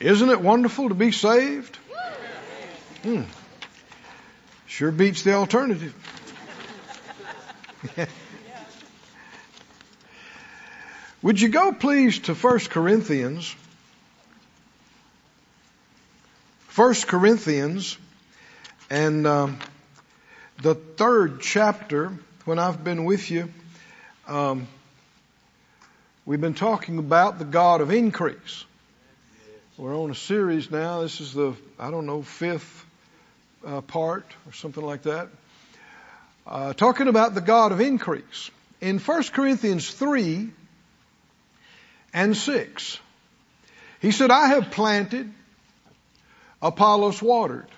Isn't 0.00 0.30
it 0.30 0.40
wonderful 0.40 0.88
to 0.88 0.94
be 0.94 1.12
saved? 1.12 1.76
Hmm. 3.02 3.22
Sure 4.66 4.90
beats 4.90 5.22
the 5.22 5.34
alternative. 5.34 5.94
Would 11.22 11.38
you 11.38 11.50
go 11.50 11.72
please 11.72 12.18
to 12.20 12.34
1 12.34 12.58
Corinthians? 12.60 13.54
1 16.74 16.94
Corinthians 17.06 17.98
and 18.88 19.26
um, 19.26 19.58
the 20.62 20.74
third 20.74 21.42
chapter, 21.42 22.12
when 22.46 22.58
I've 22.58 22.82
been 22.82 23.04
with 23.04 23.30
you, 23.30 23.52
um, 24.26 24.66
we've 26.24 26.40
been 26.40 26.54
talking 26.54 26.98
about 26.98 27.38
the 27.38 27.44
God 27.44 27.82
of 27.82 27.90
increase. 27.90 28.64
We're 29.80 29.98
on 29.98 30.10
a 30.10 30.14
series 30.14 30.70
now. 30.70 31.00
This 31.00 31.22
is 31.22 31.32
the, 31.32 31.54
I 31.78 31.90
don't 31.90 32.04
know, 32.04 32.20
fifth 32.20 32.84
uh, 33.66 33.80
part 33.80 34.26
or 34.46 34.52
something 34.52 34.84
like 34.84 35.04
that. 35.04 35.28
Uh, 36.46 36.74
talking 36.74 37.08
about 37.08 37.34
the 37.34 37.40
God 37.40 37.72
of 37.72 37.80
increase. 37.80 38.50
In 38.82 38.98
1 38.98 39.22
Corinthians 39.32 39.90
3 39.90 40.50
and 42.12 42.36
6, 42.36 42.98
he 44.02 44.10
said, 44.10 44.30
I 44.30 44.48
have 44.48 44.70
planted, 44.70 45.32
Apollos 46.60 47.22
watered, 47.22 47.68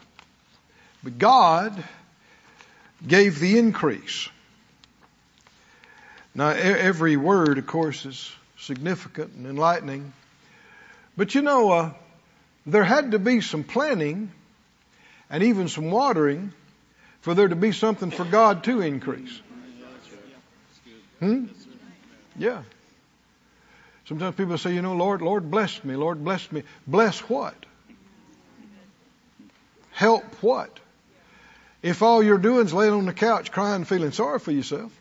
but 1.05 1.21
God 1.21 1.84
gave 3.07 3.39
the 3.39 3.61
increase. 3.61 4.29
Now, 6.34 6.48
every 6.48 7.17
word, 7.17 7.59
of 7.59 7.69
course, 7.69 8.05
is 8.07 8.33
significant 8.59 9.34
and 9.34 9.47
enlightening. 9.47 10.12
But 11.17 11.34
you 11.34 11.43
know, 11.43 11.71
uh, 11.71 11.91
there 12.66 12.84
had 12.84 13.12
to 13.12 13.19
be 13.19 13.41
some 13.41 13.65
planting 13.65 14.31
and 15.31 15.42
even 15.42 15.69
some 15.69 15.91
watering 15.91 16.53
for 17.23 17.34
there 17.34 17.48
to 17.48 17.56
be 17.56 17.73
something 17.73 18.11
for 18.11 18.25
God 18.25 18.64
to 18.64 18.81
increase. 18.81 19.41
Hmm? 21.20 21.47
Yeah. 22.37 22.62
Sometimes 24.06 24.34
people 24.34 24.59
say, 24.59 24.75
you 24.75 24.83
know, 24.83 24.95
Lord, 24.95 25.22
Lord 25.22 25.50
bless 25.50 25.83
me, 25.84 25.95
Lord 25.95 26.22
bless 26.25 26.50
me. 26.50 26.64
Bless 26.87 27.20
what? 27.20 27.55
Help 29.92 30.25
what? 30.42 30.81
If 31.83 32.03
all 32.03 32.22
you're 32.22 32.39
doing 32.39 32.67
is 32.67 32.75
laying 32.75 32.92
on 32.92 33.06
the 33.06 33.12
couch 33.12 33.53
crying, 33.53 33.84
feeling 33.84 34.12
sorry 34.12 34.39
for 34.39 34.50
yourself, 34.50 34.92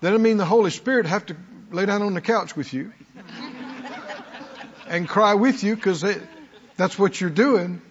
then 0.00 0.14
I 0.14 0.18
mean 0.18 0.36
the 0.36 0.44
Holy 0.44 0.70
Spirit 0.70 1.06
have 1.06 1.26
to 1.26 1.36
lay 1.70 1.86
down 1.86 2.02
on 2.02 2.14
the 2.14 2.20
couch 2.20 2.56
with 2.56 2.72
you 2.72 2.92
and 4.86 5.08
cry 5.08 5.34
with 5.34 5.62
you 5.62 5.74
because 5.74 6.04
that's 6.78 6.98
what 6.98 7.20
you're 7.20 7.28
doing. 7.28 7.82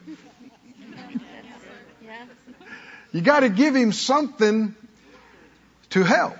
You 3.11 3.21
got 3.21 3.41
to 3.41 3.49
give 3.49 3.75
him 3.75 3.91
something 3.91 4.75
to 5.91 6.03
help, 6.03 6.37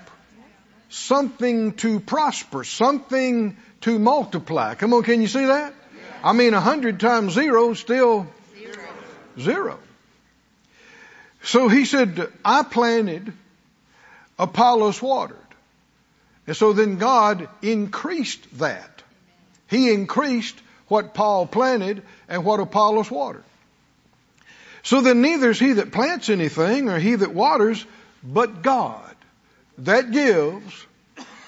something 0.89 1.73
to 1.73 1.99
prosper, 1.99 2.63
something 2.63 3.57
to 3.81 3.99
multiply. 3.99 4.75
Come 4.75 4.93
on, 4.93 5.03
can 5.03 5.21
you 5.21 5.27
see 5.27 5.45
that? 5.45 5.73
I 6.23 6.33
mean, 6.33 6.53
a 6.53 6.61
hundred 6.61 6.99
times 6.99 7.33
zero 7.33 7.73
still 7.73 8.27
zero. 8.57 8.87
zero. 9.39 9.79
So 11.43 11.67
he 11.67 11.85
said, 11.85 12.31
I 12.43 12.63
planted, 12.63 13.33
Apollos 14.39 15.01
watered. 15.01 15.37
And 16.45 16.55
so 16.55 16.73
then 16.73 16.97
God 16.97 17.49
increased 17.61 18.59
that. 18.59 19.03
He 19.69 19.91
increased 19.91 20.57
what 20.88 21.13
Paul 21.13 21.47
planted 21.47 22.03
and 22.27 22.45
what 22.45 22.59
Apollos 22.59 23.11
watered. 23.11 23.43
So 24.83 25.02
then 25.02 25.21
neither 25.21 25.49
is 25.49 25.59
he 25.59 25.73
that 25.73 25.91
plants 25.91 26.30
anything 26.30 26.88
or 26.89 26.97
he 26.97 27.16
that 27.16 27.33
waters, 27.33 27.85
but 28.23 28.61
God 28.61 29.15
that 29.80 30.11
gives 30.11 30.86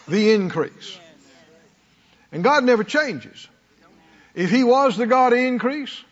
the 0.08 0.32
increase. 0.34 1.00
And 2.32 2.44
God 2.44 2.64
never 2.64 2.84
changes. 2.84 3.48
If 4.36 4.52
he 4.52 4.64
was 4.64 4.98
the 4.98 5.08
God 5.08 5.34
of 5.34 5.40
increase, 5.40 6.04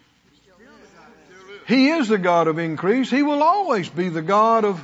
he 1.67 1.89
is 1.89 2.07
the 2.07 2.17
God 2.17 2.47
of 2.47 2.59
increase. 2.59 3.09
He 3.09 3.23
will 3.23 3.43
always 3.43 3.89
be 3.89 4.09
the 4.09 4.21
God 4.21 4.63
of 4.63 4.81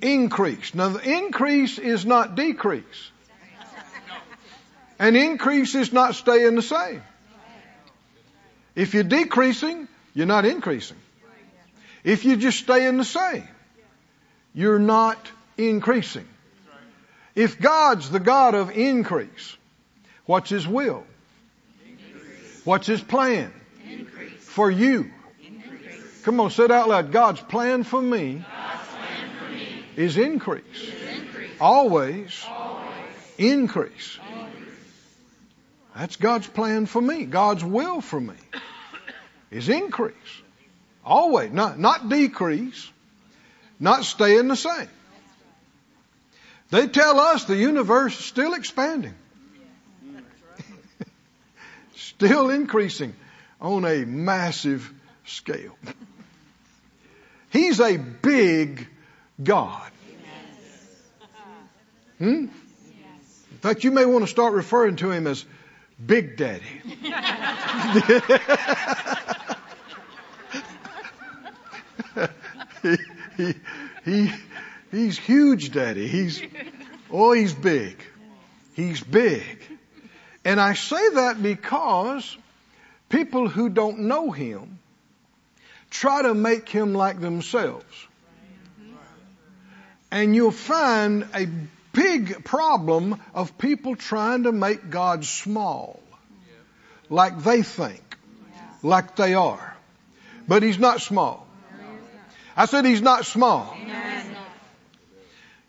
increase. 0.00 0.74
Now 0.74 0.88
the 0.88 1.08
increase 1.08 1.78
is 1.78 2.06
not 2.06 2.34
decrease. 2.34 3.10
An 4.98 5.16
increase 5.16 5.74
is 5.74 5.92
not 5.92 6.14
staying 6.14 6.54
the 6.54 6.62
same. 6.62 7.02
If 8.74 8.94
you're 8.94 9.04
decreasing, 9.04 9.88
you're 10.14 10.26
not 10.26 10.44
increasing. 10.44 10.96
If 12.02 12.24
you 12.24 12.36
just 12.36 12.58
stay 12.58 12.86
in 12.86 12.96
the 12.96 13.04
same, 13.04 13.48
you're 14.54 14.78
not 14.78 15.18
increasing. 15.56 16.28
If 17.34 17.60
God's 17.60 18.10
the 18.10 18.20
God 18.20 18.54
of 18.54 18.76
increase, 18.76 19.56
what's 20.26 20.50
His 20.50 20.66
will? 20.66 21.04
What's 22.64 22.86
His 22.86 23.00
plan? 23.00 23.52
For 24.40 24.70
you. 24.70 25.10
Come 26.22 26.40
on, 26.40 26.50
say 26.50 26.64
it 26.64 26.70
out 26.70 26.88
loud. 26.88 27.12
God's 27.12 27.40
plan 27.40 27.84
for 27.84 28.00
me, 28.00 28.42
plan 28.42 29.30
for 29.38 29.52
me 29.52 29.84
is, 29.96 30.16
increase. 30.16 30.64
is 30.74 31.18
increase. 31.18 31.50
Always, 31.60 32.44
Always 32.48 32.84
increase. 33.36 34.18
That's 35.96 36.16
God's 36.16 36.46
plan 36.48 36.86
for 36.86 37.00
me. 37.00 37.24
God's 37.24 37.64
will 37.64 38.00
for 38.00 38.20
me 38.20 38.34
is 39.50 39.68
increase. 39.68 40.14
Always. 41.04 41.52
Not, 41.52 41.78
not 41.78 42.08
decrease. 42.08 42.90
Not 43.78 44.04
staying 44.04 44.48
the 44.48 44.56
same. 44.56 44.88
They 46.70 46.88
tell 46.88 47.20
us 47.20 47.44
the 47.44 47.56
universe 47.56 48.18
is 48.18 48.24
still 48.24 48.54
expanding. 48.54 49.14
still 51.94 52.50
increasing 52.50 53.14
on 53.60 53.84
a 53.84 54.04
massive 54.04 54.92
scale. 55.24 55.76
He's 57.50 57.78
a 57.80 57.96
big 57.96 58.88
God. 59.40 59.90
Hmm? 62.18 62.46
In 62.46 63.58
fact, 63.60 63.84
you 63.84 63.92
may 63.92 64.04
want 64.04 64.24
to 64.24 64.30
start 64.30 64.54
referring 64.54 64.96
to 64.96 65.10
him 65.10 65.26
as 65.26 65.44
Big 66.04 66.36
Daddy. 66.36 66.62
he, 72.82 72.96
he, 73.36 73.54
he, 74.04 74.32
he's 74.90 75.18
huge 75.18 75.72
daddy. 75.72 76.06
He's, 76.08 76.42
oh, 77.10 77.32
he's 77.32 77.52
big. 77.52 78.02
He's 78.74 79.02
big. 79.02 79.62
And 80.44 80.60
I 80.60 80.74
say 80.74 81.10
that 81.10 81.42
because 81.42 82.36
people 83.08 83.48
who 83.48 83.68
don't 83.68 84.00
know 84.00 84.30
him 84.30 84.78
try 85.90 86.22
to 86.22 86.34
make 86.34 86.68
him 86.68 86.94
like 86.94 87.20
themselves. 87.20 88.06
And 90.10 90.34
you'll 90.34 90.50
find 90.50 91.26
a 91.34 91.48
big 91.94 92.44
problem 92.44 93.20
of 93.32 93.56
people 93.56 93.96
trying 93.96 94.42
to 94.42 94.52
make 94.52 94.90
God 94.90 95.24
small. 95.24 96.02
Like 97.08 97.42
they 97.42 97.62
think. 97.62 98.02
Like 98.82 99.16
they 99.16 99.34
are. 99.34 99.76
But 100.46 100.62
he's 100.62 100.78
not 100.78 101.00
small. 101.00 101.46
I 102.56 102.66
said 102.66 102.84
he's 102.84 103.02
not 103.02 103.24
small. 103.24 103.74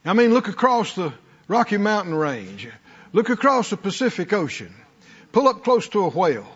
I 0.03 0.13
mean, 0.13 0.34
look 0.34 0.50
across 0.50 0.94
the 0.96 1.13
Rocky 1.47 1.78
Mountain 1.78 2.13
Range. 2.13 2.68
Look 3.13 3.30
across 3.30 3.69
the 3.69 3.78
Pacific 3.78 4.34
Ocean. 4.34 4.74
Pull 5.31 5.47
up 5.47 5.63
close 5.63 5.88
to 5.90 6.03
a 6.03 6.09
whale. 6.09 6.47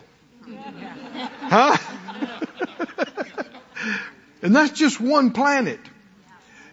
Huh? 1.40 1.76
and 4.42 4.54
that's 4.54 4.78
just 4.78 5.00
one 5.00 5.32
planet 5.32 5.80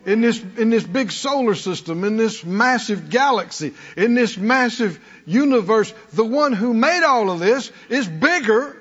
in 0.07 0.21
this, 0.21 0.41
in 0.55 0.69
this 0.69 0.85
big 0.85 1.11
solar 1.11 1.53
system, 1.53 2.05
in 2.05 2.15
this 2.15 2.43
massive 2.45 3.09
galaxy, 3.09 3.73
in 3.97 4.13
this 4.15 4.37
massive 4.37 4.99
universe. 5.25 5.93
The 6.13 6.23
one 6.23 6.53
who 6.53 6.73
made 6.73 7.03
all 7.03 7.29
of 7.29 7.39
this 7.39 7.69
is 7.89 8.07
bigger 8.07 8.77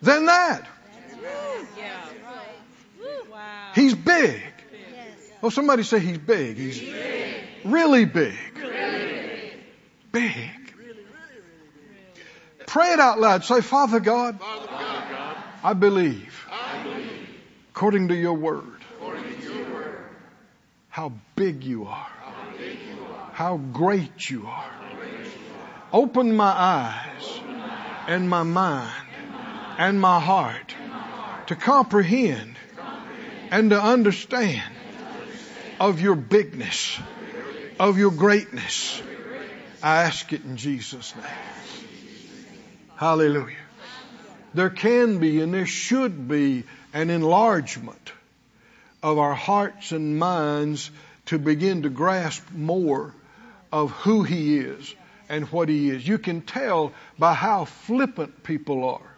than 0.00 0.26
that. 0.26 0.66
He's 3.74 3.94
big. 3.94 4.42
Oh, 5.42 5.50
somebody 5.50 5.82
say 5.82 6.00
he's 6.00 6.18
big. 6.18 6.56
He's 6.56 6.82
really 7.64 8.06
big. 8.06 8.34
Big. 10.12 10.50
Pray 12.66 12.92
it 12.92 13.00
out 13.00 13.20
loud. 13.20 13.44
Say, 13.44 13.60
Father 13.60 14.00
God, 14.00 14.38
I 15.62 15.74
believe, 15.74 16.46
according 17.70 18.08
to 18.08 18.14
your 18.14 18.34
word, 18.34 18.80
how 20.90 21.12
big 21.36 21.64
you 21.64 21.86
are, 21.86 22.10
how 23.32 23.56
great 23.56 24.28
you 24.28 24.46
are. 24.46 24.70
Open 25.92 26.36
my 26.36 26.52
eyes 26.52 27.40
and 28.06 28.28
my 28.28 28.42
mind 28.42 29.06
and 29.78 30.00
my 30.00 30.20
heart 30.20 30.74
to 31.46 31.56
comprehend 31.56 32.56
and 33.50 33.70
to 33.70 33.80
understand 33.80 34.72
of 35.80 36.00
your 36.00 36.16
bigness, 36.16 36.98
of 37.78 37.96
your 37.96 38.10
greatness. 38.10 39.00
I 39.82 40.02
ask 40.02 40.32
it 40.32 40.44
in 40.44 40.56
Jesus' 40.56 41.14
name. 41.16 41.24
Hallelujah. 42.96 43.56
There 44.54 44.70
can 44.70 45.18
be 45.18 45.40
and 45.40 45.54
there 45.54 45.66
should 45.66 46.28
be 46.28 46.64
an 46.92 47.10
enlargement 47.10 48.12
of 49.02 49.18
our 49.18 49.34
hearts 49.34 49.92
and 49.92 50.18
minds 50.18 50.90
to 51.26 51.38
begin 51.38 51.82
to 51.82 51.88
grasp 51.88 52.50
more 52.52 53.14
of 53.72 53.90
who 53.90 54.22
He 54.22 54.58
is 54.58 54.94
and 55.28 55.46
what 55.46 55.68
He 55.68 55.90
is. 55.90 56.06
You 56.06 56.18
can 56.18 56.42
tell 56.42 56.92
by 57.18 57.34
how 57.34 57.64
flippant 57.64 58.42
people 58.42 58.88
are 58.88 59.10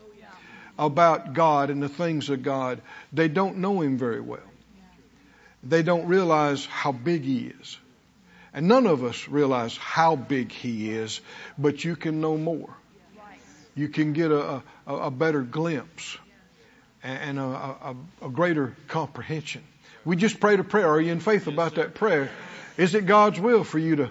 about 0.79 1.33
God 1.33 1.71
and 1.71 1.83
the 1.83 1.89
things 1.89 2.29
of 2.29 2.43
God. 2.43 2.81
They 3.13 3.29
don't 3.29 3.59
know 3.59 3.81
Him 3.81 3.99
very 3.99 4.21
well. 4.21 4.41
They 5.63 5.83
don't 5.83 6.07
realize 6.07 6.67
how 6.67 6.93
big 6.93 7.23
He 7.23 7.53
is. 7.61 7.79
And 8.55 8.69
none 8.69 8.87
of 8.87 9.03
us 9.05 9.29
realize 9.29 9.77
how 9.77 10.17
big 10.17 10.53
He 10.53 10.91
is, 10.91 11.21
but 11.57 11.85
you 11.85 11.97
can 11.97 12.21
know 12.21 12.37
more. 12.37 12.75
You 13.75 13.89
can 13.89 14.13
get 14.13 14.31
a, 14.31 14.63
a, 14.87 14.95
a 14.95 15.11
better 15.11 15.41
glimpse 15.41 16.19
and 17.03 17.39
a, 17.39 17.43
a, 17.43 17.97
a 18.23 18.29
greater 18.29 18.77
comprehension. 18.89 19.63
We 20.05 20.17
just 20.17 20.41
prayed 20.41 20.61
a 20.61 20.65
prayer. 20.65 20.89
Are 20.89 21.01
you 21.01 21.13
in 21.13 21.21
faith 21.21 21.47
about 21.47 21.77
that 21.77 21.95
prayer? 21.95 22.31
Is 22.77 22.95
it 22.95 23.07
God's 23.07 23.39
will 23.39 23.65
for 23.65 23.79
you 23.79 23.97
to 23.97 24.11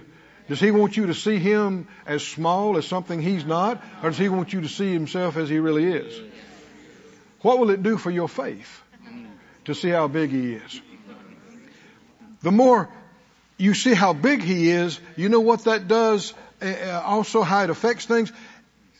does 0.52 0.60
he 0.60 0.72
want 0.72 0.98
you 0.98 1.06
to 1.06 1.14
see 1.14 1.38
him 1.38 1.88
as 2.06 2.28
small 2.28 2.78
as 2.78 2.86
something 2.86 3.22
he's 3.22 3.46
not? 3.46 3.82
Or 4.04 4.10
does 4.10 4.18
he 4.18 4.28
want 4.28 4.52
you 4.52 4.60
to 4.60 4.68
see 4.68 4.92
himself 4.92 5.38
as 5.38 5.48
he 5.48 5.60
really 5.60 5.86
is? 5.86 6.22
What 7.40 7.58
will 7.58 7.70
it 7.70 7.82
do 7.82 7.98
for 7.98 8.12
your 8.12 8.28
faith 8.28 8.82
to 9.64 9.74
see 9.74 9.88
how 9.88 10.10
big 10.10 10.30
he 10.30 10.56
is? 10.56 10.82
The 12.42 12.52
more 12.52 12.90
you 13.58 13.74
see 13.74 13.94
how 13.94 14.12
big 14.12 14.42
he 14.42 14.72
is, 14.72 15.00
you 15.16 15.30
know 15.30 15.40
what 15.40 15.64
that 15.64 15.88
does, 15.88 16.34
uh, 16.62 17.02
also 17.06 17.44
how 17.44 17.64
it 17.64 17.70
affects 17.70 18.06
things? 18.06 18.34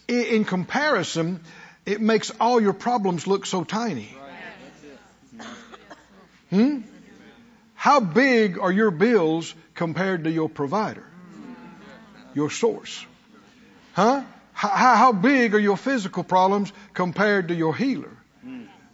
In 0.08 0.46
comparison, 0.46 1.42
it 1.86 2.00
makes 2.00 2.32
all 2.40 2.62
your 2.62 2.74
problems 2.74 3.28
look 3.28 3.46
so 3.46 3.66
tiny. 3.66 4.16
Hmm? 6.52 6.82
How 7.74 8.00
big 8.00 8.60
are 8.60 8.72
your 8.72 8.92
bills 8.92 9.56
compared 9.74 10.26
to 10.26 10.32
your 10.32 10.50
provider? 10.50 11.04
Your 12.36 12.52
source? 12.52 13.06
Huh? 13.94 14.24
How, 14.54 14.96
how 14.96 15.12
big 15.14 15.56
are 15.56 15.60
your 15.60 15.78
physical 15.78 16.24
problems 16.24 16.72
compared 16.94 17.48
to 17.48 17.56
your 17.56 17.76
healer? 17.76 18.16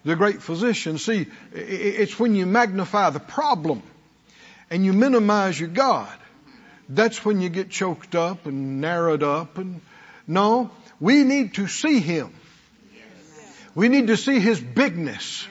The 0.05 0.15
great 0.15 0.41
physician. 0.41 0.97
See, 0.99 1.27
it's 1.51 2.17
when 2.17 2.35
you 2.35 2.45
magnify 2.45 3.09
the 3.09 3.19
problem 3.19 3.83
and 4.69 4.85
you 4.85 4.93
minimize 4.93 5.59
your 5.59 5.69
God. 5.69 6.17
That's 6.87 7.25
when 7.25 7.41
you 7.41 7.49
get 7.49 7.69
choked 7.69 8.15
up 8.15 8.45
and 8.45 8.79
narrowed 8.79 9.23
up 9.23 9.57
and 9.57 9.81
no, 10.27 10.71
we 10.99 11.23
need 11.23 11.55
to 11.55 11.67
see 11.67 11.99
Him. 11.99 12.33
We 13.75 13.89
need 13.89 14.07
to 14.07 14.17
see 14.17 14.39
His 14.39 14.59
bigness, 14.59 15.47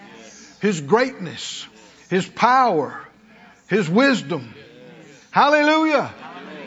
His 0.61 0.81
greatness, 0.81 1.67
His 2.09 2.27
power, 2.27 3.01
His 3.69 3.89
wisdom. 3.89 4.55
Hallelujah. 5.31 6.13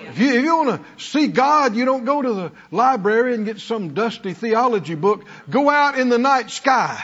If 0.10 0.20
you, 0.20 0.34
if 0.34 0.44
you 0.44 0.58
want 0.58 0.82
to 0.82 1.04
see 1.04 1.28
God, 1.28 1.76
you 1.76 1.86
don't 1.86 2.06
go 2.06 2.22
to 2.22 2.34
the 2.34 2.52
library 2.72 3.36
and 3.36 3.46
get 3.46 3.60
some 3.60 3.94
dusty 3.94 4.34
theology 4.34 4.96
book. 4.96 5.26
Go 5.50 5.70
out 5.70 6.00
in 6.00 6.10
the 6.10 6.18
night 6.18 6.50
sky. 6.50 7.04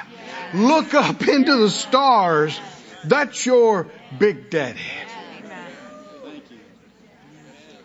Look 0.53 0.93
up 0.93 1.27
into 1.27 1.55
the 1.57 1.69
stars. 1.69 2.59
That's 3.03 3.45
your 3.45 3.87
big 4.17 4.49
daddy. 4.49 4.79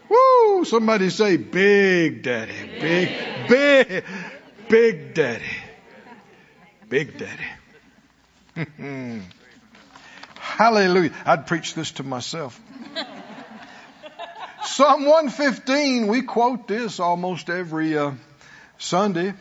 Woo! 0.09 0.65
Somebody 0.65 1.11
say 1.11 1.37
big 1.37 2.23
daddy. 2.23 2.53
Big, 2.81 3.49
big, 3.49 4.05
big 4.69 5.15
daddy. 5.15 5.57
Big 6.89 7.19
daddy. 7.19 7.47
Hmm. 8.77 9.21
Hallelujah. 10.61 11.13
I'd 11.25 11.47
preach 11.47 11.73
this 11.73 11.93
to 11.93 12.03
myself. 12.03 12.61
Psalm 14.63 15.07
115, 15.07 16.07
we 16.07 16.21
quote 16.21 16.69
this 16.69 17.01
almost 17.01 17.49
every 17.49 17.97
uh, 17.97 18.11
Sunday. 18.77 19.33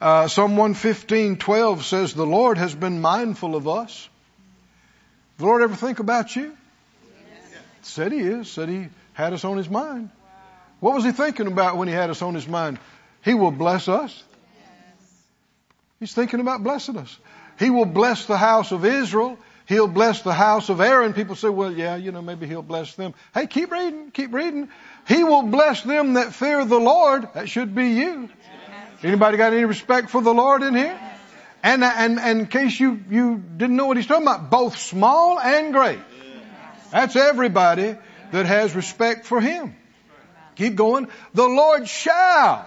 Uh, 0.00 0.26
Psalm 0.26 0.56
115, 0.56 1.36
12 1.36 1.84
says, 1.84 2.12
The 2.12 2.26
Lord 2.26 2.58
has 2.58 2.74
been 2.74 3.00
mindful 3.00 3.54
of 3.54 3.68
us. 3.68 4.08
The 5.36 5.44
Lord 5.44 5.62
ever 5.62 5.76
think 5.76 6.00
about 6.00 6.34
you? 6.34 6.56
Yes. 7.06 7.62
Said 7.82 8.10
He 8.10 8.18
is. 8.18 8.50
Said 8.50 8.68
He 8.68 8.88
had 9.12 9.34
us 9.34 9.44
on 9.44 9.58
His 9.58 9.70
mind. 9.70 10.10
What 10.80 10.92
was 10.92 11.04
He 11.04 11.12
thinking 11.12 11.46
about 11.46 11.76
when 11.76 11.86
He 11.86 11.94
had 11.94 12.10
us 12.10 12.20
on 12.20 12.34
His 12.34 12.48
mind? 12.48 12.80
He 13.24 13.34
will 13.34 13.52
bless 13.52 13.86
us. 13.86 14.24
He's 16.00 16.14
thinking 16.14 16.40
about 16.40 16.64
blessing 16.64 16.96
us. 16.96 17.16
He 17.60 17.70
will 17.70 17.86
bless 17.86 18.24
the 18.26 18.36
house 18.36 18.72
of 18.72 18.84
Israel. 18.84 19.38
He'll 19.68 19.86
bless 19.86 20.22
the 20.22 20.32
house 20.32 20.70
of 20.70 20.80
Aaron. 20.80 21.12
People 21.12 21.36
say, 21.36 21.50
well, 21.50 21.70
yeah, 21.70 21.96
you 21.96 22.10
know, 22.10 22.22
maybe 22.22 22.46
he'll 22.46 22.62
bless 22.62 22.94
them. 22.94 23.12
Hey, 23.34 23.46
keep 23.46 23.70
reading, 23.70 24.10
keep 24.10 24.32
reading. 24.32 24.70
He 25.06 25.22
will 25.24 25.42
bless 25.42 25.82
them 25.82 26.14
that 26.14 26.32
fear 26.32 26.64
the 26.64 26.80
Lord. 26.80 27.28
That 27.34 27.50
should 27.50 27.74
be 27.74 27.88
you. 27.88 28.30
Anybody 29.02 29.36
got 29.36 29.52
any 29.52 29.66
respect 29.66 30.08
for 30.08 30.22
the 30.22 30.32
Lord 30.32 30.62
in 30.62 30.74
here? 30.74 30.98
And, 31.62 31.84
and, 31.84 32.18
and 32.18 32.40
in 32.40 32.46
case 32.46 32.80
you, 32.80 32.98
you 33.10 33.36
didn't 33.36 33.76
know 33.76 33.84
what 33.84 33.98
he's 33.98 34.06
talking 34.06 34.26
about, 34.26 34.48
both 34.48 34.78
small 34.78 35.38
and 35.38 35.74
great. 35.74 35.98
That's 36.90 37.14
everybody 37.14 37.94
that 38.32 38.46
has 38.46 38.74
respect 38.74 39.26
for 39.26 39.38
him. 39.38 39.76
Keep 40.56 40.76
going. 40.76 41.08
The 41.34 41.46
Lord 41.46 41.86
shall 41.88 42.66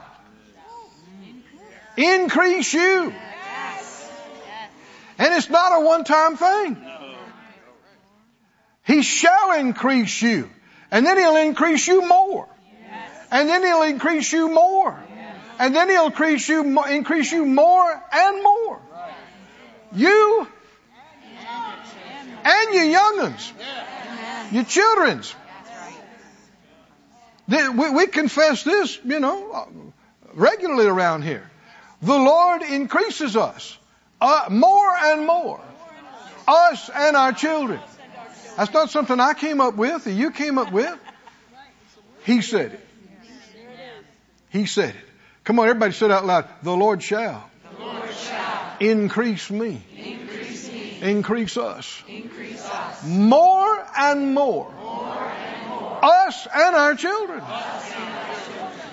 increase 1.98 2.72
you. 2.76 3.12
And 5.22 5.36
it's 5.36 5.52
not 5.52 5.80
a 5.80 5.86
one-time 5.86 6.36
thing. 6.36 6.84
He 8.88 9.04
shall 9.04 9.52
increase 9.60 10.20
you. 10.20 10.50
And 10.90 11.06
then 11.06 11.16
He'll 11.16 11.36
increase 11.36 11.88
you 11.88 12.08
more. 12.08 12.48
And 13.30 13.48
then 13.48 13.64
He'll 13.64 13.84
increase 13.84 14.34
you 14.34 14.50
more. 14.50 15.00
And 15.60 15.76
then 15.76 15.90
He'll 15.90 16.08
increase 16.08 16.50
you, 16.50 16.84
increase 16.86 17.32
you 17.32 17.46
more 17.46 18.04
and 18.12 18.44
more. 18.44 18.82
You 19.94 20.48
and 22.44 22.74
your 22.74 22.86
young'uns. 22.86 23.54
Your 24.52 24.64
children's. 24.64 25.36
We 27.48 28.08
confess 28.08 28.64
this, 28.64 28.98
you 29.06 29.20
know, 29.20 29.68
regularly 30.34 30.88
around 30.88 31.22
here. 31.22 31.48
The 32.02 32.18
Lord 32.18 32.64
increases 32.64 33.38
us 33.38 33.78
uh, 34.22 34.46
more 34.50 34.96
and 34.96 35.26
more. 35.26 35.60
Us 36.48 36.90
and 36.94 37.18
our 37.18 37.34
children. 37.34 37.80
That's 38.58 38.72
not 38.74 38.90
something 38.90 39.20
I 39.20 39.34
came 39.34 39.60
up 39.60 39.76
with 39.76 40.06
or 40.08 40.12
you 40.12 40.32
came 40.32 40.58
up 40.58 40.72
with. 40.72 40.98
He 42.26 42.42
said 42.42 42.74
it. 42.74 42.88
He 44.50 44.66
said 44.66 44.90
it. 44.90 45.10
Come 45.44 45.60
on, 45.60 45.68
everybody 45.68 45.94
say 45.94 46.06
it 46.06 46.12
out 46.12 46.26
loud. 46.26 46.48
The 46.62 46.76
Lord 46.76 47.02
shall, 47.02 47.50
the 47.78 47.84
Lord 47.84 48.12
shall 48.14 48.78
increase, 48.80 49.50
me. 49.50 49.82
increase 49.98 50.72
me, 50.72 51.00
increase 51.02 51.58
us, 51.58 52.04
increase 52.08 52.64
us 52.64 53.04
more 53.04 53.88
and 53.98 54.36
more, 54.36 54.72
more 54.72 55.18
and 55.18 55.70
more, 55.70 56.00
us 56.06 56.48
and 56.54 56.76
our 56.76 56.94
children. 56.94 57.40
us 57.40 57.92
and 57.96 58.14
our 58.14 58.36
children. 58.36 58.88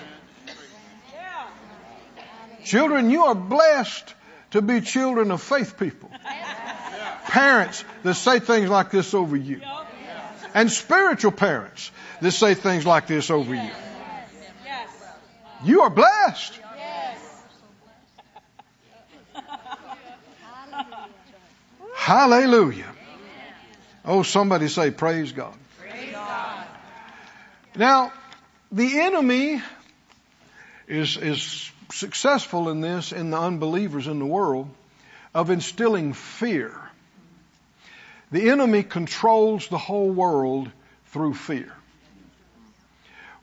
Children, 2.63 3.09
you 3.11 3.25
are 3.25 3.35
blessed 3.35 4.15
to 4.51 4.61
be 4.61 4.81
children 4.81 5.31
of 5.31 5.41
faith 5.41 5.77
people. 5.77 6.11
Parents 7.25 7.83
that 8.03 8.15
say 8.15 8.39
things 8.39 8.69
like 8.69 8.91
this 8.91 9.13
over 9.13 9.35
you. 9.35 9.61
And 10.53 10.71
spiritual 10.71 11.31
parents 11.31 11.91
that 12.21 12.31
say 12.31 12.55
things 12.55 12.85
like 12.85 13.07
this 13.07 13.29
over 13.29 13.53
you. 13.53 13.71
You 15.63 15.81
are 15.81 15.89
blessed. 15.89 16.59
Hallelujah. 21.93 22.91
Oh, 24.05 24.23
somebody 24.23 24.67
say, 24.69 24.89
Praise 24.89 25.31
God. 25.31 25.53
Now, 27.75 28.11
the 28.71 28.99
enemy 28.99 29.61
is, 30.87 31.17
is 31.17 31.71
successful 31.91 32.69
in 32.69 32.81
this 32.81 33.11
in 33.11 33.31
the 33.31 33.39
unbelievers 33.39 34.07
in 34.07 34.19
the 34.19 34.25
world 34.25 34.69
of 35.33 35.49
instilling 35.49 36.13
fear. 36.13 36.75
The 38.31 38.49
enemy 38.49 38.83
controls 38.83 39.67
the 39.67 39.77
whole 39.77 40.09
world 40.09 40.69
through 41.07 41.33
fear. 41.33 41.73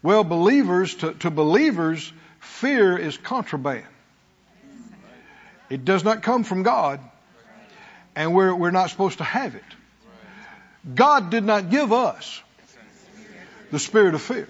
Well, 0.02 0.22
believers, 0.22 0.94
to, 0.96 1.14
to 1.14 1.30
believers, 1.30 2.12
fear 2.38 2.96
is 2.96 3.16
contraband. 3.16 3.86
It 5.68 5.84
does 5.84 6.04
not 6.04 6.22
come 6.22 6.44
from 6.44 6.62
God, 6.62 7.00
and 8.14 8.32
we're, 8.32 8.54
we're 8.54 8.70
not 8.70 8.90
supposed 8.90 9.18
to 9.18 9.24
have 9.24 9.56
it. 9.56 9.64
God 10.94 11.30
did 11.30 11.42
not 11.42 11.70
give 11.70 11.92
us 11.92 12.40
the 13.72 13.80
spirit 13.80 14.14
of 14.14 14.22
fear. 14.22 14.48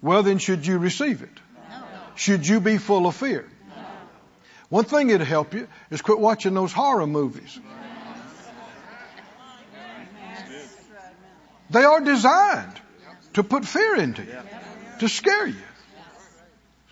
Well, 0.00 0.22
then 0.22 0.38
should 0.38 0.64
you 0.64 0.78
receive 0.78 1.22
it? 1.22 1.40
Should 2.20 2.46
you 2.46 2.60
be 2.60 2.76
full 2.76 3.06
of 3.06 3.16
fear? 3.16 3.48
One 4.68 4.84
thing 4.84 5.08
it'll 5.08 5.24
help 5.24 5.54
you 5.54 5.66
is 5.90 6.02
quit 6.02 6.18
watching 6.18 6.52
those 6.52 6.70
horror 6.70 7.06
movies. 7.06 7.58
They 11.70 11.82
are 11.82 12.00
designed 12.02 12.78
to 13.32 13.42
put 13.42 13.64
fear 13.64 13.96
into 13.96 14.22
you, 14.22 14.36
to 14.98 15.08
scare 15.08 15.46
you. 15.46 15.62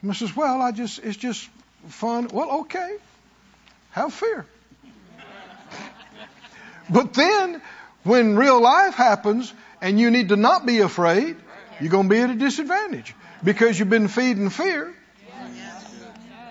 Someone 0.01 0.17
says, 0.17 0.35
well, 0.35 0.63
I 0.63 0.73
just, 0.73 1.01
it's 1.01 1.19
just 1.19 1.47
fun. 1.89 2.29
Well, 2.33 2.61
okay. 2.61 2.97
Have 3.91 4.15
fear. 4.15 4.47
But 6.89 7.13
then, 7.13 7.61
when 8.03 8.35
real 8.35 8.63
life 8.63 8.95
happens 8.95 9.53
and 9.83 10.01
you 10.01 10.11
need 10.11 10.31
to 10.31 10.37
not 10.37 10.65
be 10.65 10.79
afraid, 10.79 11.37
you're 11.81 11.91
going 11.91 12.09
to 12.09 12.15
be 12.15 12.21
at 12.21 12.31
a 12.31 12.35
disadvantage 12.35 13.15
because 13.45 13.79
you've 13.79 13.91
been 13.91 14.09
feeding 14.09 14.49
fear. 14.49 14.95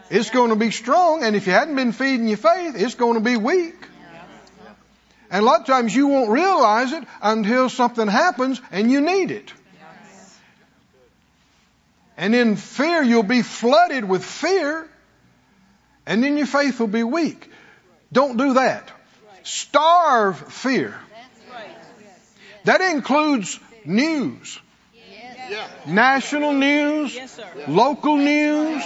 It's 0.10 0.30
going 0.30 0.50
to 0.50 0.56
be 0.56 0.72
strong, 0.72 1.24
and 1.24 1.36
if 1.36 1.48
you 1.48 1.54
hadn't 1.54 1.76
been 1.76 1.92
feeding 1.92 2.28
your 2.28 2.38
faith, 2.38 2.76
it's 2.78 2.96
going 2.96 3.16
to 3.16 3.20
be 3.20 3.36
weak. 3.36 3.76
And 5.30 5.44
a 5.44 5.46
lot 5.46 5.62
of 5.62 5.66
times 5.66 5.94
you 5.94 6.08
won't 6.08 6.30
realize 6.30 6.94
it 6.94 7.04
until 7.22 7.70
something 7.70 8.08
happens 8.08 8.62
and 8.72 8.90
you 8.90 9.02
need 9.02 9.32
it. 9.32 9.52
And 12.16 12.34
in 12.34 12.56
fear, 12.56 13.04
you'll 13.04 13.24
be 13.24 13.42
flooded 13.42 14.06
with 14.06 14.24
fear, 14.24 14.90
and 16.06 16.24
then 16.24 16.38
your 16.38 16.48
faith 16.48 16.80
will 16.80 16.88
be 16.88 17.04
weak. 17.04 17.52
Don't 18.12 18.38
do 18.38 18.54
that. 18.54 18.90
Starve 19.44 20.38
fear. 20.52 20.98
That 22.64 22.82
includes 22.82 23.60
news. 23.86 24.60
National 25.86 26.54
news, 26.54 27.18
local 27.68 28.18
news, 28.18 28.84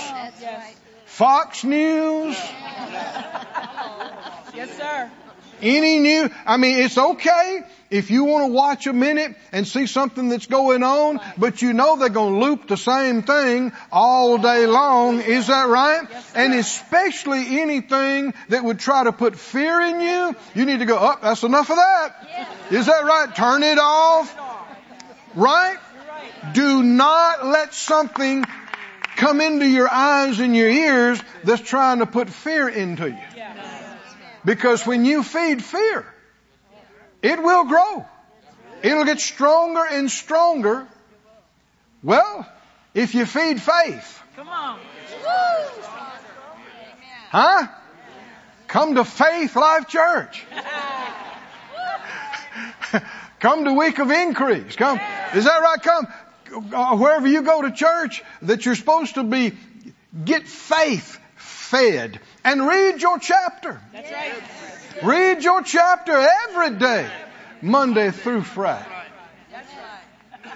Fox 1.12 1.65
News. 1.65 2.38
Yes, 4.56 4.77
sir. 4.77 5.12
Any 5.62 6.00
new, 6.00 6.30
I 6.46 6.56
mean, 6.56 6.80
it's 6.80 6.98
okay 6.98 7.62
if 7.89 8.10
you 8.10 8.24
want 8.24 8.48
to 8.48 8.53
watch 8.53 8.88
a 8.88 8.94
minute 8.94 9.36
and 9.51 9.68
see 9.68 9.88
something 9.88 10.30
that's 10.30 10.46
going 10.48 10.84
on, 10.84 11.20
but 11.38 11.62
you 11.62 11.74
know 11.74 11.98
they're 11.98 12.10
going 12.10 12.39
to 12.39 12.39
loop 12.39 12.68
the 12.70 12.77
same 12.77 13.24
thing 13.24 13.74
all 13.91 14.38
day 14.38 14.65
long. 14.65 15.20
Is 15.20 15.48
that 15.48 15.68
right? 15.68 16.08
Yes, 16.10 16.32
And 16.34 16.53
especially 16.53 17.60
anything 17.60 18.34
that 18.48 18.63
would 18.63 18.80
try 18.80 19.03
to 19.03 19.12
put 19.12 19.36
fear 19.38 19.82
in 19.82 20.00
you, 20.00 20.36
you 20.56 20.65
need 20.65 20.80
to 20.80 20.86
go, 20.86 20.98
oh, 20.98 21.18
that's 21.22 21.44
enough 21.44 21.70
of 21.70 21.75
that. 21.75 22.15
Is 22.72 22.86
that 22.86 23.03
right? 23.03 23.36
Turn 23.36 23.63
it 23.63 23.80
off. 23.80 24.34
Right? 25.36 25.75
Right? 25.75 26.53
Do 26.53 26.82
not 26.82 27.46
let 27.46 27.74
something 27.74 28.46
come 29.22 29.40
into 29.40 29.68
your 29.68 29.88
eyes 29.88 30.40
and 30.40 30.56
your 30.56 30.68
ears 30.70 31.22
that's 31.44 31.62
trying 31.62 32.00
to 32.00 32.08
put 32.08 32.28
fear 32.28 32.68
into 32.68 33.08
you. 33.08 33.18
Because 34.44 34.86
when 34.88 35.06
you 35.06 35.22
feed 35.22 35.63
fear, 35.63 36.06
it 37.22 37.42
will 37.42 37.66
grow. 37.66 38.04
It'll 38.82 39.06
get 39.06 39.20
stronger 39.20 39.86
and 39.86 40.10
stronger. 40.10 40.88
Well, 42.01 42.51
if 42.96 43.13
you 43.13 43.28
feed 43.28 43.62
faith, 43.62 44.20
Come 44.36 44.50
on. 44.50 44.80
huh? 47.30 47.68
Come 48.68 48.96
to 48.96 49.06
Faith 49.06 49.56
Life 49.56 49.88
Church. 49.88 50.44
Come 53.40 53.66
to 53.66 53.74
Week 53.74 54.00
of 54.00 54.10
Increase. 54.10 54.75
Come. 54.75 55.00
Is 55.36 55.46
that 55.46 55.62
right? 55.62 55.82
Come. 55.84 56.08
Uh, 56.53 56.98
wherever 56.98 57.27
you 57.27 57.41
go 57.43 57.62
to 57.62 57.72
church, 57.72 58.24
that 58.41 58.65
you're 58.65 58.75
supposed 58.75 59.15
to 59.15 59.24
be, 59.24 59.53
get 60.25 60.48
faith 60.48 61.20
fed 61.36 62.20
and 62.43 62.67
read 62.67 63.01
your 63.01 63.20
chapter. 63.20 63.81
That's 63.93 64.12
right. 64.12 65.03
Read 65.03 65.43
your 65.43 65.63
chapter 65.63 66.12
every 66.12 66.77
day, 66.77 67.10
Monday 67.62 68.12
through 68.12 68.43
Friday. 68.43 68.86
That's 69.51 69.72
right. 69.74 70.53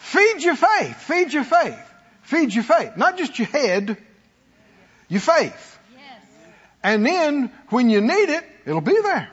Feed 0.00 0.42
your 0.42 0.56
faith. 0.56 0.96
Feed 0.96 1.32
your 1.32 1.44
faith. 1.44 1.78
Feed 2.22 2.54
your 2.54 2.64
faith. 2.64 2.96
Not 2.96 3.18
just 3.18 3.38
your 3.38 3.48
head, 3.48 3.96
your 5.08 5.20
faith. 5.20 5.78
And 6.82 7.04
then 7.04 7.52
when 7.70 7.90
you 7.90 8.00
need 8.00 8.30
it, 8.30 8.44
it'll 8.64 8.80
be 8.80 9.00
there. 9.02 9.28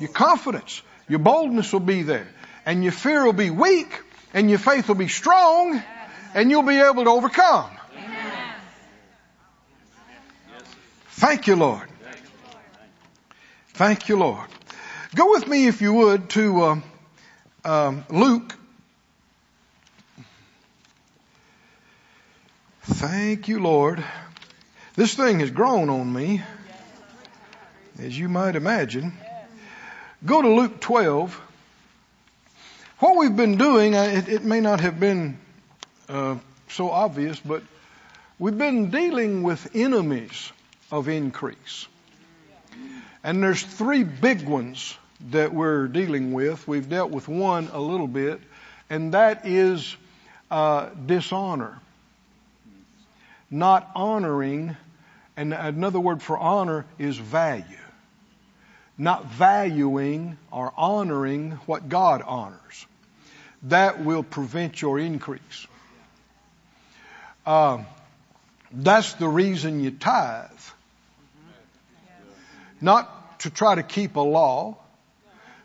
Your 0.00 0.10
confidence, 0.10 0.82
your 1.08 1.20
boldness 1.20 1.72
will 1.72 1.80
be 1.80 2.02
there. 2.02 2.26
And 2.66 2.82
your 2.82 2.92
fear 2.92 3.24
will 3.24 3.32
be 3.32 3.50
weak 3.50 4.02
and 4.34 4.50
your 4.50 4.58
faith 4.58 4.88
will 4.88 4.94
be 4.96 5.08
strong 5.08 5.82
and 6.34 6.50
you'll 6.50 6.62
be 6.62 6.80
able 6.80 7.04
to 7.04 7.10
overcome. 7.10 7.70
Thank 11.10 11.46
you, 11.46 11.56
Lord. 11.56 11.88
Thank 13.68 14.08
you, 14.08 14.18
Lord. 14.18 14.48
Go 15.14 15.30
with 15.30 15.48
me, 15.48 15.66
if 15.66 15.80
you 15.80 15.92
would, 15.94 16.28
to 16.30 16.62
uh, 16.62 16.80
um, 17.64 18.04
Luke. 18.10 18.54
Thank 22.82 23.48
you, 23.48 23.60
Lord. 23.60 24.04
This 24.94 25.14
thing 25.14 25.40
has 25.40 25.50
grown 25.50 25.88
on 25.88 26.12
me, 26.12 26.42
as 27.98 28.18
you 28.18 28.28
might 28.28 28.56
imagine. 28.56 29.12
Go 30.24 30.42
to 30.42 30.48
Luke 30.48 30.80
12. 30.80 31.40
What 32.98 33.18
we've 33.18 33.36
been 33.36 33.58
doing, 33.58 33.94
uh, 33.94 34.04
it, 34.04 34.28
it 34.30 34.42
may 34.42 34.60
not 34.60 34.80
have 34.80 34.98
been 34.98 35.36
uh, 36.08 36.36
so 36.68 36.90
obvious, 36.90 37.38
but 37.38 37.62
we've 38.38 38.56
been 38.56 38.90
dealing 38.90 39.42
with 39.42 39.68
enemies 39.74 40.50
of 40.90 41.06
increase. 41.06 41.86
And 43.22 43.42
there's 43.42 43.62
three 43.62 44.02
big 44.02 44.48
ones 44.48 44.96
that 45.30 45.52
we're 45.52 45.88
dealing 45.88 46.32
with. 46.32 46.66
We've 46.66 46.88
dealt 46.88 47.10
with 47.10 47.28
one 47.28 47.68
a 47.74 47.80
little 47.80 48.06
bit, 48.06 48.40
and 48.88 49.12
that 49.12 49.46
is 49.46 49.94
uh, 50.50 50.88
dishonor. 51.04 51.78
Not 53.50 53.90
honoring, 53.94 54.74
and 55.36 55.52
another 55.52 56.00
word 56.00 56.22
for 56.22 56.38
honor 56.38 56.86
is 56.98 57.18
value. 57.18 57.76
Not 58.98 59.26
valuing 59.26 60.38
or 60.50 60.72
honoring 60.76 61.52
what 61.66 61.88
God 61.88 62.22
honors. 62.22 62.86
That 63.64 64.04
will 64.04 64.22
prevent 64.22 64.80
your 64.80 64.98
increase. 64.98 65.66
Uh, 67.44 67.84
that's 68.72 69.14
the 69.14 69.28
reason 69.28 69.80
you 69.80 69.90
tithe. 69.90 70.50
Not 72.80 73.40
to 73.40 73.50
try 73.50 73.74
to 73.74 73.82
keep 73.82 74.16
a 74.16 74.20
law, 74.20 74.76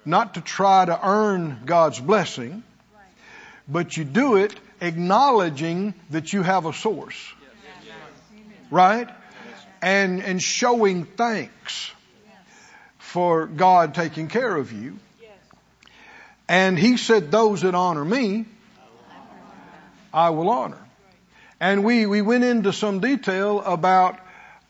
not 0.06 0.36
to 0.36 0.42
try 0.42 0.86
to 0.86 1.00
earn 1.08 1.62
God's 1.66 2.00
blessing, 2.00 2.64
but 3.68 3.96
you 3.96 4.04
do 4.04 4.36
it 4.36 4.54
acknowledging 4.82 5.94
that 6.10 6.34
you 6.34 6.42
have 6.42 6.66
a 6.66 6.74
source. 6.74 7.34
Right? 8.70 9.10
And, 9.82 10.22
and 10.22 10.42
showing 10.42 11.06
thanks 11.06 11.92
for 13.12 13.46
God 13.46 13.94
taking 13.94 14.30
care 14.30 14.56
of 14.56 14.72
you. 14.72 14.98
And 16.48 16.80
he 16.80 16.96
said, 16.96 17.30
those 17.30 17.62
that 17.62 17.76
honor 17.76 18.06
me, 18.06 18.46
I 20.14 20.30
will 20.30 20.50
honor. 20.50 20.80
And 21.60 21.84
we, 21.84 22.06
we 22.06 22.22
went 22.22 22.46
into 22.46 22.72
some 22.72 23.02
detail 23.02 23.60
about 23.60 24.18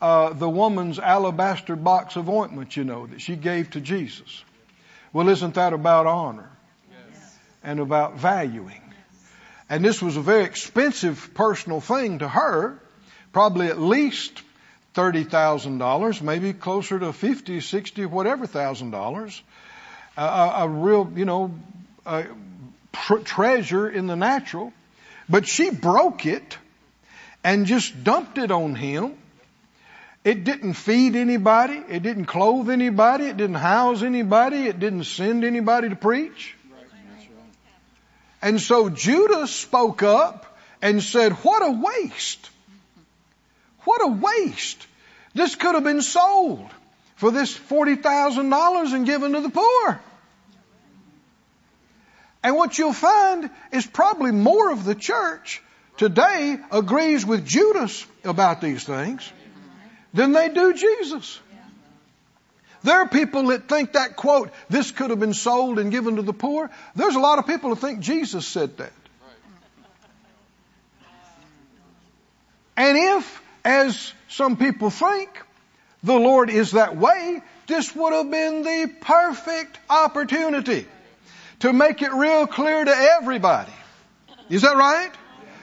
uh, 0.00 0.32
the 0.32 0.48
woman's 0.48 0.98
alabaster 0.98 1.76
box 1.76 2.16
of 2.16 2.28
ointment, 2.28 2.76
you 2.76 2.82
know, 2.82 3.06
that 3.06 3.20
she 3.20 3.36
gave 3.36 3.70
to 3.70 3.80
Jesus. 3.80 4.42
Well, 5.12 5.28
isn't 5.28 5.54
that 5.54 5.72
about 5.72 6.06
honor? 6.06 6.50
And 7.62 7.78
about 7.78 8.16
valuing? 8.16 8.82
And 9.70 9.84
this 9.84 10.02
was 10.02 10.16
a 10.16 10.20
very 10.20 10.44
expensive 10.44 11.30
personal 11.34 11.80
thing 11.80 12.18
to 12.18 12.28
her, 12.28 12.80
probably 13.32 13.68
at 13.68 13.78
least 13.78 14.42
$30,000, 14.94 16.22
maybe 16.22 16.52
closer 16.52 16.98
to 16.98 17.12
50, 17.12 17.60
60, 17.60 18.06
whatever 18.06 18.46
thousand 18.46 18.90
dollars. 18.90 19.42
A, 20.16 20.68
real, 20.68 21.10
you 21.16 21.24
know, 21.24 21.54
tr- 22.92 23.22
treasure 23.24 23.88
in 23.88 24.06
the 24.06 24.16
natural. 24.16 24.72
But 25.28 25.46
she 25.46 25.70
broke 25.70 26.26
it 26.26 26.58
and 27.42 27.64
just 27.66 28.04
dumped 28.04 28.36
it 28.36 28.50
on 28.50 28.74
him. 28.74 29.14
It 30.24 30.44
didn't 30.44 30.74
feed 30.74 31.16
anybody. 31.16 31.82
It 31.88 32.02
didn't 32.02 32.26
clothe 32.26 32.70
anybody. 32.70 33.24
It 33.24 33.36
didn't 33.36 33.56
house 33.56 34.02
anybody. 34.02 34.66
It 34.66 34.78
didn't 34.78 35.04
send 35.04 35.44
anybody 35.44 35.88
to 35.88 35.96
preach. 35.96 36.54
And 38.42 38.60
so 38.60 38.88
Judas 38.90 39.50
spoke 39.50 40.02
up 40.02 40.58
and 40.80 41.02
said, 41.02 41.32
what 41.44 41.62
a 41.62 41.70
waste. 41.70 42.50
What 43.84 44.02
a 44.02 44.08
waste 44.08 44.86
This 45.34 45.54
could 45.54 45.74
have 45.74 45.84
been 45.84 46.02
sold 46.02 46.68
for 47.16 47.30
this 47.30 47.56
$40,000 47.56 48.94
and 48.94 49.06
given 49.06 49.32
to 49.32 49.40
the 49.40 49.48
poor. 49.48 50.00
And 52.42 52.56
what 52.56 52.76
you'll 52.76 52.92
find 52.92 53.50
is 53.70 53.86
probably 53.86 54.32
more 54.32 54.72
of 54.72 54.84
the 54.84 54.94
church 54.94 55.62
today 55.96 56.58
agrees 56.70 57.24
with 57.24 57.46
Judas 57.46 58.04
about 58.24 58.60
these 58.60 58.84
things 58.84 59.30
than 60.12 60.32
they 60.32 60.48
do 60.48 60.74
Jesus. 60.74 61.38
There 62.82 62.96
are 62.96 63.08
people 63.08 63.46
that 63.48 63.68
think 63.68 63.92
that 63.92 64.16
quote, 64.16 64.50
this 64.68 64.90
could 64.90 65.10
have 65.10 65.20
been 65.20 65.34
sold 65.34 65.78
and 65.78 65.92
given 65.92 66.16
to 66.16 66.22
the 66.22 66.32
poor. 66.32 66.68
There's 66.96 67.14
a 67.14 67.20
lot 67.20 67.38
of 67.38 67.46
people 67.46 67.70
who 67.70 67.76
think 67.76 68.00
Jesus 68.00 68.44
said 68.44 68.76
that. 68.78 68.92
And 72.76 72.98
if, 72.98 73.41
as 73.64 74.12
some 74.28 74.56
people 74.56 74.90
think, 74.90 75.28
the 76.02 76.14
Lord 76.18 76.50
is 76.50 76.72
that 76.72 76.96
way, 76.96 77.42
this 77.66 77.94
would 77.94 78.12
have 78.12 78.30
been 78.30 78.62
the 78.62 78.92
perfect 79.00 79.78
opportunity 79.88 80.86
to 81.60 81.72
make 81.72 82.02
it 82.02 82.12
real 82.12 82.46
clear 82.46 82.84
to 82.84 82.90
everybody. 82.90 83.72
Is 84.50 84.62
that 84.62 84.76
right? 84.76 85.10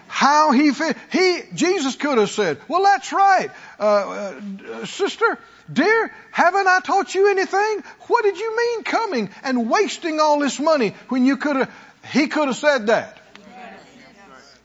How 0.07 0.51
he 0.51 0.71
fit. 0.71 0.97
He, 1.11 1.41
Jesus 1.53 1.95
could 1.95 2.17
have 2.17 2.29
said, 2.29 2.57
well 2.67 2.83
that's 2.83 3.11
right, 3.11 3.51
uh, 3.79 3.83
uh, 3.83 4.85
sister, 4.85 5.37
dear, 5.71 6.11
haven't 6.31 6.67
I 6.67 6.79
taught 6.79 7.13
you 7.13 7.29
anything? 7.29 7.83
What 8.07 8.23
did 8.23 8.37
you 8.37 8.57
mean 8.57 8.83
coming 8.83 9.29
and 9.43 9.69
wasting 9.69 10.19
all 10.19 10.39
this 10.39 10.59
money 10.59 10.95
when 11.09 11.25
you 11.25 11.37
could 11.37 11.57
have, 11.57 11.71
he 12.11 12.27
could 12.27 12.47
have 12.47 12.57
said 12.57 12.87
that. 12.87 13.19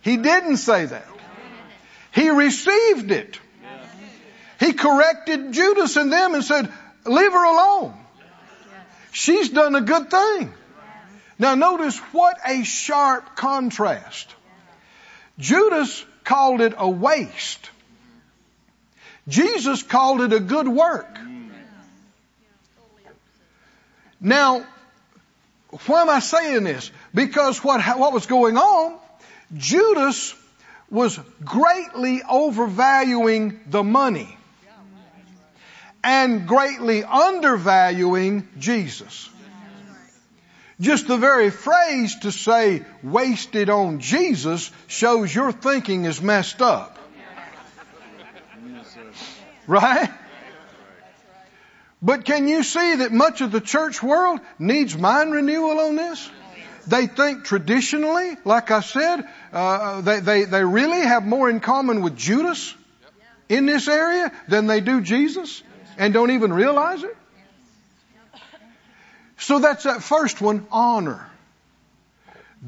He 0.00 0.16
didn't 0.18 0.58
say 0.58 0.86
that. 0.86 1.06
He 2.14 2.30
received 2.30 3.11
it. 3.11 3.38
He 4.61 4.73
corrected 4.73 5.52
Judas 5.52 5.97
and 5.97 6.12
them 6.12 6.35
and 6.35 6.44
said, 6.44 6.73
leave 7.04 7.33
her 7.33 7.44
alone. 7.44 7.94
She's 9.11 9.49
done 9.49 9.75
a 9.75 9.80
good 9.80 10.11
thing. 10.11 10.54
Now 11.38 11.56
notice 11.56 11.99
what 12.12 12.37
a 12.47 12.62
sharp 12.62 13.37
contrast. 13.37 14.33
Judas 15.38 16.04
called 16.23 16.61
it 16.61 16.75
a 16.76 16.88
waste. 16.88 17.71
Jesus 19.26 19.83
called 19.83 20.21
it 20.21 20.33
a 20.33 20.40
good 20.40 20.68
work. 20.68 21.18
Now, 24.21 24.64
why 25.87 26.02
am 26.02 26.11
I 26.11 26.21
saying 26.21 26.64
this? 26.64 26.90
Because 27.12 27.62
what, 27.64 27.83
what 27.99 28.12
was 28.12 28.26
going 28.26 28.56
on, 28.56 28.99
Judas 29.56 30.35
was 30.94 31.18
greatly 31.44 32.22
overvaluing 32.22 33.58
the 33.66 33.82
money 33.82 34.38
and 36.04 36.46
greatly 36.46 37.02
undervaluing 37.02 38.48
Jesus. 38.60 39.28
Just 40.80 41.08
the 41.08 41.16
very 41.16 41.50
phrase 41.50 42.20
to 42.20 42.30
say 42.30 42.84
wasted 43.02 43.70
on 43.70 43.98
Jesus 43.98 44.70
shows 44.86 45.34
your 45.34 45.50
thinking 45.50 46.04
is 46.04 46.22
messed 46.22 46.62
up. 46.62 46.96
Right? 49.66 50.10
But 52.00 52.24
can 52.24 52.46
you 52.46 52.62
see 52.62 52.96
that 52.96 53.10
much 53.10 53.40
of 53.40 53.50
the 53.50 53.60
church 53.60 54.00
world 54.00 54.38
needs 54.60 54.96
mind 54.96 55.32
renewal 55.32 55.80
on 55.80 55.96
this? 55.96 56.30
They 56.86 57.06
think 57.06 57.44
traditionally, 57.44 58.36
like 58.44 58.70
I 58.70 58.80
said, 58.80 59.26
uh, 59.54 60.00
they, 60.00 60.20
they, 60.20 60.44
they 60.44 60.64
really 60.64 61.00
have 61.00 61.25
more 61.25 61.49
in 61.49 61.61
common 61.61 62.02
with 62.02 62.16
Judas 62.16 62.75
in 63.49 63.66
this 63.66 63.87
area 63.87 64.32
than 64.49 64.66
they 64.66 64.80
do 64.80 65.00
Jesus 65.00 65.62
and 65.96 66.12
don't 66.12 66.32
even 66.32 66.52
realize 66.52 67.04
it. 67.04 67.16
So 69.38 69.60
that's 69.60 69.84
that 69.84 70.02
first 70.02 70.40
one, 70.40 70.67
honor. 70.73 71.30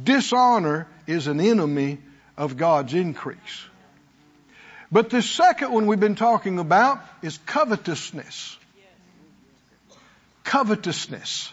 Dishonor 0.01 0.87
is 1.07 1.27
an 1.27 1.41
enemy 1.41 1.99
of 2.37 2.57
God's 2.57 2.95
increase. 2.95 3.65
But 4.93 5.11
the 5.11 5.23
second 5.23 5.73
one 5.73 5.87
we've 5.87 5.99
been 5.99 6.15
talking 6.15 6.59
about 6.61 7.01
is 7.23 7.39
covetousness. 7.47 8.57
Covetousness. 10.45 11.51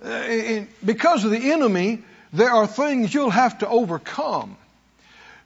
Uh, 0.00 0.64
because 0.84 1.24
of 1.24 1.32
the 1.32 1.52
enemy, 1.52 2.04
there 2.32 2.50
are 2.50 2.66
things 2.66 3.12
you'll 3.12 3.30
have 3.30 3.58
to 3.58 3.68
overcome 3.68 4.56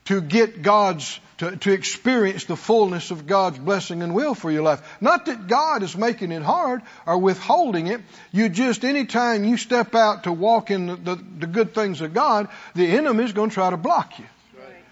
to 0.07 0.21
get 0.21 0.63
God's, 0.63 1.21
to, 1.39 1.57
to 1.57 1.73
experience 1.73 2.45
the 2.45 2.57
fullness 2.57 3.11
of 3.11 3.27
God's 3.27 3.59
blessing 3.59 4.03
and 4.03 4.15
will 4.15 4.35
for 4.35 4.51
your 4.51 4.63
life. 4.63 4.83
Not 5.01 5.27
that 5.27 5.47
God 5.47 5.83
is 5.83 5.97
making 5.97 6.33
it 6.33 6.43
hard 6.43 6.83
or 7.07 7.19
withholding 7.19 7.87
it. 7.87 8.01
You 8.33 8.49
just, 8.49 8.85
anytime 8.85 9.45
you 9.45 9.57
step 9.57 9.95
out 9.95 10.25
to 10.25 10.33
walk 10.33 10.71
in 10.71 10.87
the, 10.87 10.97
the, 10.97 11.25
the 11.41 11.47
good 11.47 11.75
things 11.75 12.01
of 12.01 12.15
God, 12.15 12.49
the 12.75 12.87
enemy 12.87 13.25
is 13.25 13.33
going 13.33 13.51
to 13.51 13.55
try 13.55 13.71
to 13.71 13.77
block 13.77 14.19
you. 14.19 14.27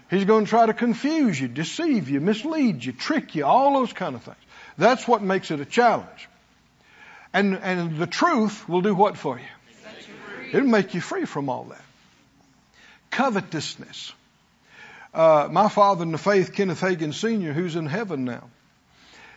He's 0.09 0.25
going 0.25 0.45
to 0.45 0.49
try 0.49 0.65
to 0.65 0.73
confuse 0.73 1.39
you, 1.39 1.47
deceive 1.47 2.09
you, 2.09 2.19
mislead 2.19 2.83
you, 2.83 2.93
trick 2.93 3.35
you, 3.35 3.45
all 3.45 3.73
those 3.73 3.93
kind 3.93 4.15
of 4.15 4.23
things. 4.23 4.37
That's 4.77 5.07
what 5.07 5.21
makes 5.21 5.51
it 5.51 5.59
a 5.59 5.65
challenge. 5.65 6.29
And, 7.31 7.55
and 7.57 7.97
the 7.97 8.07
truth 8.07 8.67
will 8.67 8.81
do 8.81 8.95
what 8.95 9.17
for 9.17 9.37
you? 9.37 9.45
It'll 10.51 10.67
make 10.67 10.93
you 10.93 11.01
free 11.01 11.25
from 11.25 11.49
all 11.49 11.65
that. 11.65 11.81
Covetousness. 13.11 14.13
Uh, 15.13 15.47
my 15.51 15.69
father 15.69 16.03
in 16.03 16.11
the 16.11 16.17
faith, 16.17 16.53
Kenneth 16.53 16.81
Hagin 16.81 17.13
Sr., 17.13 17.53
who's 17.53 17.75
in 17.75 17.87
heaven 17.87 18.25
now, 18.25 18.49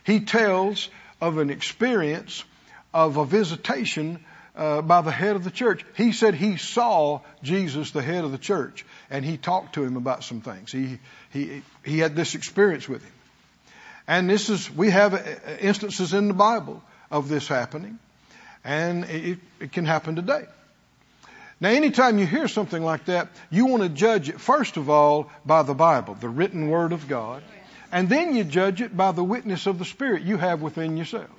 he 0.04 0.20
tells 0.20 0.88
of 1.20 1.38
an 1.38 1.50
experience 1.50 2.44
of 2.92 3.16
a 3.16 3.24
visitation 3.24 4.24
uh, 4.54 4.82
by 4.82 5.00
the 5.00 5.10
head 5.10 5.36
of 5.36 5.44
the 5.44 5.50
church. 5.50 5.84
He 5.96 6.12
said 6.12 6.34
he 6.34 6.56
saw 6.56 7.20
Jesus, 7.42 7.92
the 7.92 8.02
head 8.02 8.24
of 8.24 8.32
the 8.32 8.38
church, 8.38 8.84
and 9.10 9.24
he 9.24 9.36
talked 9.36 9.74
to 9.74 9.84
him 9.84 9.96
about 9.96 10.24
some 10.24 10.40
things. 10.40 10.70
He 10.70 10.98
he 11.30 11.62
he 11.84 11.98
had 11.98 12.14
this 12.14 12.34
experience 12.34 12.88
with 12.88 13.02
him, 13.02 13.12
and 14.06 14.28
this 14.28 14.50
is 14.50 14.70
we 14.70 14.90
have 14.90 15.14
uh, 15.14 15.56
instances 15.60 16.12
in 16.12 16.28
the 16.28 16.34
Bible 16.34 16.82
of 17.10 17.28
this 17.28 17.48
happening, 17.48 17.98
and 18.64 19.04
it, 19.04 19.38
it 19.60 19.72
can 19.72 19.86
happen 19.86 20.16
today. 20.16 20.44
Now, 21.62 21.68
anytime 21.68 22.18
you 22.18 22.26
hear 22.26 22.48
something 22.48 22.82
like 22.82 23.04
that, 23.04 23.28
you 23.48 23.66
want 23.66 23.84
to 23.84 23.88
judge 23.88 24.28
it 24.28 24.40
first 24.40 24.76
of 24.76 24.90
all 24.90 25.30
by 25.46 25.62
the 25.62 25.74
Bible, 25.74 26.14
the 26.14 26.28
written 26.28 26.68
Word 26.68 26.92
of 26.92 27.06
God, 27.06 27.44
and 27.92 28.08
then 28.08 28.34
you 28.34 28.42
judge 28.42 28.82
it 28.82 28.96
by 28.96 29.12
the 29.12 29.22
witness 29.22 29.68
of 29.68 29.78
the 29.78 29.84
Spirit 29.84 30.24
you 30.24 30.38
have 30.38 30.60
within 30.60 30.96
yourself. 30.96 31.30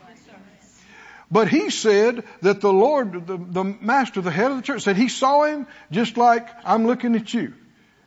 But 1.30 1.50
he 1.50 1.70
said 1.70 2.24
that 2.42 2.62
the 2.62 2.72
Lord, 2.72 3.28
the, 3.28 3.36
the 3.36 3.64
master, 3.66 4.22
the 4.22 4.32
head 4.32 4.50
of 4.50 4.56
the 4.56 4.64
church, 4.64 4.84
said 4.84 4.96
he 4.96 5.10
saw 5.10 5.44
him 5.44 5.68
just 5.92 6.16
like 6.16 6.48
I'm 6.64 6.88
looking 6.88 7.16
at 7.16 7.34
you 7.34 7.54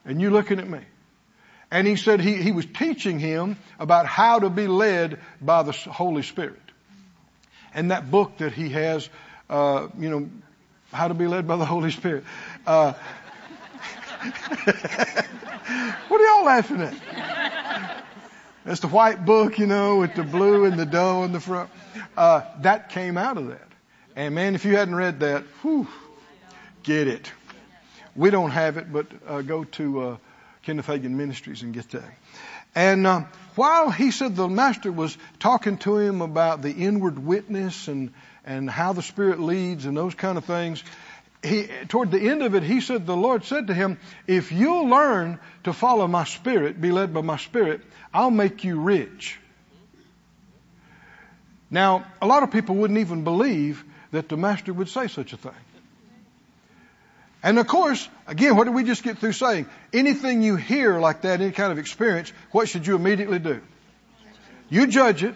and 0.07 0.19
you 0.19 0.31
looking 0.31 0.59
at 0.59 0.67
me. 0.67 0.81
And 1.71 1.87
he 1.87 1.97
said 1.97 2.23
he, 2.23 2.37
he 2.37 2.51
was 2.51 2.65
teaching 2.65 3.19
him 3.19 3.59
about 3.79 4.07
how 4.07 4.39
to 4.39 4.49
be 4.49 4.69
led 4.69 5.21
by 5.43 5.65
the 5.65 5.73
Holy 5.73 6.23
Spirit. 6.23 6.63
And 7.75 7.91
that 7.91 8.11
book 8.11 8.39
that 8.39 8.55
he 8.55 8.71
has, 8.71 9.07
uh, 9.51 9.89
you 9.99 10.09
know, 10.09 10.31
how 10.97 11.09
to 11.09 11.15
be 11.15 11.27
led 11.27 11.47
by 11.47 11.57
the 11.57 11.65
Holy 11.65 11.91
Spirit. 11.91 12.25
Uh, 12.67 12.95
what 16.09 16.21
are 16.21 16.25
y'all 16.25 16.45
laughing 16.45 16.81
at? 16.81 16.95
That's 18.65 18.81
the 18.81 18.89
white 18.89 19.25
book, 19.25 19.59
you 19.59 19.67
know, 19.67 19.99
with 19.99 20.15
the 20.15 20.25
blue 20.25 20.65
and 20.65 20.79
the 20.79 20.87
doe 20.87 21.23
in 21.23 21.33
the 21.33 21.41
front. 21.41 21.71
Uh, 22.17 22.43
that 22.63 22.89
came 22.89 23.17
out 23.17 23.37
of 23.37 23.49
that. 23.49 23.69
And 24.17 24.35
man, 24.35 24.55
if 24.55 24.65
you 24.65 24.77
hadn't 24.77 24.95
read 24.95 25.21
that, 25.21 25.45
whew, 25.63 25.87
get 26.83 27.07
it. 27.07 27.31
We 28.17 28.31
don't 28.31 28.51
have 28.51 28.79
it, 28.79 28.91
but 28.93 29.07
uh, 29.29 29.43
go 29.43 29.65
to 29.65 30.01
uh, 30.01 30.17
Kenneth 30.63 30.87
Hagin 30.87 31.11
Ministries 31.11 31.63
and 31.63 31.75
get 31.75 31.91
that. 31.91 32.11
And 32.75 33.07
uh, 33.07 33.25
while 33.55 33.91
he 33.91 34.11
said 34.11 34.37
the 34.37 34.49
master 34.49 34.91
was 34.91 35.17
talking 35.39 35.79
to 35.79 35.99
him 35.99 36.23
about 36.23 36.63
the 36.63 36.73
inward 36.73 37.19
witness 37.19 37.89
and 37.89 38.13
and 38.47 38.71
how 38.71 38.93
the 38.93 39.03
Spirit 39.03 39.41
leads 39.41 39.85
and 39.85 39.97
those 39.97 40.15
kind 40.15 40.39
of 40.39 40.45
things. 40.45 40.83
He, 41.43 41.69
toward 41.89 42.11
the 42.11 42.21
end 42.21 42.43
of 42.43 42.55
it, 42.55 42.63
he 42.63 42.81
said, 42.81 43.07
the 43.07 43.17
Lord 43.17 43.45
said 43.45 43.67
to 43.67 43.75
him, 43.75 43.99
if 44.27 44.53
you'll 44.53 44.87
learn 44.87 45.39
to 45.65 45.73
follow 45.73 46.07
my 46.07 46.25
Spirit, 46.25 46.81
be 46.81 46.93
led 46.93 47.13
by 47.13 47.21
my 47.21 47.37
Spirit, 47.37 47.83
I'll 48.15 48.31
make 48.31 48.65
you 48.65 48.81
rich. 48.81 49.39
Now, 51.71 52.07
a 52.23 52.27
lot 52.27 52.43
of 52.43 52.53
people 52.53 52.77
wouldn't 52.77 53.01
even 53.01 53.25
believe 53.25 53.85
that 54.13 54.29
the 54.29 54.37
Master 54.37 54.73
would 54.73 54.89
say 54.89 55.09
such 55.09 55.33
a 55.33 55.37
thing. 55.37 55.53
And 57.43 57.59
of 57.59 57.67
course, 57.67 58.09
again, 58.27 58.57
what 58.57 58.65
did 58.65 58.75
we 58.75 58.85
just 58.85 59.03
get 59.03 59.19
through 59.19 59.33
saying? 59.33 59.67
Anything 59.93 60.43
you 60.43 60.57
hear 60.57 60.99
like 60.99 61.23
that, 61.23 61.41
any 61.41 61.53
kind 61.53 61.71
of 61.71 61.79
experience, 61.79 62.33
what 62.51 62.69
should 62.69 62.87
you 62.87 62.97
immediately 62.97 63.39
do? 63.39 63.61
You 64.69 64.87
judge 64.87 65.23
it 65.23 65.35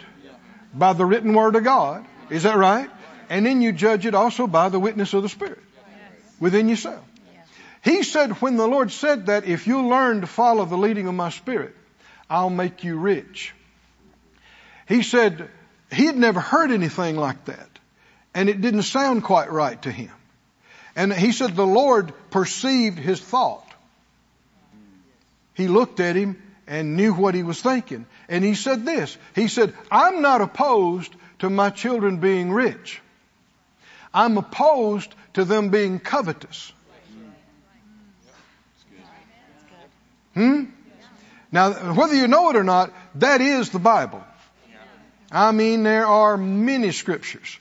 by 0.74 0.92
the 0.92 1.04
written 1.04 1.34
word 1.34 1.56
of 1.56 1.64
God. 1.64 2.06
Is 2.30 2.44
that 2.44 2.56
right? 2.56 2.90
And 3.30 3.46
then 3.46 3.62
you 3.62 3.72
judge 3.72 4.06
it 4.06 4.14
also 4.16 4.48
by 4.48 4.68
the 4.70 4.80
witness 4.80 5.14
of 5.14 5.22
the 5.22 5.28
Spirit 5.28 5.62
within 6.40 6.68
yourself. 6.68 7.04
He 7.82 8.02
said, 8.02 8.32
when 8.42 8.56
the 8.56 8.66
Lord 8.66 8.90
said 8.90 9.26
that, 9.26 9.44
if 9.44 9.68
you 9.68 9.86
learn 9.86 10.20
to 10.20 10.26
follow 10.26 10.64
the 10.64 10.76
leading 10.76 11.06
of 11.06 11.14
my 11.14 11.30
Spirit, 11.30 11.74
I'll 12.28 12.50
make 12.50 12.82
you 12.84 12.96
rich. 12.98 13.54
he 14.88 15.02
said 15.02 15.48
he 15.92 16.06
had 16.06 16.16
never 16.16 16.40
heard 16.40 16.72
anything 16.72 17.16
like 17.16 17.44
that. 17.44 17.68
And 18.34 18.48
it 18.48 18.60
didn't 18.60 18.82
sound 18.82 19.24
quite 19.24 19.50
right 19.50 19.80
to 19.82 19.90
him. 19.90 20.10
And 20.96 21.12
he 21.12 21.32
said 21.32 21.54
the 21.54 21.66
Lord 21.66 22.12
perceived 22.30 22.98
his 22.98 23.20
thought. 23.20 23.66
He 25.54 25.68
looked 25.68 26.00
at 26.00 26.16
him 26.16 26.42
and 26.66 26.96
knew 26.96 27.12
what 27.12 27.34
he 27.34 27.44
was 27.44 27.60
thinking. 27.60 28.06
And 28.28 28.44
he 28.44 28.54
said 28.54 28.84
this. 28.84 29.16
He 29.34 29.46
said, 29.46 29.74
I'm 29.90 30.20
not 30.20 30.40
opposed 30.40 31.14
to 31.40 31.48
my 31.48 31.70
children 31.70 32.18
being 32.18 32.52
rich. 32.52 33.00
I'm 34.12 34.38
opposed 34.38 35.14
to 35.34 35.44
them 35.44 35.70
being 35.70 35.98
covetous. 36.00 36.72
Hmm? 40.34 40.64
Now, 41.52 41.72
whether 41.94 42.14
you 42.14 42.28
know 42.28 42.50
it 42.50 42.56
or 42.56 42.64
not, 42.64 42.92
that 43.16 43.40
is 43.40 43.70
the 43.70 43.78
Bible. 43.78 44.24
I 45.32 45.52
mean, 45.52 45.82
there 45.82 46.06
are 46.06 46.36
many 46.36 46.92
scriptures 46.92 47.58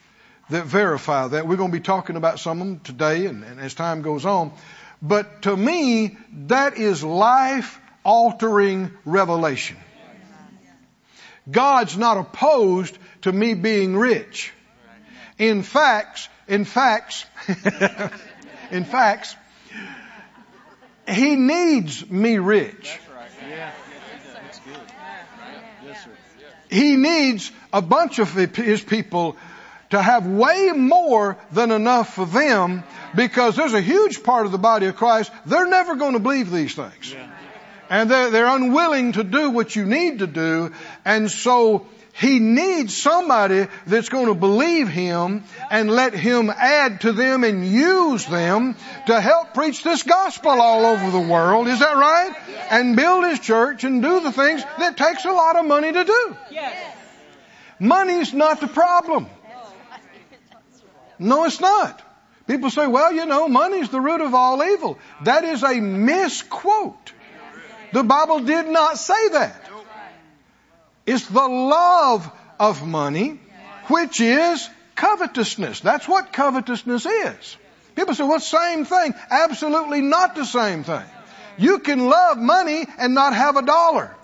that 0.49 0.65
verify 0.65 1.27
that. 1.27 1.47
We're 1.47 1.57
going 1.57 1.71
to 1.71 1.77
be 1.77 1.83
talking 1.83 2.15
about 2.15 2.39
some 2.39 2.61
of 2.61 2.67
them 2.67 2.79
today 2.79 3.25
and, 3.27 3.43
and 3.43 3.59
as 3.59 3.73
time 3.73 4.01
goes 4.01 4.25
on. 4.25 4.53
But 5.01 5.43
to 5.43 5.55
me, 5.55 6.17
that 6.47 6.77
is 6.77 7.03
life 7.03 7.79
altering 8.03 8.91
revelation. 9.05 9.77
God's 11.49 11.97
not 11.97 12.17
opposed 12.17 12.97
to 13.21 13.31
me 13.31 13.53
being 13.53 13.95
rich. 13.95 14.51
In 15.37 15.63
facts, 15.63 16.27
in 16.49 16.65
facts, 16.65 17.25
in 18.71 18.83
facts, 18.83 19.35
He 21.07 21.35
needs 21.35 22.09
me 22.09 22.39
rich. 22.39 22.99
He 26.69 26.97
needs 26.97 27.51
a 27.71 27.81
bunch 27.81 28.19
of 28.19 28.33
His 28.33 28.81
people 28.81 29.37
to 29.91 30.01
have 30.01 30.27
way 30.27 30.71
more 30.75 31.37
than 31.51 31.71
enough 31.71 32.13
for 32.13 32.25
them 32.25 32.83
because 33.15 33.55
there's 33.55 33.73
a 33.73 33.81
huge 33.81 34.23
part 34.23 34.45
of 34.45 34.51
the 34.51 34.59
body 34.59 34.85
of 34.87 34.95
Christ, 34.95 35.31
they're 35.45 35.67
never 35.67 35.95
going 35.95 36.13
to 36.13 36.19
believe 36.19 36.51
these 36.51 36.75
things. 36.75 37.15
And 37.89 38.09
they're, 38.09 38.29
they're 38.29 38.55
unwilling 38.55 39.13
to 39.13 39.23
do 39.23 39.49
what 39.49 39.75
you 39.75 39.85
need 39.85 40.19
to 40.19 40.27
do. 40.27 40.73
And 41.05 41.31
so 41.31 41.87
he 42.13 42.39
needs 42.39 42.95
somebody 42.95 43.67
that's 43.87 44.09
going 44.09 44.25
to 44.25 44.33
believe 44.33 44.87
him 44.89 45.43
and 45.71 45.89
let 45.89 46.13
him 46.13 46.49
add 46.49 47.01
to 47.01 47.13
them 47.13 47.43
and 47.43 47.65
use 47.65 48.25
them 48.25 48.75
to 49.07 49.21
help 49.21 49.53
preach 49.53 49.83
this 49.83 50.03
gospel 50.03 50.51
all 50.51 50.85
over 50.85 51.11
the 51.11 51.31
world. 51.31 51.67
Is 51.67 51.79
that 51.79 51.95
right? 51.95 52.35
And 52.71 52.95
build 52.95 53.25
his 53.25 53.39
church 53.39 53.83
and 53.83 54.01
do 54.01 54.19
the 54.19 54.31
things 54.31 54.63
that 54.79 54.97
takes 54.97 55.23
a 55.25 55.31
lot 55.31 55.55
of 55.55 55.65
money 55.65 55.91
to 55.91 56.03
do. 56.03 56.35
Money's 57.79 58.33
not 58.33 58.59
the 58.59 58.67
problem. 58.67 59.27
No, 61.17 61.45
it's 61.45 61.59
not. 61.59 62.01
People 62.47 62.69
say, 62.69 62.87
well, 62.87 63.13
you 63.13 63.25
know, 63.25 63.47
money's 63.47 63.89
the 63.89 64.01
root 64.01 64.21
of 64.21 64.33
all 64.33 64.63
evil. 64.63 64.97
That 65.23 65.43
is 65.43 65.63
a 65.63 65.79
misquote. 65.79 67.13
The 67.93 68.03
Bible 68.03 68.39
did 68.41 68.67
not 68.67 68.97
say 68.97 69.29
that. 69.29 69.68
It's 71.09 71.25
the 71.25 71.47
love 71.47 72.29
of 72.59 72.85
money, 72.85 73.39
which 73.87 74.21
is 74.21 74.69
covetousness. 74.93 75.79
That's 75.79 76.07
what 76.07 76.31
covetousness 76.31 77.03
is. 77.07 77.57
People 77.95 78.13
say, 78.13 78.23
well, 78.25 78.39
same 78.39 78.85
thing. 78.85 79.15
Absolutely 79.31 80.01
not 80.01 80.35
the 80.35 80.45
same 80.45 80.83
thing. 80.83 81.05
You 81.57 81.79
can 81.79 82.07
love 82.07 82.37
money 82.37 82.85
and 82.99 83.15
not 83.15 83.33
have 83.33 83.57
a 83.57 83.63
dollar. 83.63 84.15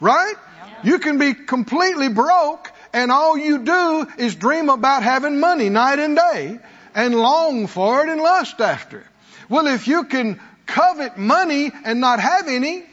Right? 0.00 0.34
You 0.82 0.98
can 0.98 1.18
be 1.18 1.32
completely 1.32 2.08
broke 2.08 2.72
and 2.92 3.12
all 3.12 3.38
you 3.38 3.58
do 3.58 4.08
is 4.18 4.34
dream 4.34 4.68
about 4.68 5.04
having 5.04 5.38
money 5.38 5.68
night 5.68 6.00
and 6.00 6.16
day 6.16 6.58
and 6.92 7.14
long 7.14 7.68
for 7.68 8.04
it 8.04 8.08
and 8.08 8.20
lust 8.20 8.60
after 8.60 8.98
it. 8.98 9.06
Well, 9.48 9.68
if 9.68 9.86
you 9.86 10.04
can 10.04 10.40
covet 10.66 11.16
money 11.18 11.70
and 11.84 12.00
not 12.00 12.18
have 12.18 12.48
any, 12.48 12.84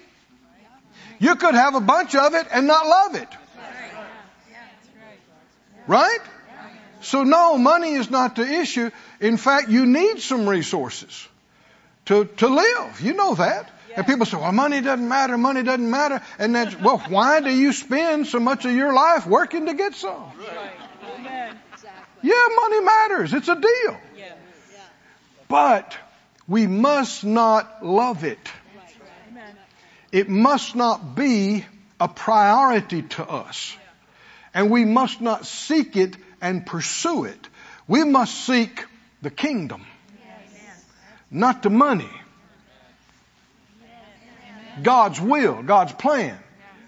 you 1.22 1.36
could 1.36 1.54
have 1.54 1.76
a 1.76 1.80
bunch 1.80 2.16
of 2.16 2.34
it 2.34 2.48
and 2.52 2.66
not 2.66 2.88
love 2.88 3.16
it. 3.16 3.30
Right? 5.86 6.20
So 7.02 7.24
no, 7.24 7.60
money 7.60 7.94
is 7.94 8.10
not 8.10 8.36
the 8.36 8.48
issue. 8.62 8.90
In 9.20 9.38
fact, 9.38 9.70
you 9.70 9.86
need 9.86 10.20
some 10.20 10.50
resources 10.50 11.28
to, 12.06 12.26
to 12.26 12.48
live. 12.48 13.02
You 13.02 13.14
know 13.14 13.36
that. 13.36 13.70
And 13.96 14.08
people 14.08 14.26
say, 14.26 14.38
well, 14.38 14.52
money 14.52 14.82
doesn't 14.82 15.08
matter, 15.08 15.38
money 15.38 15.62
doesn't 15.62 15.90
matter. 15.90 16.22
And 16.40 16.56
that's, 16.56 16.80
well, 16.80 16.98
why 17.10 17.42
do 17.42 17.52
you 17.52 17.72
spend 17.74 18.26
so 18.26 18.40
much 18.40 18.66
of 18.66 18.72
your 18.72 18.94
life 18.94 19.28
working 19.28 19.68
to 19.68 19.76
get 19.76 19.94
some? 19.94 20.24
Yeah, 22.24 22.48
money 22.56 22.82
matters. 22.82 23.34
It's 23.34 23.48
a 23.48 23.56
deal. 23.56 23.98
But 25.48 25.96
we 26.48 26.66
must 26.66 27.24
not 27.24 27.86
love 27.86 28.24
it. 28.24 28.40
It 30.12 30.28
must 30.30 30.76
not 30.76 31.16
be 31.16 31.66
a 32.00 32.08
priority 32.08 33.04
to 33.04 33.28
us. 33.28 33.76
And 34.54 34.70
we 34.70 34.84
must 34.84 35.22
not 35.22 35.46
seek 35.46 35.96
it 35.96 36.16
and 36.42 36.66
pursue 36.66 37.26
it. 37.26 37.48
We 37.88 38.04
must 38.04 38.34
seek 38.46 38.86
the 39.22 39.30
kingdom, 39.30 39.86
not 41.30 41.64
the 41.64 41.70
money. 41.70 42.10
God's 44.82 45.22
will, 45.22 45.62
God's 45.64 45.94
plan, 45.94 46.38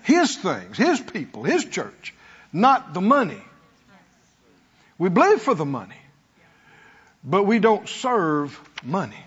His 0.03 0.36
things, 0.36 0.77
His 0.77 0.99
people, 0.99 1.43
His 1.43 1.65
church, 1.65 2.13
not 2.51 2.93
the 2.93 3.01
money. 3.01 3.41
We 4.97 5.09
believe 5.09 5.41
for 5.41 5.53
the 5.53 5.65
money, 5.65 5.97
but 7.23 7.43
we 7.43 7.59
don't 7.59 7.88
serve 7.88 8.59
money. 8.83 9.23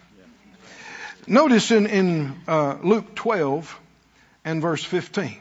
Notice 1.26 1.70
in, 1.70 1.86
in 1.86 2.40
uh, 2.46 2.78
Luke 2.82 3.14
12 3.14 3.80
and 4.46 4.62
verse 4.62 4.82
15. 4.82 5.36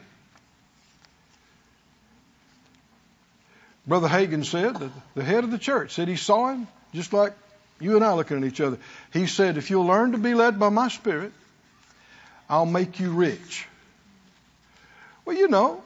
Brother 3.86 4.08
Hagin 4.08 4.44
said, 4.44 4.74
that 4.74 4.90
the 5.14 5.22
head 5.22 5.44
of 5.44 5.52
the 5.52 5.58
church 5.58 5.94
said 5.94 6.08
he 6.08 6.16
saw 6.16 6.50
him 6.50 6.66
just 6.92 7.12
like 7.12 7.32
you 7.78 7.94
and 7.94 8.04
I 8.04 8.12
looking 8.14 8.38
at 8.38 8.44
each 8.44 8.60
other. 8.60 8.78
He 9.12 9.28
said, 9.28 9.58
if 9.58 9.70
you'll 9.70 9.86
learn 9.86 10.12
to 10.12 10.18
be 10.18 10.34
led 10.34 10.58
by 10.58 10.70
my 10.70 10.88
spirit, 10.88 11.32
I'll 12.50 12.66
make 12.66 12.98
you 12.98 13.12
rich. 13.12 13.66
Well, 15.24 15.36
you 15.36 15.46
know, 15.46 15.82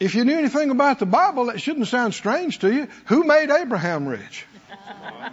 if 0.00 0.14
you 0.14 0.24
knew 0.24 0.38
anything 0.38 0.70
about 0.70 1.00
the 1.00 1.06
Bible, 1.06 1.46
that 1.46 1.60
shouldn't 1.60 1.88
sound 1.88 2.14
strange 2.14 2.60
to 2.60 2.72
you. 2.72 2.88
Who 3.06 3.24
made 3.24 3.50
Abraham 3.50 4.08
rich? 4.08 4.46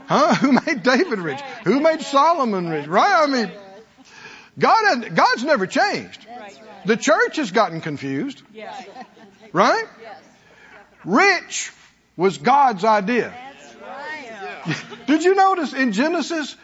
Huh? 0.07 0.35
Who 0.35 0.51
made 0.51 0.83
David 0.83 1.19
rich? 1.19 1.39
Who 1.63 1.79
made 1.79 2.01
Solomon 2.01 2.69
rich? 2.69 2.85
Right? 2.85 3.23
I 3.23 3.25
mean, 3.25 3.51
God, 4.57 5.15
God's 5.15 5.43
never 5.43 5.67
changed. 5.67 6.25
The 6.85 6.97
church 6.97 7.37
has 7.37 7.51
gotten 7.51 7.81
confused. 7.81 8.41
Right? 9.51 9.85
Rich 11.03 11.71
was 12.15 12.37
God's 12.37 12.83
idea. 12.83 13.33
Did 15.07 15.23
you 15.23 15.35
notice 15.35 15.73
in 15.73 15.91
Genesis? 15.91 16.55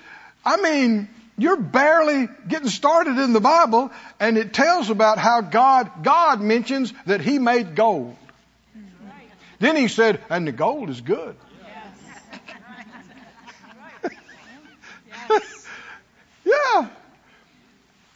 I 0.44 0.58
mean, 0.58 1.10
you're 1.38 1.58
barely 1.58 2.28
getting 2.48 2.70
started 2.70 3.18
in 3.18 3.34
the 3.34 3.40
Bible 3.40 3.92
and 4.20 4.38
it 4.38 4.54
tells 4.54 4.90
about 4.90 5.18
how 5.18 5.42
God, 5.42 6.04
God 6.04 6.42
mentions 6.42 6.94
that 7.06 7.22
He 7.22 7.40
made 7.40 7.76
gold. 7.76 8.16
Then 9.60 9.76
He 9.76 9.88
said, 9.88 10.22
and 10.30 10.48
the 10.48 10.52
gold 10.52 10.90
is 10.90 11.02
good. 11.02 11.36
yeah. 16.46 16.90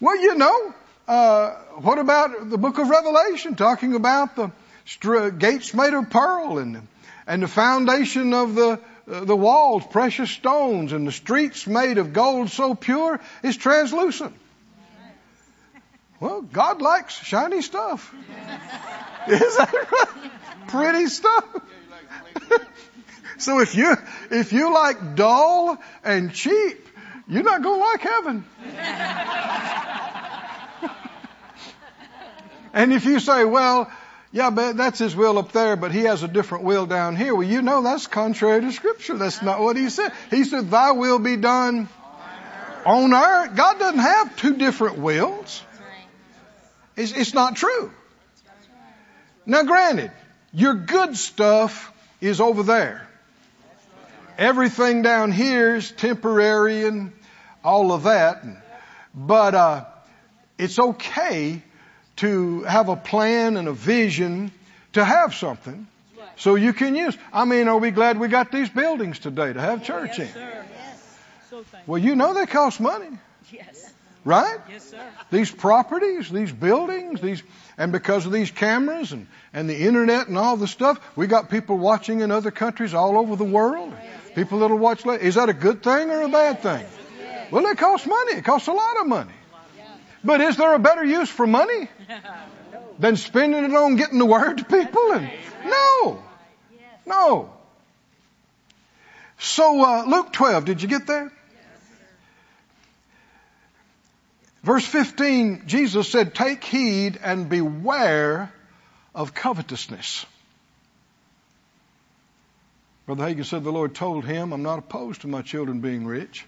Well, 0.05 0.21
you 0.21 0.35
know, 0.35 0.75
uh, 1.07 1.49
what 1.81 1.97
about 1.97 2.51
the 2.51 2.59
book 2.59 2.77
of 2.77 2.87
Revelation 2.89 3.55
talking 3.55 3.95
about 3.95 4.35
the 4.35 4.51
gates 5.35 5.73
made 5.73 5.95
of 5.95 6.11
pearl 6.11 6.59
and, 6.59 6.87
and 7.25 7.41
the 7.41 7.47
foundation 7.47 8.31
of 8.35 8.53
the, 8.53 8.79
uh, 9.11 9.25
the 9.25 9.35
walls, 9.35 9.81
precious 9.89 10.29
stones, 10.29 10.93
and 10.93 11.07
the 11.07 11.11
streets 11.11 11.65
made 11.65 11.97
of 11.97 12.13
gold 12.13 12.51
so 12.51 12.75
pure 12.75 13.19
it's 13.41 13.57
translucent. 13.57 14.35
Well, 16.19 16.43
God 16.43 16.83
likes 16.83 17.15
shiny 17.15 17.63
stuff. 17.63 18.13
Is 19.27 19.57
that 19.57 19.73
right? 19.73 20.67
Pretty 20.67 21.07
stuff. 21.07 21.45
so 23.39 23.59
if 23.59 23.73
you 23.73 23.95
if 24.29 24.53
you 24.53 24.71
like 24.71 25.15
dull 25.15 25.81
and 26.03 26.31
cheap, 26.31 26.84
you're 27.27 27.43
not 27.43 27.61
going 27.61 27.79
to 27.79 27.85
like 27.85 28.01
heaven. 28.01 28.45
and 32.73 32.93
if 32.93 33.05
you 33.05 33.19
say, 33.19 33.45
well, 33.45 33.91
yeah, 34.31 34.49
but 34.49 34.75
that's 34.75 34.99
his 34.99 35.15
will 35.15 35.37
up 35.37 35.53
there, 35.53 35.75
but 35.75 35.91
he 35.91 36.01
has 36.01 36.21
a 36.21 36.27
different 36.27 36.65
will 36.65 36.85
down 36.85 37.15
here. 37.15 37.33
Well, 37.33 37.47
you 37.47 37.61
know 37.61 37.81
that's 37.81 38.07
contrary 38.07 38.61
to 38.61 38.71
scripture. 38.71 39.17
That's 39.17 39.41
not 39.41 39.61
what 39.61 39.77
he 39.77 39.89
said. 39.89 40.11
He 40.29 40.43
said, 40.43 40.69
thy 40.69 40.91
will 40.91 41.19
be 41.19 41.37
done 41.37 41.87
on 42.85 43.13
earth. 43.13 43.55
God 43.55 43.79
doesn't 43.79 43.99
have 43.99 44.35
two 44.35 44.57
different 44.57 44.97
wills. 44.97 45.63
It's, 46.95 47.11
it's 47.11 47.33
not 47.33 47.55
true. 47.55 47.91
Now 49.45 49.63
granted, 49.63 50.11
your 50.53 50.73
good 50.73 51.17
stuff 51.17 51.91
is 52.21 52.41
over 52.41 52.63
there. 52.63 53.04
Everything 54.37 55.01
down 55.01 55.31
here 55.31 55.75
is 55.75 55.91
temporary 55.91 56.85
and 56.85 57.11
all 57.63 57.91
of 57.91 58.03
that. 58.03 58.43
But, 59.13 59.55
uh, 59.55 59.85
it's 60.57 60.77
okay 60.79 61.61
to 62.17 62.63
have 62.63 62.89
a 62.89 62.95
plan 62.95 63.57
and 63.57 63.67
a 63.67 63.73
vision 63.73 64.51
to 64.93 65.03
have 65.03 65.35
something 65.35 65.87
so 66.37 66.55
you 66.55 66.73
can 66.73 66.95
use. 66.95 67.17
I 67.33 67.45
mean, 67.45 67.67
are 67.67 67.77
we 67.77 67.91
glad 67.91 68.19
we 68.19 68.27
got 68.27 68.51
these 68.51 68.69
buildings 68.69 69.19
today 69.19 69.51
to 69.53 69.59
have 69.59 69.83
church 69.83 70.19
in? 70.19 70.27
So. 71.49 71.63
Well, 71.87 72.01
you 72.01 72.15
know 72.15 72.33
they 72.33 72.45
cost 72.45 72.79
money, 72.81 73.07
Yes. 73.51 73.93
right? 74.25 74.57
Yes, 74.69 74.89
sir. 74.89 74.99
These 75.31 75.51
properties, 75.51 76.29
these 76.29 76.51
buildings, 76.51 77.21
these, 77.21 77.41
and 77.77 77.91
because 77.91 78.25
of 78.25 78.31
these 78.31 78.51
cameras 78.51 79.11
and, 79.13 79.27
and 79.53 79.69
the 79.69 79.77
internet 79.77 80.27
and 80.27 80.37
all 80.37 80.57
the 80.57 80.67
stuff, 80.67 80.99
we 81.15 81.27
got 81.27 81.49
people 81.49 81.77
watching 81.77 82.21
in 82.21 82.31
other 82.31 82.51
countries 82.51 82.93
all 82.93 83.17
over 83.17 83.35
the 83.35 83.45
world. 83.45 83.93
People 84.35 84.59
that'll 84.59 84.77
watch. 84.77 85.05
la- 85.05 85.13
Is 85.13 85.35
that 85.35 85.49
a 85.49 85.53
good 85.53 85.81
thing 85.81 86.09
or 86.11 86.21
a 86.21 86.29
bad 86.29 86.61
thing? 86.61 86.85
Well, 87.51 87.65
it 87.67 87.77
costs 87.77 88.05
money. 88.05 88.33
It 88.33 88.43
costs 88.45 88.67
a 88.67 88.73
lot 88.73 88.99
of 89.01 89.07
money. 89.07 89.31
But 90.23 90.41
is 90.41 90.57
there 90.57 90.73
a 90.73 90.79
better 90.79 91.03
use 91.05 91.29
for 91.29 91.45
money 91.47 91.87
than 92.99 93.15
spending 93.15 93.63
it 93.63 93.73
on 93.75 93.95
getting 93.95 94.17
the 94.19 94.25
word 94.25 94.57
to 94.57 94.65
people? 94.65 95.11
And 95.13 95.29
no, 95.65 96.23
no. 97.05 97.53
So 99.37 99.83
uh, 99.83 100.05
Luke 100.05 100.33
12, 100.33 100.65
did 100.65 100.81
you 100.81 100.87
get 100.87 101.05
there? 101.05 101.31
Verse 104.63 104.85
15, 104.85 105.63
Jesus 105.67 106.09
said, 106.09 106.33
Take 106.33 106.63
heed 106.63 107.19
and 107.23 107.47
beware 107.47 108.51
of 109.13 109.35
covetousness. 109.35 110.25
Brother 113.05 113.23
Hagin 113.23 113.45
said 113.45 113.63
the 113.63 113.71
Lord 113.71 113.93
told 113.93 114.25
him, 114.25 114.51
I'm 114.51 114.63
not 114.63 114.79
opposed 114.79 115.21
to 115.21 115.27
my 115.27 115.41
children 115.41 115.79
being 115.79 116.07
rich. 116.07 116.45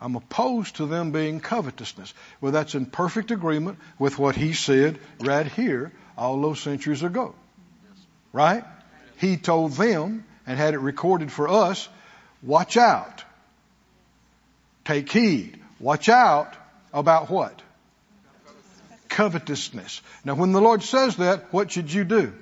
I'm 0.00 0.16
opposed 0.16 0.76
to 0.76 0.86
them 0.86 1.12
being 1.12 1.40
covetousness. 1.40 2.12
Well, 2.40 2.52
that's 2.52 2.74
in 2.74 2.86
perfect 2.86 3.30
agreement 3.30 3.78
with 3.98 4.18
what 4.18 4.36
he 4.36 4.52
said 4.52 4.98
right 5.20 5.46
here 5.46 5.92
all 6.18 6.40
those 6.40 6.60
centuries 6.60 7.02
ago. 7.02 7.34
Right? 8.32 8.64
He 9.18 9.36
told 9.36 9.72
them 9.72 10.24
and 10.46 10.58
had 10.58 10.74
it 10.74 10.78
recorded 10.78 11.32
for 11.32 11.48
us, 11.48 11.88
watch 12.42 12.76
out. 12.76 13.24
Take 14.84 15.10
heed. 15.10 15.60
Watch 15.80 16.08
out 16.08 16.54
about 16.92 17.30
what? 17.30 17.62
Covetousness. 19.08 20.02
Now 20.24 20.34
when 20.34 20.52
the 20.52 20.60
Lord 20.60 20.82
says 20.82 21.16
that, 21.16 21.52
what 21.52 21.70
should 21.70 21.92
you 21.92 22.04
do? 22.04 22.34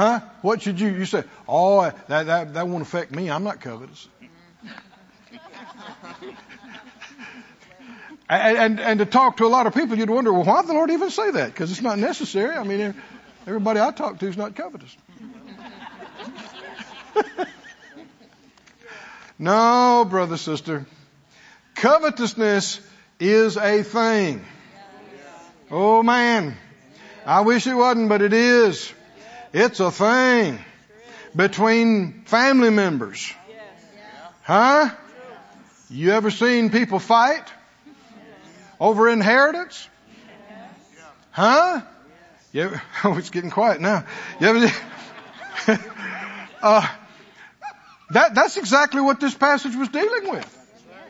Huh? 0.00 0.20
What 0.40 0.62
should 0.62 0.80
you, 0.80 0.88
you 0.88 1.04
say, 1.04 1.24
oh, 1.46 1.82
that, 2.08 2.24
that, 2.24 2.54
that 2.54 2.66
won't 2.66 2.80
affect 2.80 3.14
me. 3.14 3.30
I'm 3.30 3.44
not 3.44 3.60
covetous. 3.60 4.08
and, 8.30 8.56
and, 8.56 8.80
and 8.80 8.98
to 9.00 9.04
talk 9.04 9.36
to 9.36 9.44
a 9.44 9.48
lot 9.52 9.66
of 9.66 9.74
people, 9.74 9.98
you'd 9.98 10.08
wonder, 10.08 10.32
well, 10.32 10.44
why 10.44 10.62
did 10.62 10.70
the 10.70 10.72
Lord 10.72 10.90
even 10.90 11.10
say 11.10 11.32
that? 11.32 11.48
Because 11.48 11.70
it's 11.70 11.82
not 11.82 11.98
necessary. 11.98 12.56
I 12.56 12.64
mean, 12.64 12.94
everybody 13.46 13.78
I 13.78 13.90
talk 13.90 14.18
to 14.20 14.26
is 14.26 14.38
not 14.38 14.54
covetous. 14.54 14.96
no, 19.38 20.06
brother, 20.08 20.38
sister. 20.38 20.86
Covetousness 21.74 22.80
is 23.18 23.58
a 23.58 23.82
thing. 23.82 24.46
Oh 25.70 26.02
man. 26.02 26.56
I 27.26 27.42
wish 27.42 27.66
it 27.66 27.74
wasn't, 27.74 28.08
but 28.08 28.22
it 28.22 28.32
is. 28.32 28.94
It's 29.52 29.80
a 29.80 29.90
thing 29.90 30.58
between 31.34 32.22
family 32.24 32.70
members. 32.70 33.32
Huh? 34.42 34.90
You 35.88 36.12
ever 36.12 36.30
seen 36.30 36.70
people 36.70 37.00
fight 37.00 37.44
over 38.78 39.08
inheritance? 39.08 39.88
Huh? 41.32 41.82
You 42.52 42.62
ever, 42.62 42.82
oh, 43.04 43.18
it's 43.18 43.30
getting 43.30 43.50
quiet 43.50 43.80
now. 43.80 44.04
You 44.40 44.46
ever, 44.46 44.72
uh, 46.62 46.88
that, 48.10 48.34
that's 48.34 48.56
exactly 48.56 49.00
what 49.00 49.18
this 49.18 49.34
passage 49.34 49.74
was 49.74 49.88
dealing 49.88 50.30
with. 50.30 50.56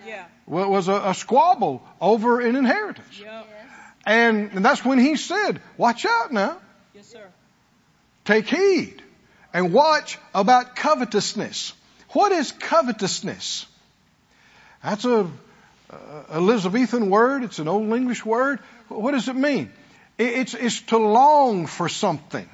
Yeah. 0.06 0.24
Well, 0.46 0.64
it 0.64 0.68
was 0.68 0.88
a, 0.88 0.94
a 0.94 1.14
squabble 1.14 1.86
over 2.00 2.40
an 2.40 2.56
inheritance. 2.56 3.20
Yep. 3.20 3.46
And, 4.06 4.50
and 4.52 4.64
that's 4.64 4.82
when 4.82 4.98
he 4.98 5.16
said, 5.16 5.60
watch 5.76 6.06
out 6.06 6.32
now. 6.32 6.56
Yes, 6.94 7.06
sir. 7.06 7.26
Take 8.24 8.48
heed 8.48 9.02
and 9.52 9.72
watch 9.72 10.18
about 10.34 10.76
covetousness. 10.76 11.72
What 12.10 12.32
is 12.32 12.52
covetousness? 12.52 13.66
That's 14.82 15.04
a, 15.04 15.30
a 15.90 16.24
Elizabethan 16.34 17.10
word. 17.10 17.44
It's 17.44 17.58
an 17.58 17.68
old 17.68 17.92
English 17.92 18.24
word. 18.24 18.60
What 18.88 19.12
does 19.12 19.28
it 19.28 19.36
mean? 19.36 19.70
It's, 20.18 20.54
it's 20.54 20.80
to 20.82 20.98
long 20.98 21.66
for 21.66 21.88
something. 21.88 22.48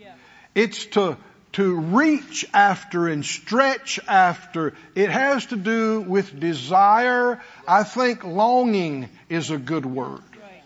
Yeah. 0.00 0.14
It's 0.54 0.86
to, 0.86 1.16
to 1.52 1.76
reach 1.76 2.46
after 2.52 3.08
and 3.08 3.24
stretch 3.24 4.00
after. 4.08 4.74
It 4.94 5.10
has 5.10 5.46
to 5.46 5.56
do 5.56 6.00
with 6.00 6.38
desire. 6.38 7.40
I 7.68 7.84
think 7.84 8.24
longing 8.24 9.08
is 9.28 9.50
a 9.50 9.58
good 9.58 9.86
word. 9.86 10.22
Right. 10.32 10.62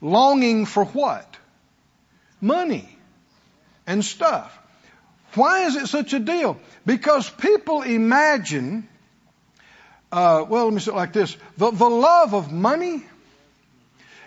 Longing 0.00 0.66
for 0.66 0.84
what? 0.84 1.36
Money 2.40 2.93
and 3.86 4.04
stuff. 4.04 4.56
Why 5.34 5.66
is 5.66 5.76
it 5.76 5.88
such 5.88 6.12
a 6.12 6.18
deal? 6.20 6.58
Because 6.86 7.28
people 7.28 7.82
imagine, 7.82 8.88
uh, 10.12 10.44
well, 10.48 10.66
let 10.66 10.74
me 10.74 10.80
say 10.80 10.92
it 10.92 10.94
like 10.94 11.12
this. 11.12 11.36
The, 11.56 11.70
the 11.70 11.88
love 11.88 12.34
of 12.34 12.52
money 12.52 13.04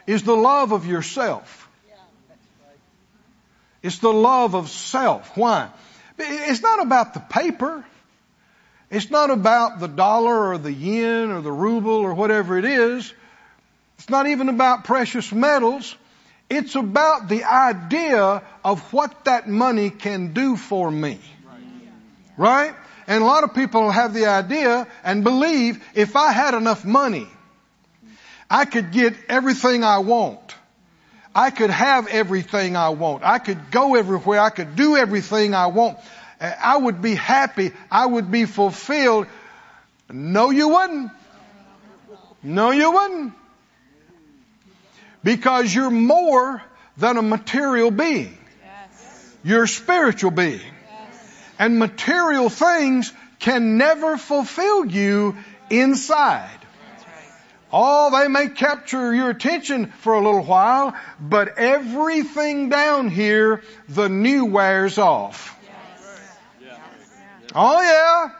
is 0.05 0.23
the 0.23 0.35
love 0.35 0.71
of 0.71 0.85
yourself. 0.85 1.69
It's 3.83 3.99
the 3.99 4.11
love 4.11 4.55
of 4.55 4.69
self. 4.69 5.37
Why? 5.37 5.69
It's 6.17 6.61
not 6.61 6.81
about 6.81 7.13
the 7.13 7.19
paper. 7.19 7.85
It's 8.89 9.09
not 9.09 9.29
about 9.29 9.79
the 9.79 9.87
dollar 9.87 10.49
or 10.49 10.57
the 10.57 10.71
yen 10.71 11.29
or 11.31 11.41
the 11.41 11.51
ruble 11.51 11.91
or 11.91 12.13
whatever 12.13 12.57
it 12.57 12.65
is. 12.65 13.13
It's 13.97 14.09
not 14.09 14.27
even 14.27 14.49
about 14.49 14.83
precious 14.83 15.31
metals. 15.31 15.95
It's 16.49 16.75
about 16.75 17.27
the 17.27 17.43
idea 17.43 18.41
of 18.63 18.93
what 18.93 19.25
that 19.25 19.49
money 19.49 19.89
can 19.89 20.33
do 20.33 20.55
for 20.55 20.89
me. 20.89 21.19
Right? 22.37 22.73
And 23.07 23.23
a 23.23 23.25
lot 23.25 23.43
of 23.43 23.53
people 23.53 23.89
have 23.89 24.13
the 24.13 24.27
idea 24.27 24.87
and 25.03 25.23
believe 25.23 25.83
if 25.95 26.15
I 26.15 26.31
had 26.31 26.53
enough 26.53 26.85
money, 26.85 27.27
I 28.49 28.65
could 28.65 28.91
get 28.91 29.15
everything 29.27 29.83
I 29.83 29.99
want. 29.99 30.39
I 31.33 31.51
could 31.51 31.69
have 31.69 32.07
everything 32.07 32.75
I 32.75 32.89
want. 32.89 33.23
I 33.23 33.39
could 33.39 33.71
go 33.71 33.95
everywhere. 33.95 34.39
I 34.39 34.49
could 34.49 34.75
do 34.75 34.95
everything 34.97 35.53
I 35.53 35.67
want. 35.67 35.99
I 36.39 36.77
would 36.77 37.01
be 37.01 37.15
happy. 37.15 37.71
I 37.91 38.05
would 38.05 38.31
be 38.31 38.45
fulfilled. 38.45 39.27
No, 40.09 40.49
you 40.49 40.69
wouldn't. 40.69 41.11
No, 42.43 42.71
you 42.71 42.91
wouldn't. 42.91 43.33
Because 45.27 45.75
you're 45.75 45.91
more 45.91 46.63
than 46.95 47.17
a 47.17 47.21
material 47.21 47.91
being. 47.91 48.37
Yes. 48.63 49.35
You're 49.43 49.63
a 49.63 49.67
spiritual 49.67 50.31
being. 50.31 50.61
And 51.59 51.79
material 51.79 52.47
things 52.47 53.11
can 53.39 53.77
never 53.77 54.15
fulfill 54.15 54.85
you 54.85 55.35
inside. 55.69 56.57
Oh, 57.73 58.17
they 58.17 58.29
may 58.29 58.47
capture 58.47 59.13
your 59.13 59.31
attention 59.31 59.87
for 59.99 60.13
a 60.13 60.23
little 60.23 60.45
while, 60.45 60.95
but 61.19 61.57
everything 61.57 62.69
down 62.69 63.09
here, 63.09 63.63
the 63.89 64.07
new 64.07 64.45
wears 64.45 64.97
off. 64.97 65.59
Oh 67.53 67.81
yeah. 67.81 68.31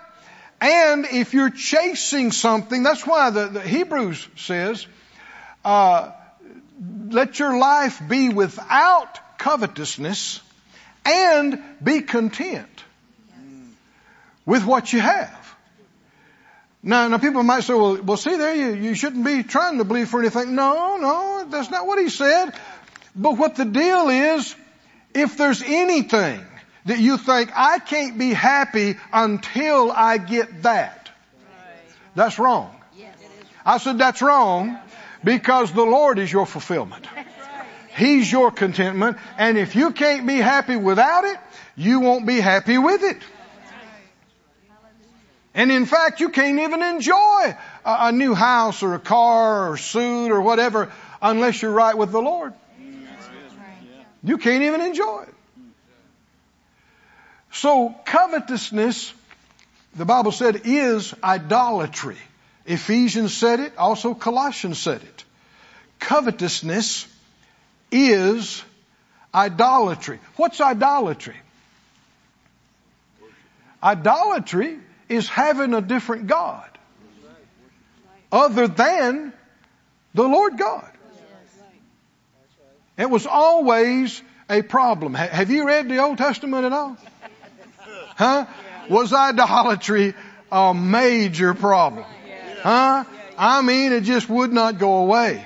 And 0.62 1.06
if 1.12 1.34
you're 1.34 1.50
chasing 1.50 2.32
something, 2.32 2.82
that's 2.82 3.06
why 3.06 3.30
the, 3.32 3.48
the 3.48 3.62
Hebrews 3.62 4.26
says, 4.38 4.88
uh, 5.66 6.12
let 7.10 7.40
your 7.40 7.58
life 7.58 8.02
be 8.08 8.30
without 8.30 9.38
covetousness 9.38 10.42
and 11.06 11.62
be 11.84 12.02
content 12.02 12.84
with 14.46 14.66
what 14.66 14.92
you 14.94 15.00
have. 15.00 15.34
Now, 16.84 17.08
now 17.08 17.18
people 17.18 17.44
might 17.44 17.64
say, 17.64 17.74
well, 17.74 18.02
well, 18.02 18.18
see 18.18 18.36
there, 18.36 18.56
you, 18.56 18.76
you 18.76 18.96
shouldn't 18.96 19.26
be 19.26 19.44
trying 19.44 19.78
to 19.78 19.84
believe 19.84 20.10
for 20.10 20.20
anything. 20.20 20.56
No, 20.56 20.98
no, 20.98 21.48
that's 21.50 21.70
not 21.70 21.86
what 21.88 22.00
he 22.00 22.10
said. 22.10 22.52
But 23.16 23.38
what 23.38 23.56
the 23.56 23.66
deal 23.66 24.10
is, 24.10 24.56
if 25.14 25.38
there's 25.38 25.62
anything 25.64 26.46
that 26.86 27.00
you 27.00 27.18
think, 27.18 27.52
I 27.56 27.80
can't 27.80 28.18
be 28.18 28.32
happy 28.32 28.96
until 29.12 29.92
I 29.92 30.18
get 30.18 30.64
that, 30.64 31.10
that's 32.16 32.40
wrong. 32.40 32.74
I 33.66 33.80
said, 33.80 33.98
that's 33.98 34.22
wrong 34.22 34.80
because 35.28 35.74
the 35.74 35.84
Lord 35.84 36.20
is 36.20 36.32
your 36.32 36.46
fulfillment. 36.46 37.06
He's 37.98 38.32
your 38.32 38.50
contentment. 38.50 39.18
And 39.38 39.58
if 39.58 39.76
you 39.76 39.92
can't 39.92 40.26
be 40.26 40.38
happy 40.38 40.78
without 40.78 41.26
it, 41.26 41.38
you 41.76 42.00
won't 42.00 42.26
be 42.26 42.40
happy 42.40 42.78
with 42.78 43.04
it. 43.04 43.18
And 45.54 45.70
in 45.70 45.86
fact, 45.86 46.22
you 46.22 46.30
can't 46.30 46.60
even 46.60 46.82
enjoy 46.82 47.58
a, 47.84 48.14
new 48.14 48.36
house 48.36 48.84
or 48.84 48.94
a 48.94 49.00
car 49.00 49.70
or 49.70 49.76
suit 49.76 50.32
or 50.32 50.40
whatever 50.40 50.94
unless 51.22 51.62
you're 51.62 51.72
right 51.72 51.98
with 51.98 52.14
the 52.14 52.22
Lord. 52.22 52.54
You 54.24 54.38
can't 54.38 54.64
even 54.64 54.80
enjoy 54.80 55.24
it. 55.24 55.34
So 57.52 57.94
covetousness, 58.06 59.14
the 59.94 60.06
Bible 60.06 60.32
said, 60.32 60.62
is 60.64 61.14
idolatry. 61.22 62.18
Ephesians 62.68 63.34
said 63.34 63.62
it, 63.62 63.78
also 63.78 64.14
Colossians 64.14 64.78
said 64.78 65.02
it. 65.02 65.24
Covetousness 66.00 67.08
is 67.92 68.62
idolatry. 69.34 70.20
What's 70.36 70.60
idolatry? 70.60 71.38
Idolatry 73.82 74.80
is 75.08 75.30
having 75.30 75.74
a 75.74 75.82
different 75.82 76.28
God 76.28 76.70
other 78.32 78.68
than 78.68 79.32
the 80.14 80.24
Lord 80.24 80.58
God. 80.58 80.92
It 82.98 83.10
was 83.10 83.26
always 83.26 84.22
a 84.50 84.62
problem. 84.62 85.14
Have 85.14 85.52
you 85.52 85.66
read 85.66 85.88
the 85.88 86.00
Old 86.00 86.18
Testament 86.18 86.66
at 86.66 86.74
all? 86.74 86.98
Huh? 88.18 88.46
Was 88.90 89.14
idolatry 89.14 90.16
a 90.52 90.74
major 90.74 91.54
problem? 91.54 92.06
Huh? 92.62 93.04
I 93.38 93.62
mean, 93.62 93.94
it 93.94 94.02
just 94.02 94.30
would 94.30 94.52
not 94.52 94.80
go 94.80 94.98
away. 94.98 95.46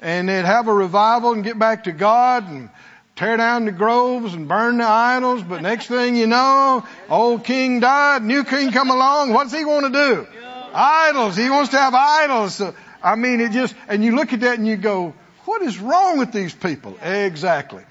And 0.00 0.28
they'd 0.28 0.44
have 0.44 0.66
a 0.66 0.74
revival 0.74 1.32
and 1.32 1.44
get 1.44 1.58
back 1.58 1.84
to 1.84 1.92
God 1.92 2.48
and 2.50 2.70
tear 3.14 3.36
down 3.36 3.66
the 3.66 3.72
groves 3.72 4.34
and 4.34 4.48
burn 4.48 4.78
the 4.78 4.84
idols. 4.84 5.42
But 5.42 5.62
next 5.62 5.86
thing 5.86 6.16
you 6.16 6.26
know, 6.26 6.84
old 7.08 7.44
king 7.44 7.78
died, 7.78 8.22
new 8.24 8.42
king 8.42 8.72
come 8.72 8.90
along. 8.90 9.32
What's 9.32 9.52
he 9.52 9.64
want 9.64 9.86
to 9.86 9.92
do? 9.92 10.26
Idols. 10.74 11.36
He 11.36 11.48
wants 11.50 11.70
to 11.70 11.78
have 11.78 11.94
idols. 11.94 12.56
So, 12.56 12.74
I 13.02 13.14
mean, 13.14 13.40
it 13.40 13.52
just, 13.52 13.74
and 13.86 14.02
you 14.02 14.16
look 14.16 14.32
at 14.32 14.40
that 14.40 14.58
and 14.58 14.66
you 14.66 14.76
go, 14.76 15.14
what 15.44 15.62
is 15.62 15.78
wrong 15.78 16.18
with 16.18 16.32
these 16.32 16.54
people? 16.54 16.96
Exactly. 17.02 17.84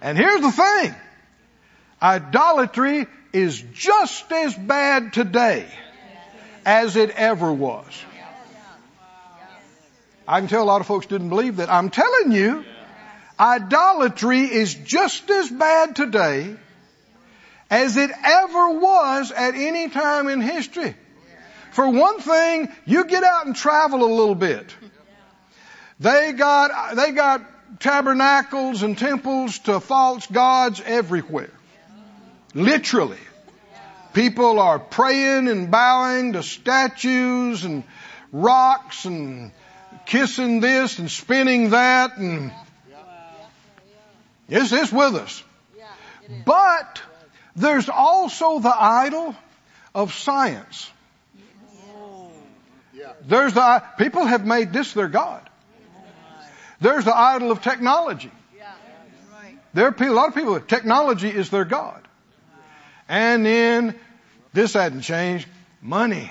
And 0.00 0.16
here's 0.16 0.40
the 0.40 0.52
thing. 0.52 0.94
Idolatry 2.00 3.06
is 3.32 3.62
just 3.74 4.30
as 4.32 4.54
bad 4.54 5.12
today 5.12 5.66
as 6.64 6.96
it 6.96 7.10
ever 7.10 7.52
was. 7.52 7.86
I 10.26 10.40
can 10.40 10.48
tell 10.48 10.62
a 10.62 10.64
lot 10.64 10.80
of 10.80 10.86
folks 10.86 11.06
didn't 11.06 11.30
believe 11.30 11.56
that. 11.56 11.70
I'm 11.70 11.88
telling 11.88 12.32
you, 12.32 12.64
idolatry 13.40 14.40
is 14.40 14.74
just 14.74 15.30
as 15.30 15.50
bad 15.50 15.96
today 15.96 16.54
as 17.70 17.96
it 17.96 18.10
ever 18.24 18.70
was 18.78 19.32
at 19.32 19.54
any 19.54 19.88
time 19.88 20.28
in 20.28 20.40
history. 20.40 20.94
For 21.72 21.88
one 21.88 22.20
thing, 22.20 22.68
you 22.84 23.04
get 23.04 23.24
out 23.24 23.46
and 23.46 23.54
travel 23.54 24.04
a 24.04 24.12
little 24.12 24.34
bit. 24.34 24.74
They 26.00 26.32
got, 26.32 26.96
they 26.96 27.12
got 27.12 27.80
tabernacles 27.80 28.82
and 28.82 28.98
temples 28.98 29.58
to 29.60 29.80
false 29.80 30.26
gods 30.26 30.82
everywhere. 30.84 31.50
Literally. 32.54 33.18
People 34.14 34.58
are 34.58 34.78
praying 34.78 35.48
and 35.48 35.70
bowing 35.70 36.32
to 36.32 36.42
statues 36.42 37.64
and 37.64 37.84
rocks 38.32 39.04
and 39.04 39.52
kissing 40.06 40.60
this 40.60 40.98
and 40.98 41.10
spinning 41.10 41.70
that 41.70 42.16
and 42.16 42.50
it's, 44.48 44.72
it's 44.72 44.90
with 44.90 45.14
us. 45.14 45.42
But 46.44 47.02
there's 47.54 47.88
also 47.88 48.58
the 48.60 48.74
idol 48.74 49.34
of 49.94 50.14
science. 50.14 50.90
There's 53.26 53.52
the, 53.52 53.82
people 53.98 54.24
have 54.24 54.46
made 54.46 54.72
this 54.72 54.92
their 54.92 55.08
God. 55.08 55.48
There's 56.80 57.04
the 57.04 57.16
idol 57.16 57.50
of 57.50 57.62
technology. 57.62 58.30
There 59.74 59.86
are 59.86 59.94
a 59.94 60.12
lot 60.12 60.28
of 60.28 60.34
people, 60.34 60.58
technology 60.60 61.28
is 61.28 61.50
their 61.50 61.64
God. 61.64 62.07
And 63.08 63.46
then, 63.46 63.94
this 64.52 64.74
hadn't 64.74 65.02
changed, 65.02 65.48
money. 65.80 66.30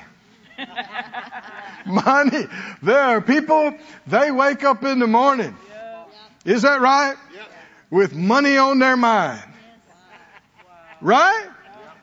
money. 1.85 2.45
There 2.81 2.99
are 2.99 3.21
people, 3.21 3.73
they 4.05 4.31
wake 4.31 4.63
up 4.63 4.83
in 4.83 4.99
the 4.99 5.07
morning. 5.07 5.55
Is 6.45 6.61
that 6.61 6.81
right? 6.81 7.15
With 7.89 8.13
money 8.13 8.57
on 8.57 8.79
their 8.79 8.97
mind. 8.97 9.43
Right? 11.01 11.49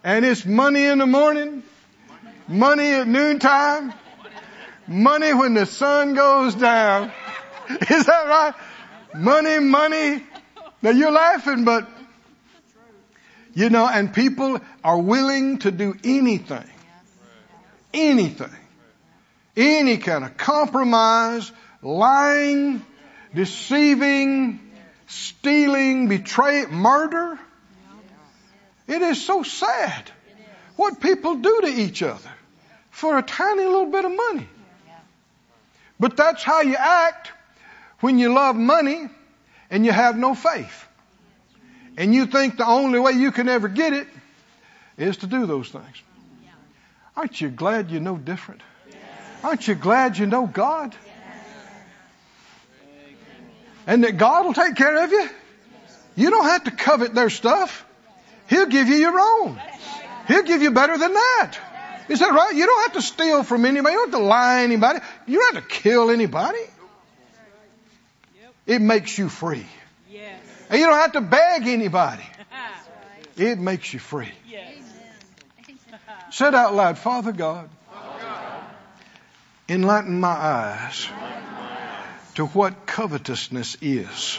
And 0.02 0.24
it's 0.24 0.44
money 0.44 0.84
in 0.84 0.98
the 0.98 1.06
morning, 1.06 1.62
money 2.46 2.90
at 2.90 3.08
noontime, 3.08 3.92
money 4.86 5.32
when 5.32 5.54
the 5.54 5.66
sun 5.66 6.14
goes 6.14 6.54
down. 6.54 7.10
Is 7.90 8.04
that 8.04 8.26
right? 8.26 8.54
Money, 9.14 9.58
money. 9.60 10.22
Now 10.82 10.90
you're 10.90 11.10
laughing, 11.10 11.64
but 11.64 11.88
you 13.54 13.70
know, 13.70 13.88
and 13.88 14.12
people 14.12 14.60
are 14.82 14.98
willing 14.98 15.58
to 15.58 15.70
do 15.70 15.96
anything. 16.04 16.64
Anything. 17.92 18.50
Any 19.56 19.98
kind 19.98 20.24
of 20.24 20.36
compromise, 20.36 21.50
lying, 21.80 22.84
deceiving, 23.34 24.58
stealing, 25.06 26.08
betray, 26.08 26.66
murder. 26.66 27.38
It 28.88 29.00
is 29.00 29.24
so 29.24 29.44
sad 29.44 30.10
what 30.76 31.00
people 31.00 31.36
do 31.36 31.60
to 31.62 31.68
each 31.68 32.02
other 32.02 32.30
for 32.90 33.16
a 33.16 33.22
tiny 33.22 33.64
little 33.64 33.86
bit 33.86 34.04
of 34.04 34.12
money. 34.14 34.48
But 36.00 36.16
that's 36.16 36.42
how 36.42 36.62
you 36.62 36.76
act 36.76 37.30
when 38.00 38.18
you 38.18 38.34
love 38.34 38.56
money 38.56 39.08
and 39.70 39.86
you 39.86 39.92
have 39.92 40.18
no 40.18 40.34
faith. 40.34 40.83
And 41.96 42.14
you 42.14 42.26
think 42.26 42.56
the 42.56 42.66
only 42.66 42.98
way 42.98 43.12
you 43.12 43.30
can 43.30 43.48
ever 43.48 43.68
get 43.68 43.92
it 43.92 44.08
is 44.96 45.18
to 45.18 45.26
do 45.26 45.46
those 45.46 45.68
things. 45.68 46.02
Aren't 47.16 47.40
you 47.40 47.48
glad 47.48 47.90
you 47.90 48.00
know 48.00 48.16
different? 48.16 48.60
Aren't 49.42 49.68
you 49.68 49.74
glad 49.74 50.18
you 50.18 50.26
know 50.26 50.46
God? 50.46 50.94
And 53.86 54.02
that 54.02 54.16
God 54.16 54.46
will 54.46 54.54
take 54.54 54.74
care 54.76 55.04
of 55.04 55.12
you? 55.12 55.28
You 56.16 56.30
don't 56.30 56.46
have 56.46 56.64
to 56.64 56.70
covet 56.70 57.14
their 57.14 57.30
stuff. 57.30 57.84
He'll 58.48 58.66
give 58.66 58.88
you 58.88 58.96
your 58.96 59.18
own. 59.18 59.60
He'll 60.26 60.42
give 60.42 60.62
you 60.62 60.70
better 60.70 60.96
than 60.96 61.12
that. 61.12 61.56
Is 62.08 62.20
that 62.20 62.32
right? 62.32 62.54
You 62.54 62.66
don't 62.66 62.82
have 62.82 62.92
to 62.94 63.02
steal 63.02 63.42
from 63.42 63.64
anybody. 63.64 63.92
You 63.92 63.98
don't 63.98 64.12
have 64.12 64.20
to 64.20 64.26
lie 64.26 64.58
to 64.58 64.64
anybody. 64.64 65.00
You 65.26 65.38
don't 65.38 65.54
have 65.54 65.68
to 65.68 65.68
kill 65.68 66.10
anybody. 66.10 66.58
It 68.66 68.80
makes 68.80 69.16
you 69.18 69.28
free. 69.28 69.66
And 70.70 70.80
you 70.80 70.86
don't 70.86 70.98
have 70.98 71.12
to 71.12 71.20
beg 71.20 71.66
anybody. 71.66 72.24
It 73.36 73.58
makes 73.58 73.92
you 73.92 73.98
free. 73.98 74.30
Said 76.30 76.54
out 76.54 76.72
loud, 76.72 76.98
Father 76.98 77.32
God, 77.32 77.68
enlighten 79.68 80.20
my 80.20 80.28
eyes 80.28 81.08
to 82.36 82.46
what 82.46 82.86
covetousness 82.86 83.76
is 83.80 84.38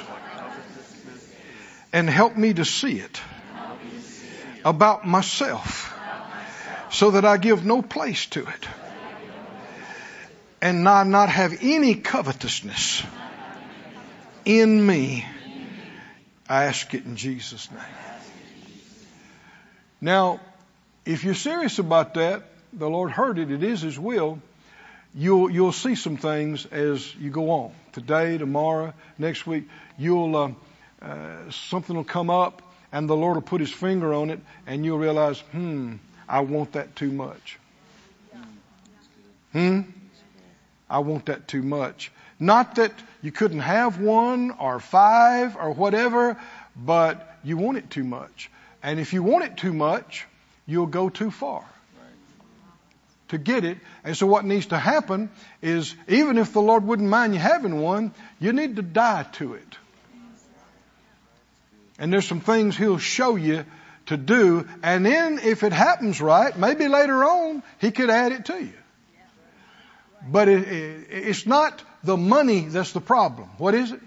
and 1.92 2.10
help 2.10 2.36
me 2.36 2.54
to 2.54 2.66
see 2.66 3.00
it 3.00 3.22
about 4.64 5.06
myself 5.06 5.94
so 6.90 7.12
that 7.12 7.26
I 7.26 7.38
give 7.38 7.66
no 7.66 7.82
place 7.82 8.26
to 8.28 8.46
it 8.46 8.68
and 10.62 10.84
not, 10.84 11.08
not 11.08 11.30
have 11.30 11.58
any 11.62 11.96
covetousness 11.96 13.04
in 14.46 14.86
me. 14.86 15.26
I 16.48 16.66
ask 16.66 16.94
it 16.94 17.06
in 17.06 17.16
Jesus' 17.16 17.72
name. 17.72 17.80
Now, 20.00 20.40
if 21.06 21.24
you're 21.24 21.34
serious 21.34 21.80
about 21.80 22.16
that, 22.16 22.44
the 22.74 22.90
Lord 22.90 23.12
heard 23.12 23.40
it, 23.40 23.52
it 23.52 23.64
is 23.64 23.82
His 23.82 23.98
will, 23.98 24.40
you'll, 25.16 25.50
you'll 25.50 25.72
see 25.72 25.96
some 25.96 26.18
things 26.18 26.66
as 26.68 27.16
you 27.16 27.32
go 27.32 27.50
on. 27.52 27.72
Today, 27.94 28.38
tomorrow, 28.38 28.94
next 29.18 29.48
week, 29.48 29.68
you'll, 29.98 30.36
uh, 30.36 30.52
uh, 31.02 31.50
something 31.50 31.96
will 31.96 32.04
come 32.04 32.30
up 32.30 32.62
and 32.92 33.10
the 33.10 33.16
Lord 33.16 33.36
will 33.36 33.42
put 33.42 33.62
His 33.62 33.72
finger 33.72 34.14
on 34.14 34.30
it 34.30 34.40
and 34.68 34.86
you'll 34.86 35.00
realize, 35.00 35.40
hmm, 35.52 35.96
I 36.28 36.42
want 36.42 36.74
that 36.74 36.96
too 36.96 37.12
much. 37.12 37.58
Hmm? 39.52 39.82
I 40.90 41.00
want 41.00 41.28
that 41.28 41.48
too 41.48 41.64
much. 41.64 42.12
Not 42.40 42.76
that 42.76 42.92
you 43.22 43.32
couldn't 43.32 43.60
have 43.60 44.00
one 44.00 44.52
or 44.52 44.80
five 44.80 45.56
or 45.56 45.72
whatever, 45.72 46.38
but 46.76 47.38
you 47.44 47.58
want 47.58 47.78
it 47.78 47.90
too 47.90 48.04
much. 48.04 48.52
And 48.84 49.00
if 49.00 49.14
you 49.14 49.24
want 49.24 49.46
it 49.46 49.58
too 49.58 49.74
much, 49.74 50.28
you'll 50.66 50.86
go 50.88 51.10
too 51.10 51.32
far. 51.32 51.64
to 53.30 53.40
get 53.40 53.66
it. 53.66 53.80
And 54.04 54.16
so 54.16 54.28
what 54.28 54.46
needs 54.46 54.68
to 54.68 54.78
happen 54.78 55.30
is 55.62 55.96
even 56.08 56.38
if 56.38 56.54
the 56.54 56.62
Lord 56.62 56.86
wouldn't 56.86 57.10
mind 57.10 57.34
you 57.34 57.40
having 57.40 57.82
one, 57.82 58.14
you 58.40 58.54
need 58.54 58.76
to 58.76 58.84
die 58.84 59.26
to 59.34 59.56
it. 59.56 59.78
And 61.98 62.14
there's 62.14 62.28
some 62.28 62.42
things 62.42 62.78
He'll 62.78 63.00
show 63.00 63.36
you 63.36 63.66
to 64.08 64.18
do. 64.18 64.68
And 64.84 65.06
then 65.06 65.40
if 65.40 65.64
it 65.64 65.74
happens 65.74 66.22
right, 66.22 66.56
maybe 66.56 66.88
later 66.88 67.24
on 67.24 67.64
He 67.80 67.92
could 67.92 68.10
add 68.10 68.32
it 68.32 68.46
to 68.46 68.60
you. 68.62 68.74
But 70.28 70.48
it, 70.50 70.68
it, 70.68 71.08
it's 71.10 71.46
not 71.46 71.82
the 72.06 72.18
money 72.18 72.62
that's 72.62 72.92
the 72.92 73.02
problem. 73.02 73.50
What 73.58 73.74
is 73.74 73.92
it? 73.92 74.00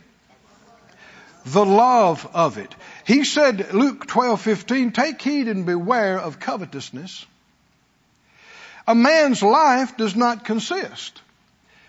The 1.47 1.65
love 1.65 2.29
of 2.35 2.59
it. 2.59 2.75
He 3.07 3.25
said, 3.25 3.73
Luke 3.73 4.07
12, 4.07 4.41
15, 4.41 4.93
take 4.93 5.21
heed 5.21 5.49
and 5.49 5.67
beware 5.67 6.19
of 6.19 6.39
covetousness. 6.39 7.27
A 8.87 8.95
man's 8.95 9.43
life 9.43 9.97
does 9.97 10.15
not 10.15 10.45
consist 10.45 11.21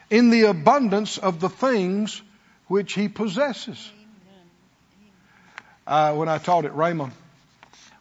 in 0.10 0.30
the 0.30 0.44
abundance 0.44 1.18
of 1.18 1.40
the 1.40 1.50
things 1.50 2.22
which 2.68 2.94
he 2.94 3.08
possesses. 3.08 3.92
Uh, 5.86 6.14
when 6.14 6.30
I 6.30 6.38
taught 6.38 6.66
at 6.66 6.76
Raymond, 6.76 7.12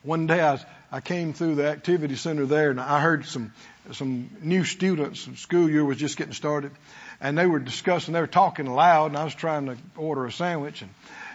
one 0.03 0.27
day 0.27 0.41
I, 0.41 0.61
I 0.93 1.01
came 1.01 1.33
through 1.33 1.57
the 1.57 1.69
activity 1.69 2.17
center 2.17 2.47
there 2.47 2.71
and 2.71 2.81
I 2.81 3.01
heard 3.01 3.27
some 3.27 3.53
some 3.93 4.31
new 4.43 4.65
students. 4.65 5.29
School 5.37 5.69
year 5.69 5.85
was 5.85 5.97
just 5.97 6.17
getting 6.17 6.35
started, 6.35 6.73
and 7.21 7.37
they 7.37 7.47
were 7.47 7.59
discussing. 7.59 8.15
They 8.15 8.21
were 8.21 8.27
talking 8.27 8.67
loud, 8.67 9.07
and 9.07 9.17
I 9.17 9.25
was 9.25 9.35
trying 9.35 9.67
to 9.67 9.77
order 9.97 10.27
a 10.27 10.33
sandwich, 10.33 10.83
and 10.83 10.91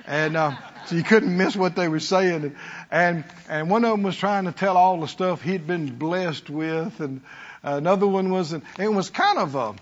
and 0.06 0.38
uh, 0.38 0.56
so 0.86 0.96
you 0.96 1.04
couldn't 1.04 1.36
miss 1.36 1.56
what 1.56 1.76
they 1.76 1.88
were 1.88 2.00
saying. 2.00 2.44
And, 2.44 2.56
and 2.92 3.24
and 3.50 3.70
one 3.70 3.86
of 3.86 3.92
them 3.92 4.04
was 4.04 4.16
trying 4.16 4.46
to 4.46 4.52
tell 4.52 4.78
all 4.78 5.00
the 5.00 5.08
stuff 5.08 5.42
he'd 5.42 5.68
been 5.68 5.96
blessed 5.96 6.50
with, 6.50 7.00
and 7.00 7.22
another 7.64 8.08
one 8.08 8.32
was, 8.32 8.54
and 8.54 8.64
it 8.80 8.92
was 8.92 9.10
kind 9.10 9.38
of 9.38 9.56
a, 9.56 9.76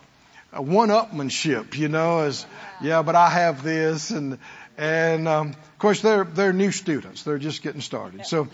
a 0.53 0.61
one-upmanship, 0.61 1.75
you 1.75 1.87
know, 1.87 2.19
as 2.19 2.45
yeah, 2.81 3.01
but 3.01 3.15
I 3.15 3.29
have 3.29 3.63
this, 3.63 4.11
and 4.11 4.37
and 4.77 5.27
um, 5.27 5.49
of 5.49 5.79
course 5.79 6.01
they're 6.01 6.23
they're 6.23 6.53
new 6.53 6.71
students; 6.71 7.23
they're 7.23 7.37
just 7.37 7.61
getting 7.61 7.81
started. 7.81 8.25
So 8.25 8.47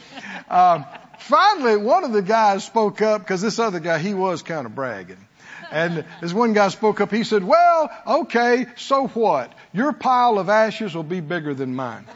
uh, 0.50 0.84
finally, 1.20 1.78
one 1.78 2.04
of 2.04 2.12
the 2.12 2.22
guys 2.22 2.66
spoke 2.66 3.02
up 3.02 3.22
because 3.22 3.42
this 3.42 3.60
other 3.60 3.80
guy 3.80 4.00
he 4.00 4.14
was 4.14 4.42
kind 4.42 4.66
of 4.66 4.76
bragging. 4.76 5.27
And 5.72 6.06
as 6.22 6.34
one 6.34 6.54
guy 6.54 6.70
spoke 6.70 7.02
up. 7.02 7.12
He 7.12 7.24
said, 7.24 7.44
"Well, 7.44 7.92
okay, 8.06 8.68
so 8.76 9.08
what? 9.08 9.54
Your 9.74 9.94
pile 9.94 10.40
of 10.40 10.50
ashes 10.50 10.96
will 10.96 11.04
be 11.04 11.20
bigger 11.20 11.54
than 11.54 11.76
mine." 11.76 12.06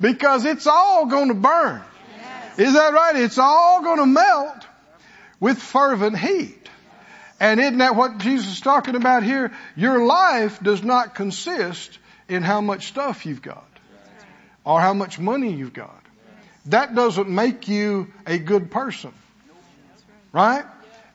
because 0.00 0.44
it's 0.44 0.66
all 0.66 1.06
going 1.06 1.28
to 1.28 1.34
burn. 1.34 1.82
Is 2.56 2.74
that 2.74 2.92
right? 2.92 3.16
It's 3.16 3.38
all 3.38 3.82
going 3.82 3.98
to 3.98 4.06
melt 4.06 4.66
with 5.40 5.58
fervent 5.58 6.18
heat. 6.18 6.68
And 7.40 7.60
isn't 7.60 7.78
that 7.78 7.94
what 7.94 8.18
Jesus 8.18 8.54
is 8.54 8.60
talking 8.60 8.96
about 8.96 9.22
here? 9.22 9.52
Your 9.76 10.04
life 10.04 10.60
does 10.60 10.82
not 10.82 11.14
consist 11.14 11.98
in 12.28 12.42
how 12.42 12.60
much 12.60 12.88
stuff 12.88 13.26
you've 13.26 13.42
got 13.42 13.64
or 14.64 14.80
how 14.80 14.92
much 14.92 15.20
money 15.20 15.52
you've 15.52 15.72
got. 15.72 16.02
That 16.68 16.94
doesn't 16.94 17.28
make 17.28 17.68
you 17.68 18.12
a 18.26 18.38
good 18.38 18.70
person. 18.70 19.12
Right? 20.32 20.64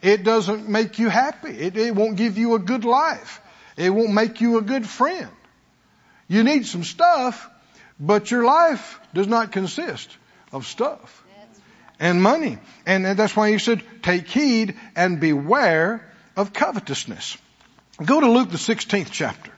It 0.01 0.23
doesn't 0.23 0.67
make 0.67 0.99
you 0.99 1.09
happy. 1.09 1.49
It, 1.49 1.77
it 1.77 1.95
won't 1.95 2.17
give 2.17 2.37
you 2.37 2.55
a 2.55 2.59
good 2.59 2.85
life. 2.85 3.39
It 3.77 3.89
won't 3.89 4.13
make 4.13 4.41
you 4.41 4.57
a 4.57 4.61
good 4.61 4.87
friend. 4.87 5.29
You 6.27 6.43
need 6.43 6.65
some 6.65 6.83
stuff, 6.83 7.49
but 7.99 8.31
your 8.31 8.43
life 8.43 8.99
does 9.13 9.27
not 9.27 9.51
consist 9.51 10.09
of 10.51 10.65
stuff 10.65 11.23
and 11.99 12.21
money. 12.21 12.57
And 12.85 13.05
that's 13.05 13.35
why 13.35 13.51
he 13.51 13.59
said, 13.59 13.83
take 14.01 14.27
heed 14.27 14.75
and 14.95 15.19
beware 15.19 16.05
of 16.35 16.51
covetousness. 16.51 17.37
Go 18.03 18.19
to 18.19 18.29
Luke 18.29 18.49
the 18.49 18.57
16th 18.57 19.09
chapter. 19.11 19.51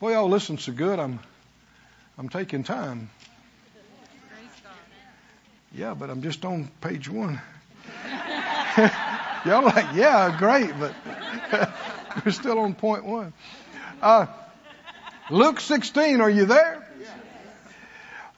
Boy, 0.00 0.12
y'all 0.12 0.28
listen 0.28 0.58
so 0.58 0.72
good. 0.72 0.98
I'm, 0.98 1.20
I'm 2.18 2.28
taking 2.28 2.64
time. 2.64 3.10
Yeah, 5.76 5.92
but 5.92 6.08
I'm 6.08 6.22
just 6.22 6.42
on 6.46 6.70
page 6.80 7.06
one. 7.06 7.38
y'all 9.44 9.62
like, 9.62 9.94
yeah, 9.94 10.34
great, 10.38 10.72
but 10.80 10.94
we're 12.24 12.32
still 12.32 12.60
on 12.60 12.74
point 12.74 13.04
one. 13.04 13.34
Uh, 14.00 14.24
Luke 15.30 15.60
16, 15.60 16.22
are 16.22 16.30
you 16.30 16.46
there? 16.46 16.82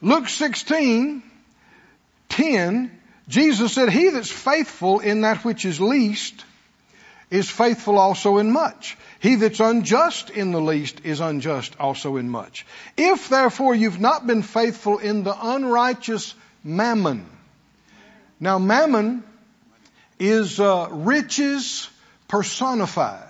Luke 0.01 0.27
16, 0.27 1.23
10, 2.27 2.99
Jesus 3.29 3.73
said, 3.73 3.89
He 3.89 4.09
that's 4.09 4.29
faithful 4.29 4.99
in 4.99 5.21
that 5.21 5.45
which 5.45 5.63
is 5.63 5.79
least 5.79 6.43
is 7.31 7.49
faithful 7.49 7.97
also 7.97 8.39
in 8.39 8.51
much. 8.51 8.97
He 9.21 9.35
that's 9.35 9.61
unjust 9.61 10.29
in 10.29 10.51
the 10.51 10.59
least 10.59 11.05
is 11.05 11.21
unjust 11.21 11.79
also 11.79 12.17
in 12.17 12.29
much. 12.29 12.65
If 12.97 13.29
therefore 13.29 13.75
you've 13.75 14.01
not 14.01 14.27
been 14.27 14.41
faithful 14.41 14.97
in 14.97 15.23
the 15.23 15.35
unrighteous 15.39 16.35
mammon. 16.63 17.25
Now 18.39 18.59
mammon 18.59 19.23
is 20.19 20.59
uh, 20.59 20.87
riches 20.91 21.89
personified. 22.27 23.25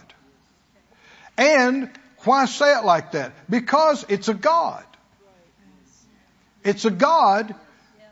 And 1.38 1.90
why 2.26 2.46
say 2.46 2.76
it 2.78 2.84
like 2.84 3.14
that? 3.14 3.32
Because 3.50 4.06
it's 4.10 4.28
a 4.28 4.34
God. 4.34 4.84
It's 6.64 6.86
a 6.86 6.92
God 6.92 7.56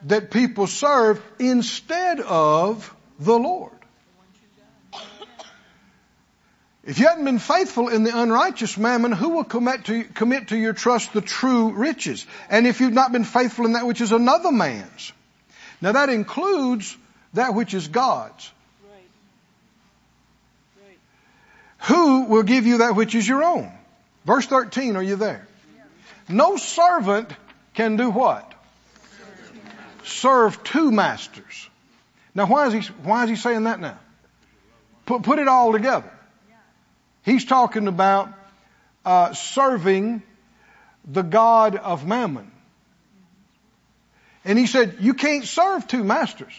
that 0.04 0.32
people 0.32 0.68
serve 0.68 1.22
instead 1.40 2.22
of 2.22 2.96
the 3.20 3.38
Lord. 3.38 3.77
If 6.88 7.00
you 7.00 7.08
hadn't 7.10 7.26
been 7.26 7.38
faithful 7.38 7.90
in 7.90 8.04
the 8.04 8.18
unrighteous 8.18 8.78
mammon, 8.78 9.12
who 9.12 9.28
will 9.28 9.44
commit 9.44 9.84
to, 9.86 10.06
commit 10.06 10.48
to 10.48 10.58
your 10.58 10.72
trust 10.72 11.12
the 11.12 11.20
true 11.20 11.74
riches? 11.74 12.26
And 12.50 12.66
if 12.66 12.80
you've 12.80 12.94
not 12.94 13.12
been 13.12 13.26
faithful 13.26 13.66
in 13.66 13.74
that 13.74 13.86
which 13.86 14.00
is 14.00 14.14
another 14.14 14.54
man's. 14.54 15.12
Now 15.82 15.92
that 15.92 16.08
includes 16.08 16.96
that 17.34 17.54
which 17.54 17.74
is 17.74 17.90
God's. 17.90 18.50
Who 21.80 22.24
will 22.24 22.44
give 22.44 22.66
you 22.66 22.78
that 22.78 22.96
which 22.96 23.16
is 23.16 23.28
your 23.28 23.44
own? 23.44 23.70
Verse 24.24 24.46
13, 24.46 24.96
are 24.96 25.04
you 25.04 25.18
there? 25.18 25.46
No 26.30 26.56
servant 26.56 27.30
can 27.74 27.98
do 27.98 28.10
what? 28.10 28.54
Serve 30.06 30.64
two 30.64 30.90
masters. 30.90 31.70
Now 32.34 32.46
why 32.46 32.68
is 32.68 32.74
he, 32.74 32.94
why 33.04 33.26
is 33.26 33.30
he 33.30 33.36
saying 33.36 33.66
that 33.66 33.82
now? 33.82 34.00
Put, 35.06 35.24
put 35.24 35.40
it 35.40 35.50
all 35.50 35.74
together. 35.74 36.12
He's 37.28 37.44
talking 37.44 37.90
about 37.90 38.30
uh, 39.04 39.34
serving 39.34 40.24
the 41.06 41.24
God 41.24 41.76
of 41.76 42.08
Mammon. 42.08 42.50
And 44.46 44.58
he 44.58 44.66
said, 44.66 44.96
you 45.02 45.14
can't 45.14 45.44
serve 45.44 45.86
two 45.90 46.06
masters. 46.06 46.54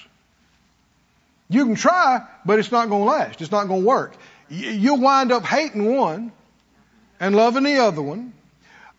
You 1.48 1.64
can 1.64 1.74
try, 1.74 2.26
but 2.44 2.58
it's 2.58 2.70
not 2.70 2.90
going 2.90 3.00
to 3.00 3.08
last. 3.08 3.40
It's 3.40 3.50
not 3.50 3.66
going 3.66 3.80
to 3.80 3.86
work. 3.86 4.14
You'll 4.50 5.00
wind 5.00 5.32
up 5.32 5.46
hating 5.46 5.96
one 5.96 6.32
and 7.18 7.34
loving 7.34 7.62
the 7.62 7.78
other 7.78 8.02
one. 8.02 8.34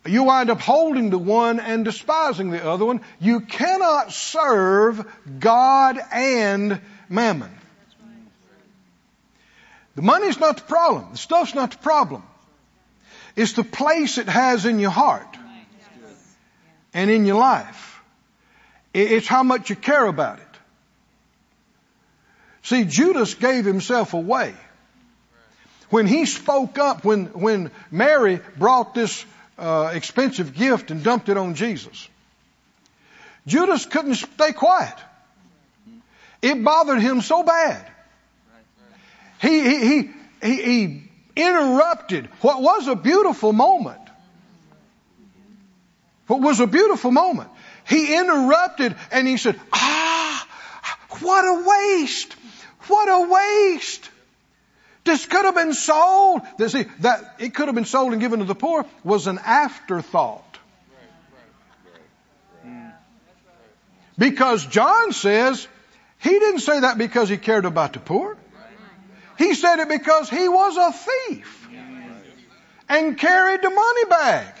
You 0.04 0.24
wind 0.24 0.50
up 0.50 0.60
holding 0.60 1.10
the 1.10 1.18
one 1.18 1.60
and 1.60 1.84
despising 1.84 2.50
the 2.50 2.68
other 2.68 2.84
one. 2.84 3.00
You 3.20 3.42
cannot 3.42 4.12
serve 4.12 5.06
God 5.38 6.00
and 6.12 6.80
mammon. 7.08 7.59
The 9.94 10.02
money's 10.02 10.38
not 10.38 10.56
the 10.58 10.62
problem. 10.62 11.08
The 11.12 11.18
stuff's 11.18 11.54
not 11.54 11.72
the 11.72 11.78
problem. 11.78 12.22
It's 13.36 13.52
the 13.54 13.64
place 13.64 14.18
it 14.18 14.28
has 14.28 14.66
in 14.66 14.78
your 14.78 14.90
heart 14.90 15.36
and 16.94 17.10
in 17.10 17.26
your 17.26 17.38
life. 17.38 18.00
It's 18.92 19.26
how 19.26 19.42
much 19.42 19.70
you 19.70 19.76
care 19.76 20.06
about 20.06 20.38
it. 20.38 20.46
See, 22.62 22.84
Judas 22.84 23.34
gave 23.34 23.64
himself 23.64 24.14
away. 24.14 24.54
When 25.90 26.06
he 26.06 26.26
spoke 26.26 26.78
up, 26.78 27.04
when, 27.04 27.26
when 27.26 27.70
Mary 27.90 28.40
brought 28.56 28.94
this 28.94 29.24
uh, 29.58 29.90
expensive 29.94 30.54
gift 30.54 30.90
and 30.90 31.02
dumped 31.02 31.28
it 31.28 31.36
on 31.36 31.54
Jesus, 31.54 32.08
Judas 33.46 33.86
couldn't 33.86 34.14
stay 34.14 34.52
quiet. 34.52 34.94
It 36.42 36.62
bothered 36.62 37.00
him 37.00 37.20
so 37.20 37.42
bad 37.42 37.90
he, 39.40 39.60
he, 39.60 40.10
he, 40.42 40.62
he, 40.62 41.02
interrupted 41.36 42.26
what 42.40 42.60
was 42.60 42.88
a 42.88 42.96
beautiful 42.96 43.52
moment. 43.52 44.00
What 46.26 46.40
was 46.40 46.60
a 46.60 46.66
beautiful 46.66 47.10
moment. 47.10 47.50
He 47.88 48.14
interrupted 48.14 48.94
and 49.10 49.26
he 49.26 49.36
said, 49.36 49.58
ah, 49.72 50.48
what 51.20 51.44
a 51.44 51.68
waste. 51.68 52.34
What 52.86 53.08
a 53.08 53.28
waste. 53.28 54.10
This 55.04 55.26
could 55.26 55.44
have 55.44 55.54
been 55.54 55.74
sold. 55.74 56.42
See, 56.66 56.84
that 57.00 57.36
it 57.38 57.54
could 57.54 57.68
have 57.68 57.74
been 57.74 57.84
sold 57.84 58.12
and 58.12 58.20
given 58.20 58.40
to 58.40 58.44
the 58.44 58.54
poor 58.54 58.84
was 59.02 59.26
an 59.26 59.38
afterthought. 59.38 60.58
Because 64.18 64.66
John 64.66 65.12
says 65.12 65.66
he 66.18 66.30
didn't 66.30 66.60
say 66.60 66.80
that 66.80 66.98
because 66.98 67.28
he 67.30 67.38
cared 67.38 67.64
about 67.64 67.94
the 67.94 68.00
poor. 68.00 68.36
He 69.40 69.54
said 69.54 69.78
it 69.78 69.88
because 69.88 70.28
he 70.28 70.50
was 70.50 70.76
a 70.76 70.92
thief 70.92 71.68
and 72.90 73.16
carried 73.16 73.62
the 73.62 73.70
money 73.70 74.04
bag 74.04 74.54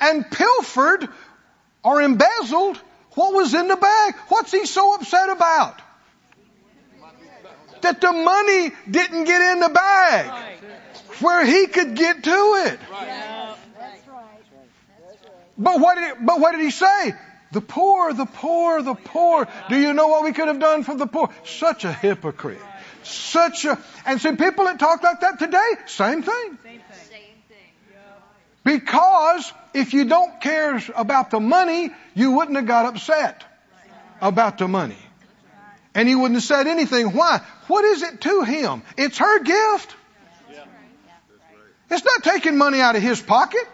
and 0.00 0.28
pilfered 0.28 1.08
or 1.84 2.02
embezzled 2.02 2.76
what 3.12 3.32
was 3.32 3.54
in 3.54 3.68
the 3.68 3.76
bag. 3.76 4.16
What's 4.26 4.50
he 4.50 4.66
so 4.66 4.96
upset 4.96 5.30
about? 5.30 5.80
That 7.82 8.00
the 8.00 8.12
money 8.12 8.72
didn't 8.90 9.24
get 9.26 9.52
in 9.52 9.60
the 9.60 9.68
bag 9.68 10.58
where 11.20 11.46
he 11.46 11.68
could 11.68 11.94
get 11.94 12.24
to 12.24 12.64
it. 12.66 12.80
But 15.56 15.78
what 15.78 15.94
did, 15.94 16.10
it, 16.10 16.26
but 16.26 16.40
what 16.40 16.50
did 16.50 16.62
he 16.62 16.72
say? 16.72 17.14
The 17.52 17.60
poor, 17.60 18.12
the 18.12 18.26
poor, 18.26 18.82
the 18.82 18.94
poor. 18.94 19.46
Do 19.68 19.78
you 19.78 19.92
know 19.92 20.08
what 20.08 20.24
we 20.24 20.32
could 20.32 20.48
have 20.48 20.58
done 20.58 20.82
for 20.82 20.96
the 20.96 21.06
poor? 21.06 21.30
Such 21.44 21.84
a 21.84 21.92
hypocrite. 21.92 22.58
Such 23.02 23.64
a, 23.64 23.78
and 24.04 24.20
see 24.20 24.32
people 24.36 24.64
that 24.66 24.78
talk 24.78 25.02
like 25.02 25.20
that 25.20 25.38
today, 25.38 25.70
same 25.86 26.22
thing. 26.22 26.58
Same 26.62 26.80
thing. 27.48 27.60
Because 28.62 29.52
if 29.72 29.94
you 29.94 30.04
don't 30.04 30.40
care 30.40 30.82
about 30.94 31.30
the 31.30 31.40
money, 31.40 31.90
you 32.14 32.32
wouldn't 32.32 32.56
have 32.56 32.66
got 32.66 32.86
upset 32.86 33.44
about 34.20 34.58
the 34.58 34.68
money. 34.68 34.98
And 35.94 36.08
he 36.08 36.14
wouldn't 36.14 36.36
have 36.36 36.44
said 36.44 36.66
anything. 36.66 37.12
Why? 37.12 37.40
What 37.66 37.84
is 37.84 38.02
it 38.02 38.20
to 38.22 38.42
him? 38.42 38.82
It's 38.96 39.18
her 39.18 39.42
gift. 39.42 39.96
It's 41.90 42.04
not 42.04 42.22
taking 42.22 42.56
money 42.56 42.80
out 42.80 42.94
of 42.94 43.02
his 43.02 43.20
pocket. 43.20 43.66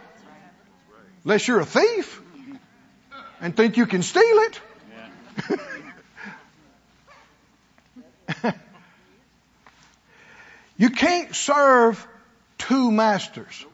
Unless 1.25 1.47
you're 1.49 1.61
a 1.61 1.67
thief 1.67 2.23
and 3.41 3.55
think 3.55 3.77
you 3.77 3.87
can 3.87 4.03
steal 4.03 4.23
it. 4.23 4.61
you 10.77 10.91
can't 10.91 11.35
serve 11.35 12.07
two 12.59 12.91
masters. 12.91 13.65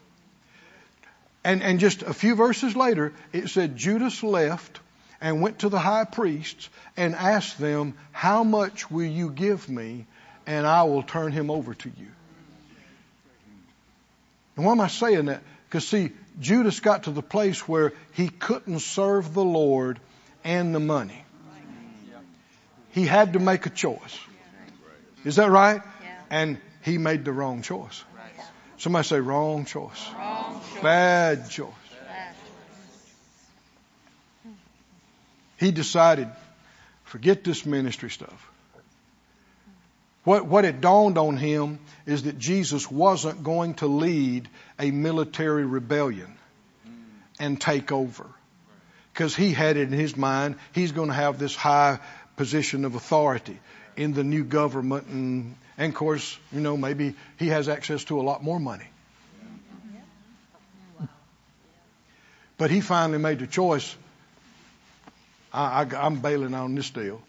And, 1.44 1.62
and 1.62 1.80
just 1.80 2.02
a 2.02 2.14
few 2.14 2.36
verses 2.36 2.76
later, 2.76 3.12
it 3.32 3.48
said 3.48 3.76
Judas 3.76 4.22
left 4.22 4.80
and 5.20 5.40
went 5.40 5.60
to 5.60 5.68
the 5.68 5.78
high 5.78 6.04
priests 6.04 6.68
and 6.96 7.14
asked 7.14 7.58
them, 7.58 7.94
How 8.12 8.44
much 8.44 8.90
will 8.90 9.06
you 9.06 9.30
give 9.30 9.68
me? 9.68 10.06
And 10.46 10.66
I 10.66 10.84
will 10.84 11.02
turn 11.02 11.32
him 11.32 11.50
over 11.50 11.74
to 11.74 11.88
you. 11.88 12.08
And 14.56 14.66
why 14.66 14.72
am 14.72 14.80
I 14.80 14.88
saying 14.88 15.26
that? 15.26 15.42
Because 15.68 15.86
see, 15.86 16.10
Judas 16.40 16.80
got 16.80 17.04
to 17.04 17.10
the 17.10 17.22
place 17.22 17.66
where 17.66 17.92
he 18.12 18.28
couldn't 18.28 18.80
serve 18.80 19.34
the 19.34 19.44
Lord 19.44 19.98
and 20.44 20.74
the 20.74 20.80
money. 20.80 21.24
He 22.90 23.06
had 23.06 23.32
to 23.32 23.38
make 23.38 23.66
a 23.66 23.70
choice. 23.70 24.18
Is 25.24 25.36
that 25.36 25.50
right? 25.50 25.80
And 26.30 26.58
he 26.82 26.98
made 26.98 27.24
the 27.24 27.32
wrong 27.32 27.62
choice. 27.62 28.04
Somebody 28.78 29.06
say 29.06 29.20
wrong 29.20 29.64
choice. 29.64 30.10
Bad 30.82 31.48
choice. 31.48 31.70
He 35.58 35.70
decided, 35.70 36.28
forget 37.04 37.44
this 37.44 37.64
ministry 37.64 38.10
stuff. 38.10 38.50
What, 40.24 40.46
what 40.46 40.64
it 40.64 40.80
dawned 40.80 41.18
on 41.18 41.36
him 41.36 41.78
is 42.06 42.24
that 42.24 42.38
Jesus 42.38 42.90
wasn't 42.90 43.44
going 43.44 43.74
to 43.74 43.86
lead 43.86 44.48
a 44.78 44.90
military 44.90 45.64
rebellion 45.64 46.36
and 47.38 47.60
take 47.60 47.92
over. 47.92 48.26
Because 49.12 49.36
he 49.36 49.52
had 49.52 49.76
it 49.76 49.82
in 49.82 49.92
his 49.92 50.16
mind, 50.16 50.56
he's 50.72 50.90
going 50.90 51.08
to 51.08 51.14
have 51.14 51.38
this 51.38 51.54
high 51.54 52.00
position 52.36 52.84
of 52.84 52.96
authority 52.96 53.60
in 53.96 54.12
the 54.12 54.24
new 54.24 54.44
government 54.44 55.06
and, 55.06 55.54
and 55.78 55.92
of 55.92 55.98
course, 55.98 56.38
you 56.52 56.60
know, 56.60 56.76
maybe 56.76 57.14
he 57.38 57.48
has 57.48 57.68
access 57.68 58.04
to 58.04 58.20
a 58.20 58.22
lot 58.22 58.42
more 58.42 58.60
money. 58.60 58.86
But 62.58 62.70
he 62.70 62.80
finally 62.80 63.18
made 63.18 63.40
the 63.40 63.46
choice. 63.46 63.96
I, 65.52 65.86
I'm 65.96 66.20
bailing 66.20 66.54
on 66.54 66.74
this 66.74 66.90
deal 66.90 67.20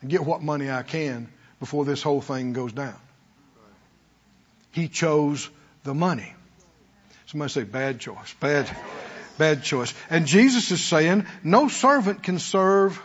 and 0.00 0.10
get 0.10 0.24
what 0.24 0.42
money 0.42 0.70
I 0.70 0.82
can 0.82 1.28
before 1.58 1.84
this 1.84 2.02
whole 2.02 2.20
thing 2.20 2.52
goes 2.52 2.72
down. 2.72 2.94
He 4.70 4.88
chose 4.88 5.50
the 5.84 5.94
money. 5.94 6.32
Somebody 7.26 7.52
say 7.52 7.64
bad 7.64 7.98
choice, 7.98 8.34
bad, 8.40 8.70
bad 9.38 9.62
choice. 9.62 9.92
And 10.10 10.26
Jesus 10.26 10.70
is 10.70 10.84
saying 10.84 11.26
no 11.42 11.68
servant 11.68 12.22
can 12.22 12.38
serve 12.38 13.00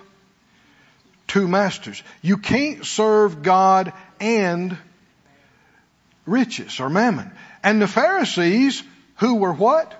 two 1.27 1.47
masters. 1.47 2.01
You 2.21 2.37
can't 2.37 2.85
serve 2.85 3.43
God 3.43 3.93
and 4.19 4.77
riches 6.25 6.79
or 6.79 6.89
mammon. 6.89 7.31
And 7.63 7.81
the 7.81 7.87
Pharisees, 7.87 8.83
who 9.17 9.35
were 9.35 9.53
what? 9.53 9.93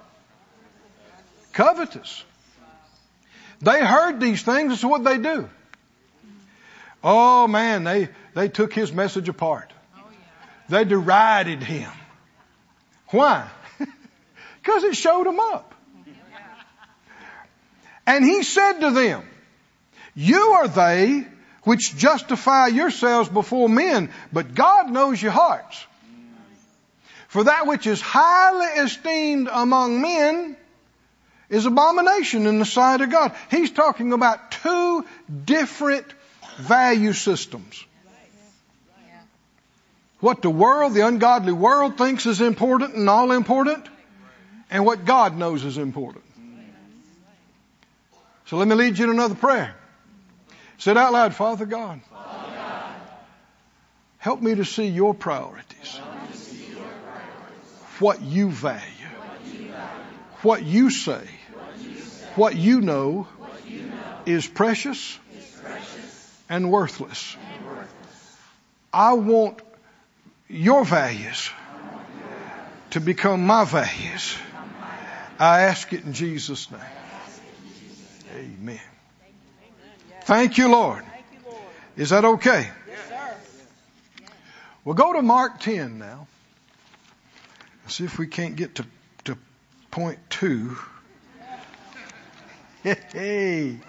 Covetous. 1.53 2.23
They 3.59 3.83
heard 3.83 4.19
these 4.19 4.41
things, 4.43 4.71
and 4.71 4.79
so 4.79 4.87
what 4.87 5.03
they 5.03 5.17
do? 5.17 5.49
Oh 7.03 7.47
man, 7.47 7.83
they, 7.83 8.09
they 8.33 8.49
took 8.49 8.73
his 8.73 8.91
message 8.91 9.29
apart. 9.29 9.73
They 10.69 10.83
derided 10.83 11.63
him. 11.63 11.91
Why? 13.07 13.47
Because 14.61 14.83
it 14.83 14.97
showed 14.97 15.25
them 15.25 15.39
up. 15.39 15.73
And 18.05 18.25
he 18.25 18.43
said 18.43 18.79
to 18.81 18.91
them, 18.91 19.23
You 20.17 20.41
are 20.53 20.67
they 20.67 21.27
which 21.61 21.95
justify 21.95 22.67
yourselves 22.67 23.29
before 23.29 23.69
men, 23.69 24.09
but 24.33 24.55
God 24.55 24.89
knows 24.89 25.21
your 25.21 25.31
hearts. 25.31 25.85
For 27.27 27.43
that 27.43 27.67
which 27.67 27.85
is 27.85 28.01
highly 28.01 28.81
esteemed 28.81 29.47
among 29.51 30.01
men 30.01 30.57
is 31.49 31.67
abomination 31.67 32.47
in 32.47 32.57
the 32.57 32.65
sight 32.65 33.01
of 33.01 33.11
God. 33.11 33.35
He's 33.51 33.69
talking 33.69 34.11
about 34.11 34.49
two 34.49 35.05
different 35.45 36.07
value 36.57 37.13
systems. 37.13 37.85
What 40.19 40.41
the 40.41 40.49
world, 40.49 40.95
the 40.95 41.05
ungodly 41.05 41.53
world 41.53 41.95
thinks 41.99 42.25
is 42.25 42.41
important 42.41 42.95
and 42.95 43.07
all 43.07 43.31
important, 43.31 43.87
and 44.71 44.83
what 44.83 45.05
God 45.05 45.37
knows 45.37 45.63
is 45.63 45.77
important. 45.77 46.23
So 48.47 48.57
let 48.57 48.67
me 48.67 48.73
lead 48.73 48.97
you 48.97 49.05
to 49.05 49.11
another 49.11 49.35
prayer. 49.35 49.75
Say 50.77 50.91
it 50.91 50.97
out 50.97 51.11
loud, 51.13 51.33
Father 51.35 51.65
God. 51.65 52.01
Father 52.11 52.53
God 52.55 52.95
Help 54.19 54.41
me 54.41 54.55
to 54.55 54.65
see 54.65 54.87
your 54.87 55.13
priorities. 55.13 55.97
help 55.97 56.13
me 56.21 56.27
to 56.31 56.37
see 56.37 56.65
your 56.71 56.77
priorities, 56.79 57.99
What 57.99 58.21
you 58.21 58.49
value. 58.51 58.81
what 58.83 59.45
you 59.45 59.67
value, 59.69 60.03
What 60.41 60.63
you 60.63 60.89
say. 60.89 61.27
what 61.53 61.77
you 61.79 61.95
say, 61.99 62.27
What 62.35 62.55
you 62.55 62.81
know 62.81 63.27
know 63.27 63.27
is 64.25 64.47
precious 64.47 65.17
is 65.37 65.45
precious 65.63 66.41
and 66.49 66.71
worthless. 66.71 67.35
and 67.55 67.65
worthless. 67.65 68.37
I 68.93 69.13
want 69.13 69.61
your 70.49 70.83
values 70.85 71.49
to 72.91 72.99
become 72.99 73.45
my 73.45 73.63
values. 73.65 74.37
I 75.39 75.61
ask 75.63 75.91
it 75.93 76.03
in 76.03 76.13
Jesus' 76.13 76.69
name. 76.71 76.81
Amen. 78.35 78.79
Thank 80.27 80.57
you, 80.57 80.67
Lord. 80.67 81.05
Is 81.95 82.09
that 82.09 82.25
okay? 82.25 82.69
Yes, 82.85 82.99
sir. 83.07 84.27
We'll 84.83 84.93
go 84.93 85.13
to 85.13 85.21
Mark 85.21 85.61
10 85.61 85.99
now. 85.99 86.27
See 87.87 88.03
if 88.03 88.19
we 88.19 88.27
can't 88.27 88.57
get 88.57 88.75
to, 88.75 88.85
to 89.23 89.37
point 89.89 90.19
two. 90.29 90.77
Hey. 92.83 93.79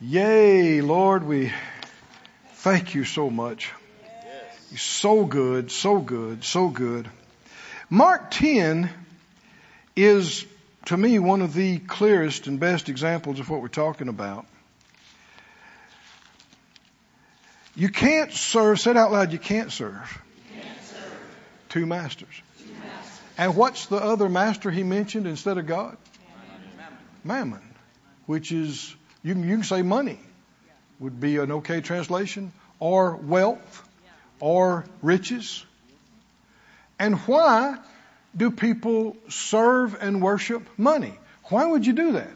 Yay, 0.00 0.80
Lord, 0.80 1.22
we 1.24 1.52
thank 2.54 2.96
you 2.96 3.04
so 3.04 3.30
much. 3.30 3.70
You're 4.70 4.78
so 4.78 5.24
good, 5.24 5.70
so 5.70 6.00
good, 6.00 6.42
so 6.42 6.68
good. 6.70 7.08
Mark 7.88 8.32
10 8.32 8.90
is, 9.94 10.44
to 10.86 10.96
me, 10.96 11.18
one 11.18 11.42
of 11.42 11.54
the 11.54 11.78
clearest 11.78 12.46
and 12.46 12.58
best 12.58 12.88
examples 12.88 13.40
of 13.40 13.48
what 13.48 13.60
we're 13.62 13.68
talking 13.68 14.08
about. 14.08 14.46
You 17.74 17.88
can't 17.88 18.32
serve, 18.32 18.80
say 18.80 18.90
it 18.90 18.96
out 18.96 19.12
loud, 19.12 19.32
you 19.32 19.38
can't 19.38 19.72
serve 19.72 20.22
two 21.68 21.86
masters. 21.86 22.42
And 23.38 23.56
what's 23.56 23.86
the 23.86 23.96
other 23.96 24.28
master 24.28 24.70
he 24.70 24.82
mentioned 24.82 25.26
instead 25.26 25.56
of 25.56 25.66
God? 25.66 25.96
Mammon, 27.24 27.62
which 28.26 28.52
is, 28.52 28.94
you 29.22 29.34
you 29.34 29.54
can 29.54 29.62
say 29.62 29.82
money 29.82 30.18
would 31.00 31.20
be 31.20 31.38
an 31.38 31.50
okay 31.50 31.80
translation, 31.80 32.52
or 32.78 33.16
wealth, 33.16 33.88
or 34.38 34.84
riches. 35.00 35.64
And 36.98 37.16
why 37.20 37.78
do 38.36 38.50
people 38.50 39.16
serve 39.28 39.96
and 40.00 40.22
worship 40.22 40.62
money? 40.76 41.18
Why 41.44 41.66
would 41.66 41.86
you 41.86 41.92
do 41.92 42.12
that? 42.12 42.32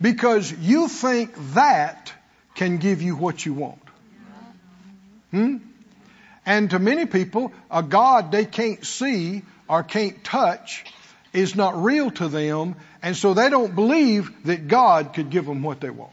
because 0.00 0.52
you 0.52 0.88
think 0.88 1.34
that 1.54 2.12
can 2.54 2.76
give 2.78 3.02
you 3.02 3.16
what 3.16 3.44
you 3.44 3.54
want. 3.54 3.80
Hmm? 5.30 5.56
And 6.46 6.70
to 6.70 6.78
many 6.78 7.06
people, 7.06 7.52
a 7.70 7.82
God 7.82 8.30
they 8.30 8.44
can't 8.44 8.84
see 8.84 9.42
or 9.66 9.82
can't 9.82 10.22
touch 10.22 10.84
is 11.32 11.56
not 11.56 11.82
real 11.82 12.10
to 12.12 12.28
them, 12.28 12.76
and 13.02 13.16
so 13.16 13.34
they 13.34 13.48
don't 13.48 13.74
believe 13.74 14.30
that 14.44 14.68
God 14.68 15.14
could 15.14 15.30
give 15.30 15.46
them 15.46 15.62
what 15.62 15.80
they 15.80 15.90
want. 15.90 16.12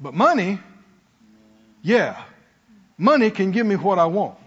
But 0.00 0.14
money, 0.14 0.60
yeah, 1.82 2.22
money 2.96 3.30
can 3.30 3.50
give 3.50 3.66
me 3.66 3.74
what 3.74 3.98
I 3.98 4.06
want. 4.06 4.38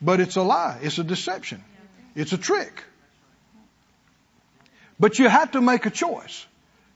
But 0.00 0.20
it's 0.20 0.36
a 0.36 0.42
lie. 0.42 0.78
It's 0.82 0.98
a 0.98 1.04
deception. 1.04 1.62
It's 2.14 2.32
a 2.32 2.38
trick. 2.38 2.82
But 4.98 5.18
you 5.18 5.28
have 5.28 5.52
to 5.52 5.60
make 5.60 5.86
a 5.86 5.90
choice. 5.90 6.46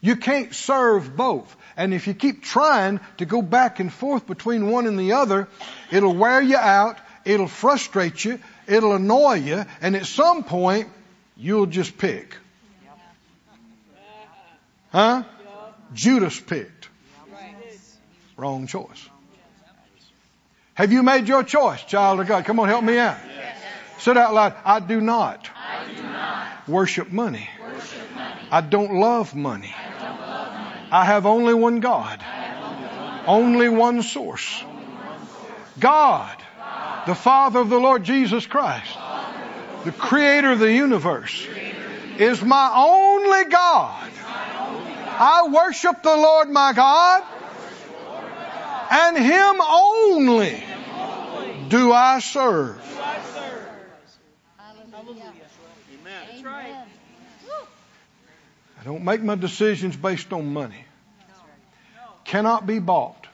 You 0.00 0.16
can't 0.16 0.54
serve 0.54 1.16
both. 1.16 1.54
And 1.76 1.92
if 1.92 2.06
you 2.06 2.14
keep 2.14 2.42
trying 2.42 3.00
to 3.16 3.24
go 3.24 3.42
back 3.42 3.80
and 3.80 3.92
forth 3.92 4.26
between 4.26 4.70
one 4.70 4.86
and 4.86 4.98
the 4.98 5.12
other, 5.12 5.48
it'll 5.90 6.14
wear 6.14 6.40
you 6.40 6.56
out, 6.56 6.98
it'll 7.24 7.48
frustrate 7.48 8.24
you, 8.24 8.38
it'll 8.66 8.94
annoy 8.94 9.34
you, 9.34 9.64
and 9.80 9.96
at 9.96 10.06
some 10.06 10.44
point, 10.44 10.88
you'll 11.36 11.66
just 11.66 11.98
pick. 11.98 12.36
Huh? 14.90 15.24
Judas 15.94 16.38
picked. 16.38 16.88
Wrong 18.36 18.66
choice. 18.66 19.08
Have 20.78 20.92
you 20.92 21.02
made 21.02 21.26
your 21.26 21.42
choice, 21.42 21.82
child 21.82 22.20
of 22.20 22.28
God? 22.28 22.44
Come 22.44 22.60
on, 22.60 22.68
help 22.68 22.84
me 22.84 22.98
out. 22.98 23.16
Sit 23.98 24.16
out 24.16 24.32
loud. 24.32 24.54
I 24.64 24.78
do 24.78 25.00
not, 25.00 25.50
I 25.56 25.92
do 25.92 26.02
not 26.04 26.68
worship 26.68 27.10
money. 27.10 27.50
worship 27.60 28.14
money. 28.14 28.40
I 28.48 28.60
don't 28.60 28.94
love 28.94 29.34
money. 29.34 29.74
I 29.76 29.90
love 29.98 30.52
money. 30.52 30.88
I 30.92 31.04
have 31.04 31.26
only 31.26 31.52
one 31.52 31.80
God, 31.80 32.20
I 32.20 32.24
have 32.24 32.62
only 32.62 32.86
one 32.86 33.26
only 33.26 33.68
one 33.68 34.02
source. 34.04 34.62
God, 35.80 36.36
the 37.08 37.16
Father 37.16 37.58
of 37.58 37.70
the 37.70 37.80
Lord 37.80 38.04
Jesus 38.04 38.46
Christ, 38.46 38.96
the 39.84 39.90
Creator 39.90 40.52
of 40.52 40.60
the 40.60 40.72
universe, 40.72 41.44
is 42.18 42.40
my 42.40 42.72
only 42.72 43.50
God. 43.50 44.12
I 45.20 45.48
worship 45.48 46.04
the 46.04 46.16
Lord 46.16 46.48
my 46.48 46.72
God, 46.72 47.24
and 48.90 49.16
Him 49.16 49.60
only 49.60 50.62
do 51.68 51.92
I 51.92 52.20
serve. 52.20 52.80
I 58.80 58.84
don't 58.84 59.04
make 59.04 59.22
my 59.22 59.34
decisions 59.34 59.96
based 59.96 60.32
on 60.32 60.52
money. 60.52 60.84
Cannot 62.24 62.66
be 62.66 62.78
bought. 62.78 63.26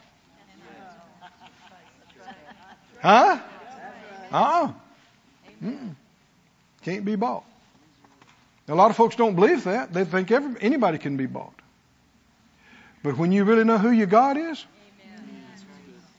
Huh? 3.01 3.39
Uh-uh. 4.33 4.73
Mm-mm. 5.63 5.95
Can't 6.83 7.05
be 7.05 7.17
bought. 7.17 7.45
A 8.69 8.75
lot 8.75 8.91
of 8.91 8.97
folks 8.97 9.17
don't 9.17 9.35
believe 9.35 9.65
that. 9.65 9.93
They 9.93 10.05
think 10.05 10.31
anybody 10.31 10.99
can 10.99 11.17
be 11.17 11.27
bought. 11.27 11.55
But 13.03 13.19
when 13.19 13.31
you 13.31 13.45
really 13.45 13.65
know 13.65 13.77
who 13.77 13.91
your 13.91 14.07
God 14.07 14.39
is, 14.39 14.65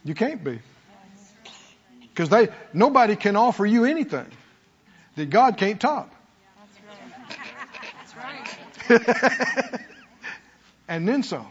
you 0.06 0.14
can't 0.14 0.42
be. 0.42 0.60
Because 2.00 2.30
they 2.30 2.48
nobody 2.72 3.18
can 3.18 3.36
offer 3.36 3.66
you 3.66 3.84
anything 3.84 4.28
that 5.18 5.30
God 5.30 5.58
can't 5.58 5.82
top. 5.82 6.10
and 10.88 11.08
then 11.08 11.24
some. 11.24 11.48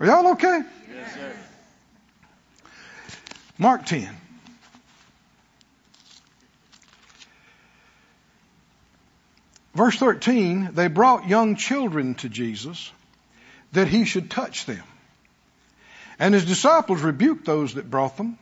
Are 0.00 0.06
y'all 0.06 0.32
okay? 0.32 0.62
Mark 3.58 3.86
10. 3.86 4.08
Verse 9.74 9.96
13, 9.96 10.70
they 10.72 10.88
brought 10.88 11.28
young 11.28 11.56
children 11.56 12.14
to 12.16 12.28
Jesus 12.28 12.90
that 13.72 13.86
he 13.86 14.04
should 14.04 14.30
touch 14.30 14.66
them. 14.66 14.82
And 16.20 16.34
his 16.34 16.44
disciples 16.44 17.00
rebuked 17.00 17.46
those 17.46 17.74
that 17.74 17.90
brought 17.90 18.18
them. 18.18 18.38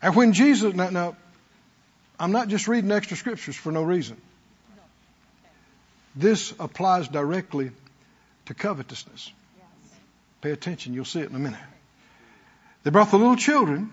And 0.00 0.16
when 0.16 0.32
Jesus, 0.32 0.74
now, 0.74 0.88
now 0.88 1.16
I'm 2.18 2.32
not 2.32 2.48
just 2.48 2.66
reading 2.66 2.90
extra 2.90 3.16
scriptures 3.16 3.54
for 3.54 3.70
no 3.70 3.82
reason. 3.82 4.16
This 6.16 6.54
applies 6.58 7.08
directly 7.08 7.70
to 8.46 8.54
covetousness. 8.54 9.30
Pay 10.40 10.52
attention, 10.52 10.94
you'll 10.94 11.04
see 11.04 11.20
it 11.20 11.28
in 11.28 11.36
a 11.36 11.38
minute. 11.38 11.60
They 12.84 12.90
brought 12.90 13.10
the 13.10 13.18
little 13.18 13.36
children, 13.36 13.92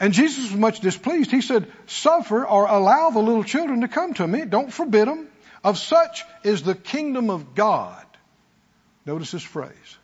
and 0.00 0.14
Jesus 0.14 0.50
was 0.50 0.58
much 0.58 0.80
displeased. 0.80 1.30
He 1.30 1.42
said, 1.42 1.70
Suffer 1.86 2.46
or 2.46 2.66
allow 2.66 3.10
the 3.10 3.20
little 3.20 3.44
children 3.44 3.82
to 3.82 3.88
come 3.88 4.14
to 4.14 4.26
me. 4.26 4.46
Don't 4.46 4.72
forbid 4.72 5.06
them. 5.06 5.28
Of 5.62 5.76
such 5.76 6.24
is 6.42 6.62
the 6.62 6.74
kingdom 6.74 7.28
of 7.28 7.54
God. 7.54 8.04
Notice 9.04 9.30
this 9.32 9.42
phrase 9.42 9.98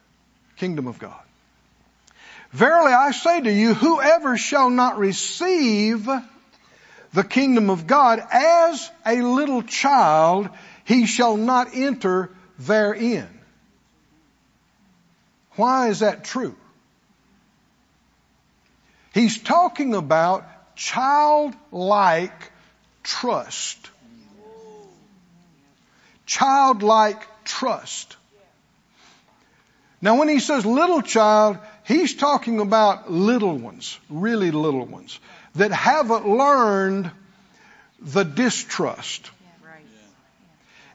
kingdom 0.61 0.87
of 0.87 0.99
God. 0.99 1.23
Verily 2.53 2.93
I 2.93 3.13
say 3.13 3.41
to 3.41 3.51
you, 3.51 3.73
whoever 3.73 4.37
shall 4.37 4.69
not 4.69 4.99
receive 4.99 6.07
the 7.15 7.25
kingdom 7.25 7.71
of 7.71 7.87
God 7.87 8.23
as 8.31 8.91
a 9.07 9.23
little 9.23 9.63
child, 9.63 10.51
he 10.85 11.07
shall 11.07 11.39
not 11.39 11.75
enter 11.75 12.31
therein. 12.59 13.27
Why 15.57 15.89
is 15.89 16.01
that 16.01 16.25
true? 16.25 16.55
He's 19.15 19.39
talking 19.43 19.95
about 19.95 20.45
childlike 20.77 22.53
trust. 23.03 23.89
Childlike 26.27 27.27
trust. 27.45 28.17
Now 30.03 30.19
when 30.19 30.29
he 30.29 30.41
says 30.41 30.65
little 30.65 31.03
child, 31.03 31.59
he's 31.85 32.15
talking 32.15 32.61
about 32.61 33.11
little 33.11 33.57
ones, 33.57 33.99
really 34.09 34.51
little 34.51 34.87
ones, 34.87 35.19
that 35.57 35.73
haven't 35.73 36.27
learned 36.27 37.11
the 38.01 38.25
distrust. 38.25 39.31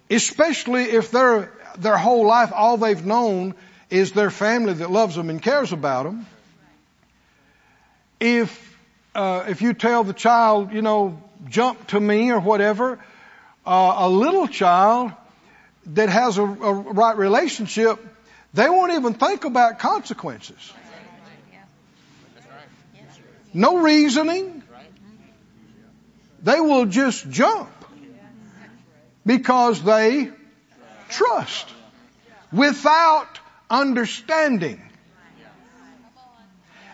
Especially 0.10 0.84
if 0.84 1.12
their, 1.12 1.52
their 1.78 1.98
whole 1.98 2.26
life, 2.26 2.52
all 2.54 2.78
they've 2.78 3.06
known 3.06 3.54
is 3.90 4.12
their 4.12 4.32
family 4.32 4.74
that 4.74 4.92
loves 4.92 5.16
them 5.16 5.30
and 5.30 5.42
cares 5.42 5.72
about 5.72 6.04
them. 6.04 6.26
If, 8.20 8.78
uh, 9.14 9.46
if 9.48 9.62
you 9.62 9.74
tell 9.74 10.04
the 10.04 10.14
child, 10.14 10.74
you 10.74 10.82
know, 10.82 11.22
jump 11.50 11.88
to 11.88 12.00
me 12.00 12.32
or 12.32 12.40
whatever, 12.40 13.00
uh, 13.66 13.96
a 13.98 14.10
little 14.10 14.48
child 14.48 15.12
that 15.88 16.10
has 16.10 16.38
a, 16.38 16.44
a 16.44 16.74
right 16.74 17.18
relationship, 17.18 18.00
they 18.56 18.70
won't 18.70 18.94
even 18.94 19.14
think 19.14 19.44
about 19.44 19.80
consequences. 19.80 20.74
No 23.54 23.78
reasoning. 23.78 24.64
They 26.42 26.60
will 26.60 26.86
just 26.86 27.30
jump 27.30 27.70
because 29.26 29.82
they 29.82 30.32
trust 31.10 31.68
without 32.52 33.40
understanding. 33.70 34.82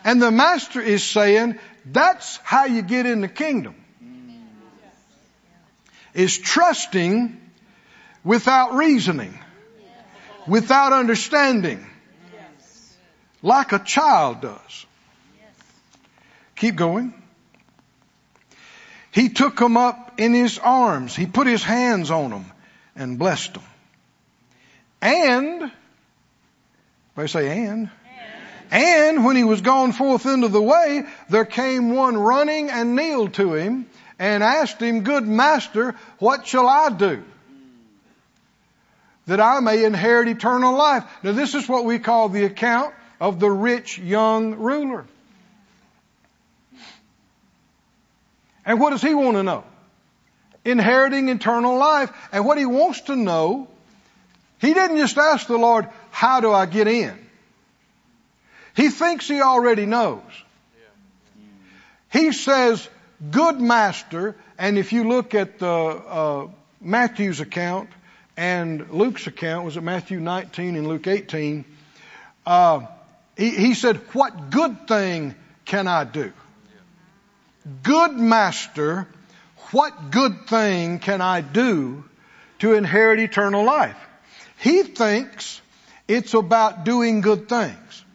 And 0.04 0.22
the 0.22 0.32
master 0.32 0.82
is 0.82 1.04
saying 1.04 1.60
that's 1.86 2.38
how 2.38 2.66
you 2.66 2.82
get 2.82 3.06
in 3.06 3.22
the 3.22 3.28
kingdom. 3.28 3.76
Is 6.14 6.38
trusting 6.38 7.40
without 8.24 8.74
reasoning, 8.74 9.38
without 10.48 10.94
understanding, 10.94 11.86
like 13.42 13.72
a 13.72 13.80
child 13.80 14.42
does. 14.42 14.86
Keep 16.56 16.76
going. 16.76 17.14
He 19.12 19.30
took 19.30 19.58
them 19.58 19.78
up 19.78 20.20
in 20.20 20.34
his 20.34 20.60
arms. 20.60 21.16
He 21.16 21.26
put 21.26 21.48
his 21.48 21.64
hands 21.64 22.12
on 22.12 22.30
them 22.30 22.46
and 22.96 23.18
blessed 23.18 23.56
them. 23.56 23.64
And, 25.02 25.72
I 27.18 27.26
say 27.26 27.66
and, 27.66 27.90
and 28.70 29.26
when 29.26 29.36
he 29.36 29.44
was 29.44 29.62
gone 29.62 29.92
forth 29.92 30.26
into 30.26 30.48
the 30.48 30.62
way, 30.62 31.04
there 31.30 31.46
came 31.46 31.94
one 31.94 32.16
running 32.18 32.70
and 32.70 32.96
kneeled 32.96 33.34
to 33.34 33.54
him 33.54 33.88
and 34.18 34.44
asked 34.44 34.82
him, 34.82 35.02
Good 35.02 35.28
master, 35.28 35.96
what 36.20 36.48
shall 36.48 36.70
I 36.70 36.90
do? 36.90 37.24
That 39.28 39.40
I 39.40 39.60
may 39.60 39.84
inherit 39.84 40.28
eternal 40.28 40.76
life. 40.76 41.04
Now 41.24 41.32
this 41.34 41.56
is 41.56 41.68
what 41.70 41.86
we 41.86 42.00
call 42.00 42.30
the 42.30 42.46
account 42.46 42.94
of 43.20 43.40
the 43.40 43.50
rich 43.50 43.98
young 44.00 44.56
ruler. 44.56 45.06
And 48.66 48.80
what 48.80 48.92
does 48.92 49.02
he 49.02 49.14
want 49.14 49.38
to 49.38 49.44
know? 49.44 49.64
inheriting 50.66 51.30
eternal 51.30 51.78
life. 51.78 52.12
And 52.32 52.46
what 52.46 52.58
he 52.58 52.66
wants 52.66 53.02
to 53.02 53.16
know, 53.16 53.68
he 54.60 54.74
didn't 54.74 54.98
just 54.98 55.18
ask 55.18 55.48
the 55.48 55.58
Lord, 55.58 55.88
how 56.12 56.40
do 56.40 56.52
I 56.52 56.66
get 56.66 56.88
in? 56.88 57.18
He 58.76 58.90
thinks 58.90 59.28
he 59.28 59.42
already 59.42 59.86
knows. 59.86 60.22
He 62.12 62.32
says, 62.32 62.88
good 63.30 63.60
master, 63.60 64.36
and 64.58 64.78
if 64.78 64.92
you 64.92 65.08
look 65.08 65.34
at 65.34 65.60
the, 65.60 65.68
uh, 65.68 66.48
Matthew's 66.82 67.40
account 67.40 67.90
and 68.38 68.90
Luke's 68.92 69.28
account, 69.28 69.66
was 69.66 69.78
at 69.78 69.84
Matthew 69.84 70.20
19 70.20 70.76
and 70.76 70.88
Luke 70.88 71.08
18, 71.08 71.66
uh, 72.46 72.82
he, 73.38 73.50
he 73.52 73.74
said, 73.74 73.98
what 74.14 74.50
good 74.50 74.88
thing 74.88 75.36
can 75.66 75.88
I 75.88 76.04
do? 76.04 76.32
Good 77.84 78.14
master, 78.14 79.08
what 79.72 80.12
good 80.12 80.48
thing 80.48 81.00
can 81.00 81.22
I 81.22 81.42
do 81.42 82.04
to 82.60 82.74
inherit 82.74 83.20
eternal 83.20 83.64
life? 83.64 83.98
He 84.58 84.84
thinks 84.84 85.62
it's 86.08 86.34
about 86.34 86.84
doing 86.84 87.22
good 87.22 87.48
things. 87.48 88.06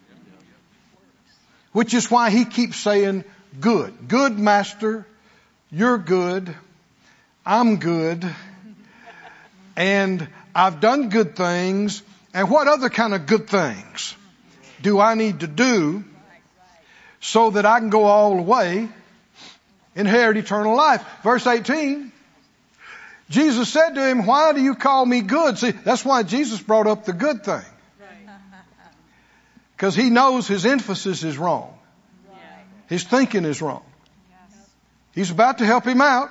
Which 1.73 1.95
is 1.95 2.11
why 2.11 2.31
he 2.31 2.45
keeps 2.45 2.79
saying 2.79 3.25
good. 3.61 4.09
Good 4.09 4.39
master, 4.39 5.07
you're 5.71 5.99
good, 5.99 6.55
I'm 7.45 7.77
good, 7.77 8.25
and 9.77 10.27
I've 10.55 10.81
done 10.81 11.11
good 11.11 11.37
things, 11.37 12.03
and 12.33 12.51
what 12.51 12.67
other 12.67 12.89
kind 12.89 13.15
of 13.15 13.27
good 13.27 13.49
things 13.49 14.15
do 14.83 14.99
I 15.01 15.15
need 15.15 15.41
to 15.41 15.47
do 15.47 16.05
so 17.21 17.51
that 17.51 17.67
I 17.67 17.79
can 17.79 17.91
go 17.91 18.05
all 18.05 18.37
the 18.37 18.43
way, 18.43 18.89
inherit 19.95 20.37
eternal 20.37 20.75
life? 20.77 21.05
Verse 21.23 21.47
18, 21.47 22.13
Jesus 23.29 23.69
said 23.69 23.95
to 23.95 24.07
him, 24.07 24.27
why 24.27 24.53
do 24.53 24.63
you 24.63 24.75
call 24.75 25.05
me 25.05 25.21
good? 25.21 25.59
See, 25.59 25.73
that's 25.73 26.05
why 26.05 26.23
Jesus 26.23 26.63
brought 26.63 26.87
up 26.87 27.05
the 27.05 27.13
good 27.13 27.45
thing. 27.45 27.65
Because 29.77 29.95
he 29.95 30.09
knows 30.09 30.49
his 30.49 30.65
emphasis 30.65 31.23
is 31.23 31.37
wrong. 31.37 31.77
His 32.89 33.05
thinking 33.05 33.45
is 33.45 33.61
wrong. 33.61 33.83
He's 35.13 35.31
about 35.31 35.59
to 35.59 35.67
help 35.67 35.85
him 35.85 36.01
out, 36.01 36.31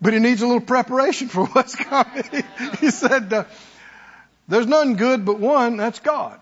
but 0.00 0.12
he 0.12 0.18
needs 0.18 0.42
a 0.42 0.46
little 0.46 0.60
preparation 0.60 1.28
for 1.28 1.46
what's 1.52 1.74
coming. 1.74 2.44
he 2.80 2.90
said, 2.90 3.32
uh, 3.32 3.44
there's 4.46 4.66
none 4.66 4.94
good 4.94 5.24
but 5.24 5.38
one, 5.38 5.76
that's 5.76 6.00
God. 6.00 6.38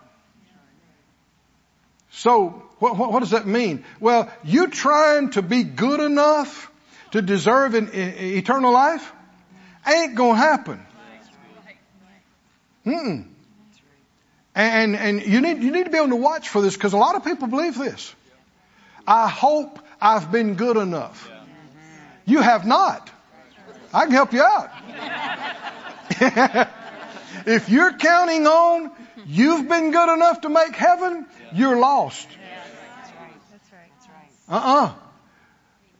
So, 2.10 2.62
what, 2.78 2.96
what, 2.96 3.12
what, 3.12 3.20
does 3.20 3.30
that 3.30 3.46
mean? 3.46 3.84
Well, 4.00 4.30
you 4.44 4.68
trying 4.68 5.30
to 5.30 5.42
be 5.42 5.64
good 5.64 6.00
enough 6.00 6.70
to 7.10 7.20
deserve 7.20 7.74
an, 7.74 7.90
eternal 7.92 8.72
life 8.72 9.12
ain't 9.86 10.14
gonna 10.14 10.38
happen. 10.38 10.86
Mm-mm. 12.86 13.26
And, 14.54 14.96
and 14.96 15.22
you 15.22 15.40
need, 15.40 15.62
you 15.62 15.70
need 15.70 15.84
to 15.84 15.90
be 15.90 15.98
able 15.98 16.08
to 16.08 16.16
watch 16.16 16.48
for 16.48 16.62
this 16.62 16.74
because 16.74 16.94
a 16.94 16.96
lot 16.96 17.16
of 17.16 17.24
people 17.24 17.48
believe 17.48 17.76
this. 17.76 18.14
I 19.06 19.28
hope 19.28 19.78
I've 20.00 20.32
been 20.32 20.54
good 20.54 20.76
enough. 20.76 21.30
You 22.24 22.40
have 22.40 22.66
not. 22.66 23.10
I 23.96 24.04
can 24.04 24.12
help 24.12 24.34
you 24.34 24.42
out. 24.42 24.70
if 27.46 27.70
you're 27.70 27.94
counting 27.94 28.46
on 28.46 28.90
you've 29.24 29.66
been 29.66 29.90
good 29.90 30.12
enough 30.12 30.42
to 30.42 30.50
make 30.50 30.76
heaven, 30.76 31.24
you're 31.54 31.78
lost. 31.78 32.28
Uh-uh. 34.50 34.92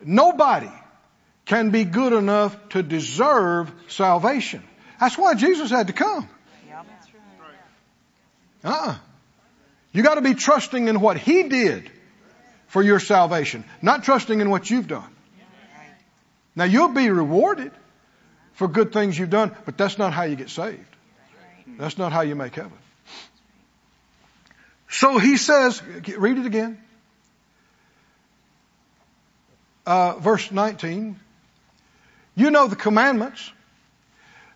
Nobody 0.04 0.70
can 1.46 1.70
be 1.70 1.84
good 1.84 2.12
enough 2.12 2.54
to 2.70 2.82
deserve 2.82 3.72
salvation. 3.88 4.62
That's 5.00 5.16
why 5.16 5.34
Jesus 5.34 5.70
had 5.70 5.86
to 5.86 5.94
come. 5.94 6.28
Uh-uh. 8.62 8.94
You 9.92 10.02
gotta 10.02 10.20
be 10.20 10.34
trusting 10.34 10.88
in 10.88 11.00
what 11.00 11.16
He 11.16 11.44
did 11.44 11.90
for 12.66 12.82
your 12.82 13.00
salvation, 13.00 13.64
not 13.80 14.04
trusting 14.04 14.38
in 14.38 14.50
what 14.50 14.68
you've 14.68 14.86
done. 14.86 15.10
Now 16.54 16.64
you'll 16.64 16.92
be 16.92 17.08
rewarded 17.08 17.72
for 18.56 18.68
good 18.68 18.90
things 18.90 19.18
you've 19.18 19.30
done, 19.30 19.54
but 19.66 19.76
that's 19.76 19.98
not 19.98 20.14
how 20.14 20.22
you 20.22 20.34
get 20.34 20.48
saved. 20.48 20.96
That's 21.78 21.98
not 21.98 22.10
how 22.10 22.22
you 22.22 22.34
make 22.34 22.54
heaven. 22.54 22.72
So 24.88 25.18
he 25.18 25.36
says, 25.36 25.82
read 26.16 26.38
it 26.38 26.46
again. 26.46 26.78
Uh, 29.84 30.14
verse 30.14 30.50
19. 30.50 31.20
You 32.34 32.50
know 32.50 32.66
the 32.66 32.76
commandments. 32.76 33.52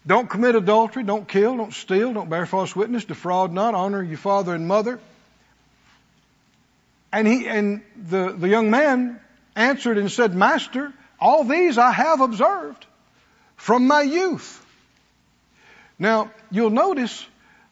Don't 0.06 0.30
commit 0.30 0.54
adultery, 0.54 1.02
don't 1.02 1.28
kill, 1.28 1.58
don't 1.58 1.74
steal, 1.74 2.14
don't 2.14 2.30
bear 2.30 2.46
false 2.46 2.74
witness, 2.74 3.04
defraud 3.04 3.52
not, 3.52 3.74
honor 3.74 4.02
your 4.02 4.16
father 4.16 4.54
and 4.54 4.66
mother. 4.66 4.98
And 7.12 7.28
he, 7.28 7.46
and 7.46 7.82
the, 7.96 8.32
the 8.32 8.48
young 8.48 8.70
man 8.70 9.20
answered 9.54 9.98
and 9.98 10.10
said, 10.10 10.34
Master, 10.34 10.94
all 11.20 11.44
these 11.44 11.76
I 11.76 11.92
have 11.92 12.22
observed 12.22 12.86
from 13.60 13.86
my 13.86 14.00
youth. 14.00 14.64
Now, 15.98 16.30
you'll 16.50 16.70
notice 16.70 17.26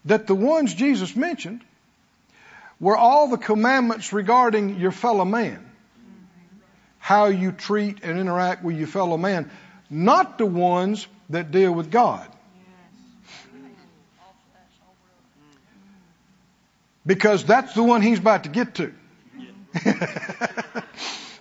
that 0.05 0.27
the 0.27 0.35
ones 0.35 0.75
Jesus 0.75 1.17
mentioned 1.17 1.63
were 2.79 2.97
all 2.97 3.29
the 3.29 3.39
commandments 3.39 4.13
regarding 4.13 4.79
your 4.79 4.93
fellow 4.93 5.25
man. 5.25 5.65
How 6.99 7.29
you 7.29 7.53
treat 7.53 8.01
and 8.03 8.19
interact 8.19 8.63
with 8.63 8.77
your 8.77 8.87
fellow 8.87 9.17
man. 9.17 9.51
Not 9.89 10.37
the 10.37 10.45
ones 10.45 11.07
that 11.31 11.53
deal 11.53 11.73
with 11.73 11.91
God. 11.91 12.29
Because 17.07 17.45
that's 17.45 17.73
the 17.73 17.83
one 17.83 18.03
he's 18.03 18.19
about 18.19 18.45
to 18.45 18.51
get 18.51 18.75
to. 18.75 18.93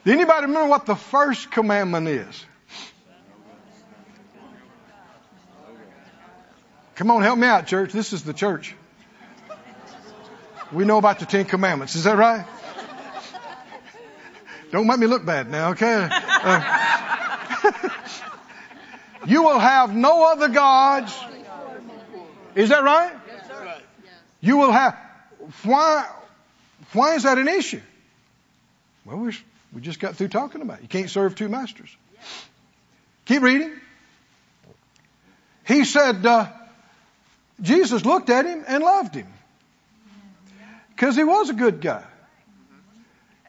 Anybody 0.05 0.47
remember 0.47 0.69
what 0.69 0.85
the 0.85 0.95
first 0.95 1.51
commandment 1.51 2.07
is? 2.07 2.45
Come 6.97 7.11
on, 7.11 7.21
help 7.21 7.37
me 7.37 7.45
out, 7.45 7.67
church. 7.67 7.93
This 7.93 8.11
is 8.11 8.23
the 8.23 8.33
church. 8.33 8.75
We 10.71 10.83
know 10.83 10.97
about 10.97 11.19
the 11.19 11.27
Ten 11.27 11.45
Commandments. 11.45 11.95
Is 11.95 12.05
that 12.05 12.17
right? 12.17 12.43
Don't 14.71 14.87
make 14.87 14.97
me 14.97 15.05
look 15.05 15.23
bad 15.23 15.47
now, 15.47 15.69
okay? 15.69 16.09
Uh, 16.11 17.71
you 19.27 19.43
will 19.43 19.59
have 19.59 19.95
no 19.95 20.25
other 20.31 20.49
gods. 20.49 21.15
Is 22.55 22.69
that 22.69 22.83
right? 22.83 23.13
You 24.41 24.57
will 24.57 24.71
have. 24.71 24.97
Why? 25.63 26.09
Why 26.93 27.13
is 27.13 27.23
that 27.23 27.37
an 27.37 27.47
issue? 27.47 27.81
Well, 29.05 29.17
we 29.17 29.37
we 29.71 29.81
just 29.81 29.99
got 29.99 30.15
through 30.15 30.29
talking 30.29 30.63
about 30.63 30.79
it. 30.79 30.81
You 30.81 30.87
can't 30.87 31.11
serve 31.11 31.35
two 31.35 31.47
masters. 31.47 31.95
Keep 33.25 33.43
reading. 33.43 33.71
He 35.67 35.85
said, 35.85 36.25
uh, 36.25 36.47
Jesus 37.61 38.05
looked 38.05 38.29
at 38.29 38.45
him 38.45 38.63
and 38.67 38.83
loved 38.83 39.15
him. 39.15 39.27
Because 40.89 41.15
he 41.15 41.23
was 41.23 41.49
a 41.49 41.53
good 41.53 41.81
guy. 41.81 42.03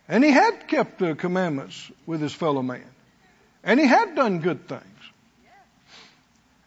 And 0.09 0.25
he 0.25 0.31
had 0.31 0.69
kept 0.69 0.99
the 0.99 1.15
commandments 1.15 1.91
with 2.07 2.21
his 2.21 2.33
fellow 2.33 2.63
man. 2.63 2.85
And 3.63 3.79
he 3.79 3.87
had 3.87 4.15
done 4.15 4.41
good 4.41 4.67
things. 4.69 4.83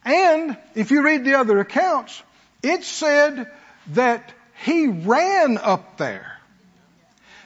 And 0.04 0.58
if 0.76 0.92
you 0.92 1.04
read 1.04 1.26
the 1.26 1.36
other 1.36 1.60
accounts, 1.60 2.22
it 2.64 2.84
said 2.84 3.50
that 3.94 4.34
he 4.64 4.88
ran 4.88 5.58
up 5.58 5.98
there 5.98 6.38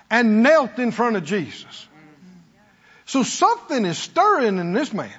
and 0.09 0.43
knelt 0.43 0.77
in 0.79 0.91
front 0.91 1.15
of 1.15 1.23
Jesus. 1.23 1.87
So 3.05 3.23
something 3.23 3.85
is 3.85 3.97
stirring 3.97 4.57
in 4.57 4.73
this 4.73 4.91
man. 4.93 5.11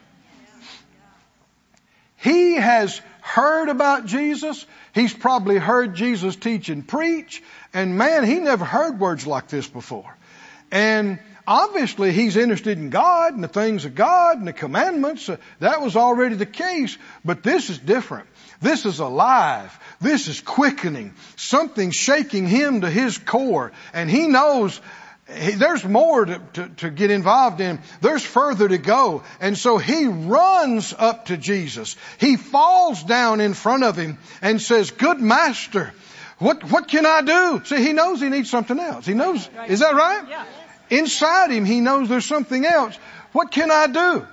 He 2.17 2.55
has 2.55 3.01
heard 3.27 3.69
about 3.69 4.07
Jesus. 4.07 4.65
He's 4.95 5.13
probably 5.13 5.59
heard 5.59 5.97
Jesus 5.97 6.37
teach 6.37 6.69
and 6.69 6.87
preach. 6.87 7.43
And 7.75 7.99
man, 7.99 8.25
he 8.25 8.37
never 8.37 8.65
heard 8.65 9.01
words 9.01 9.27
like 9.27 9.49
this 9.49 9.67
before. 9.67 10.17
And 10.71 11.19
obviously 11.45 12.13
he's 12.13 12.37
interested 12.37 12.79
in 12.79 12.91
God 12.91 13.35
and 13.35 13.43
the 13.43 13.49
things 13.49 13.85
of 13.85 13.97
God 13.97 14.39
and 14.39 14.47
the 14.47 14.53
commandments. 14.53 15.29
Uh, 15.29 15.39
that 15.59 15.83
was 15.83 15.97
already 15.97 16.37
the 16.37 16.47
case. 16.47 16.97
But 17.25 17.43
this 17.43 17.69
is 17.69 17.79
different. 17.79 18.29
This 18.61 18.87
is 18.87 19.01
alive. 19.01 19.77
This 20.01 20.29
is 20.29 20.41
quickening. 20.41 21.13
Something 21.35 21.91
shaking 21.91 22.47
him 22.47 22.83
to 22.83 22.89
his 22.89 23.19
core. 23.19 23.73
And 23.93 24.09
he 24.09 24.29
knows 24.29 24.81
there's 25.27 25.85
more 25.85 26.25
to, 26.25 26.41
to, 26.55 26.69
to, 26.69 26.91
get 26.91 27.11
involved 27.11 27.61
in. 27.61 27.81
There's 28.01 28.25
further 28.25 28.69
to 28.69 28.79
go. 28.79 29.25
And 29.41 29.59
so 29.59 29.77
he 29.77 30.07
runs 30.07 30.95
up 30.97 31.27
to 31.27 31.37
Jesus. 31.37 31.97
He 32.19 32.37
falls 32.37 33.03
down 33.03 33.41
in 33.41 33.55
front 33.55 33.83
of 33.83 33.97
him 33.97 34.19
and 34.41 34.63
says, 34.63 34.93
good 34.93 35.21
master, 35.21 35.93
what, 36.39 36.63
what 36.71 36.87
can 36.87 37.07
I 37.07 37.23
do? 37.23 37.63
See, 37.65 37.83
he 37.83 37.93
knows 37.93 38.21
he 38.21 38.29
needs 38.29 38.51
something 38.51 38.79
else. 38.79 39.05
He 39.05 39.15
knows, 39.15 39.49
is 39.67 39.81
that 39.81 39.95
right? 39.95 40.29
Yeah. 40.29 40.45
Inside 40.91 41.51
him, 41.51 41.65
he 41.65 41.81
knows 41.81 42.09
there's 42.09 42.27
something 42.27 42.65
else. 42.65 42.97
What 43.33 43.51
can 43.51 43.73
I 43.73 43.89
do? 43.89 44.27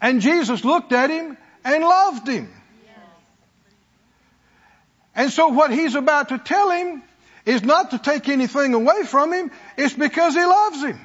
And 0.00 0.20
Jesus 0.20 0.62
looked 0.62 0.92
at 0.92 1.08
him 1.08 1.38
and 1.64 1.82
loved 1.82 2.28
him. 2.28 2.52
And 5.16 5.30
so 5.30 5.48
what 5.48 5.70
he's 5.70 5.94
about 5.94 6.30
to 6.30 6.38
tell 6.38 6.70
him 6.70 7.02
is 7.46 7.62
not 7.62 7.90
to 7.90 7.98
take 7.98 8.28
anything 8.28 8.74
away 8.74 9.04
from 9.04 9.32
him, 9.32 9.50
it's 9.76 9.94
because 9.94 10.34
he 10.34 10.44
loves 10.44 10.82
him. 10.82 10.98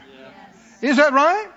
Is 0.82 0.98
that 0.98 1.14
right? 1.14 1.48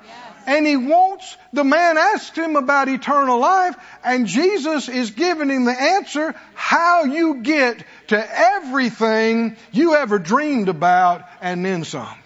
And 0.45 0.67
he 0.67 0.77
wants, 0.77 1.37
the 1.53 1.63
man 1.63 1.97
asked 1.97 2.37
him 2.37 2.57
about 2.57 2.89
eternal 2.89 3.39
life, 3.39 3.77
and 4.03 4.27
Jesus 4.27 4.89
is 4.89 5.13
giving 5.13 5.49
him 5.49 5.65
the 5.65 5.81
answer 5.81 6.35
how 6.55 7.05
you 7.05 7.43
get 7.43 7.85
to 8.09 8.39
everything 8.39 9.57
you 9.71 9.95
ever 9.95 10.19
dreamed 10.19 10.69
about 10.69 11.25
and 11.41 11.65
then 11.65 11.85
some. 11.85 12.19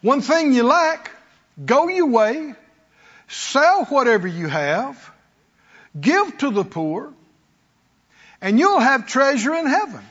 One 0.00 0.20
thing 0.20 0.52
you 0.52 0.62
lack, 0.62 1.10
go 1.64 1.88
your 1.88 2.06
way, 2.06 2.54
sell 3.26 3.84
whatever 3.86 4.28
you 4.28 4.46
have, 4.46 5.12
give 6.00 6.38
to 6.38 6.50
the 6.50 6.64
poor, 6.64 7.12
and 8.40 8.60
you'll 8.60 8.78
have 8.78 9.08
treasure 9.08 9.54
in 9.54 9.66
heaven. 9.66 10.04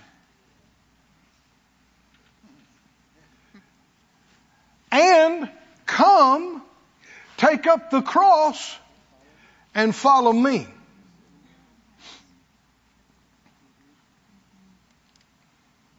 And 4.92 5.50
come, 5.86 6.62
take 7.38 7.68
up 7.68 7.92
the 7.92 8.02
cross, 8.02 8.78
and 9.76 9.96
follow 9.96 10.32
me. 10.32 10.68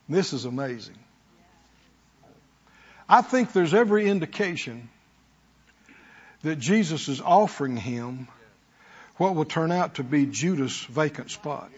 This 0.08 0.32
is 0.32 0.46
amazing. 0.46 0.98
I 3.08 3.22
think 3.22 3.52
there's 3.52 3.74
every 3.74 4.08
indication 4.08 4.88
that 6.42 6.56
Jesus 6.58 7.08
is 7.08 7.20
offering 7.20 7.76
him 7.76 8.28
what 9.16 9.34
will 9.34 9.44
turn 9.44 9.72
out 9.72 9.96
to 9.96 10.04
be 10.04 10.26
Judas' 10.26 10.84
vacant 10.84 11.30
spot. 11.30 11.70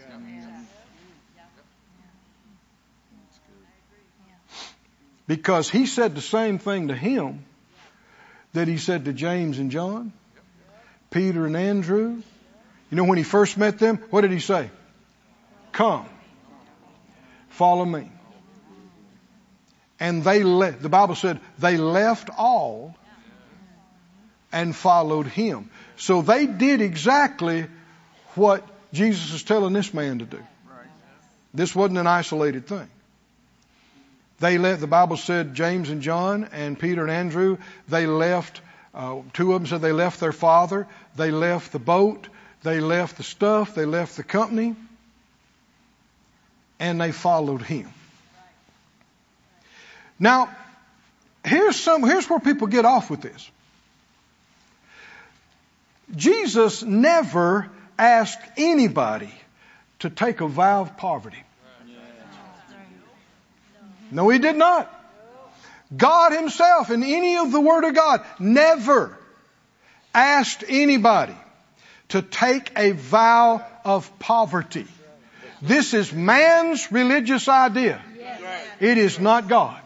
Because 5.30 5.70
he 5.70 5.86
said 5.86 6.16
the 6.16 6.20
same 6.20 6.58
thing 6.58 6.88
to 6.88 6.94
him 6.96 7.44
that 8.52 8.66
he 8.66 8.78
said 8.78 9.04
to 9.04 9.12
James 9.12 9.60
and 9.60 9.70
John, 9.70 10.12
Peter 11.12 11.46
and 11.46 11.56
Andrew. 11.56 12.20
You 12.90 12.96
know, 12.96 13.04
when 13.04 13.16
he 13.16 13.22
first 13.22 13.56
met 13.56 13.78
them, 13.78 13.98
what 14.10 14.22
did 14.22 14.32
he 14.32 14.40
say? 14.40 14.70
Come, 15.70 16.06
follow 17.50 17.84
me. 17.84 18.10
And 20.00 20.24
they 20.24 20.42
left, 20.42 20.82
the 20.82 20.88
Bible 20.88 21.14
said, 21.14 21.38
they 21.60 21.76
left 21.76 22.28
all 22.36 22.96
and 24.50 24.74
followed 24.74 25.28
him. 25.28 25.70
So 25.96 26.22
they 26.22 26.46
did 26.46 26.80
exactly 26.80 27.68
what 28.34 28.66
Jesus 28.92 29.32
is 29.32 29.44
telling 29.44 29.74
this 29.74 29.94
man 29.94 30.18
to 30.18 30.24
do. 30.24 30.42
This 31.54 31.72
wasn't 31.72 31.98
an 32.00 32.08
isolated 32.08 32.66
thing. 32.66 32.88
They 34.40 34.56
left, 34.56 34.80
the 34.80 34.86
Bible 34.86 35.18
said 35.18 35.54
James 35.54 35.90
and 35.90 36.00
John 36.00 36.48
and 36.52 36.78
Peter 36.78 37.02
and 37.02 37.10
Andrew, 37.10 37.58
they 37.88 38.06
left, 38.06 38.62
uh, 38.94 39.20
two 39.34 39.52
of 39.52 39.60
them 39.60 39.66
said 39.66 39.82
they 39.82 39.92
left 39.92 40.18
their 40.18 40.32
father, 40.32 40.86
they 41.14 41.30
left 41.30 41.72
the 41.72 41.78
boat, 41.78 42.26
they 42.62 42.80
left 42.80 43.18
the 43.18 43.22
stuff, 43.22 43.74
they 43.74 43.84
left 43.84 44.16
the 44.16 44.22
company, 44.22 44.74
and 46.78 46.98
they 46.98 47.12
followed 47.12 47.60
him. 47.60 47.92
Now, 50.18 50.48
here's 51.44 51.76
some, 51.76 52.02
here's 52.02 52.28
where 52.28 52.40
people 52.40 52.66
get 52.66 52.86
off 52.86 53.10
with 53.10 53.20
this. 53.20 53.50
Jesus 56.16 56.82
never 56.82 57.70
asked 57.98 58.40
anybody 58.56 59.32
to 60.00 60.08
take 60.08 60.40
a 60.40 60.48
vow 60.48 60.80
of 60.80 60.96
poverty. 60.96 61.42
No, 64.10 64.28
he 64.28 64.38
did 64.38 64.56
not. 64.56 64.92
God 65.96 66.32
himself 66.32 66.90
in 66.90 67.02
any 67.02 67.36
of 67.36 67.50
the 67.52 67.60
Word 67.60 67.84
of 67.84 67.94
God 67.94 68.24
never 68.38 69.18
asked 70.14 70.64
anybody 70.68 71.36
to 72.08 72.22
take 72.22 72.72
a 72.76 72.92
vow 72.92 73.64
of 73.84 74.18
poverty. 74.18 74.86
This 75.62 75.94
is 75.94 76.12
man's 76.12 76.90
religious 76.90 77.48
idea. 77.48 78.02
It 78.80 78.98
is 78.98 79.18
not 79.18 79.48
God. 79.48 79.80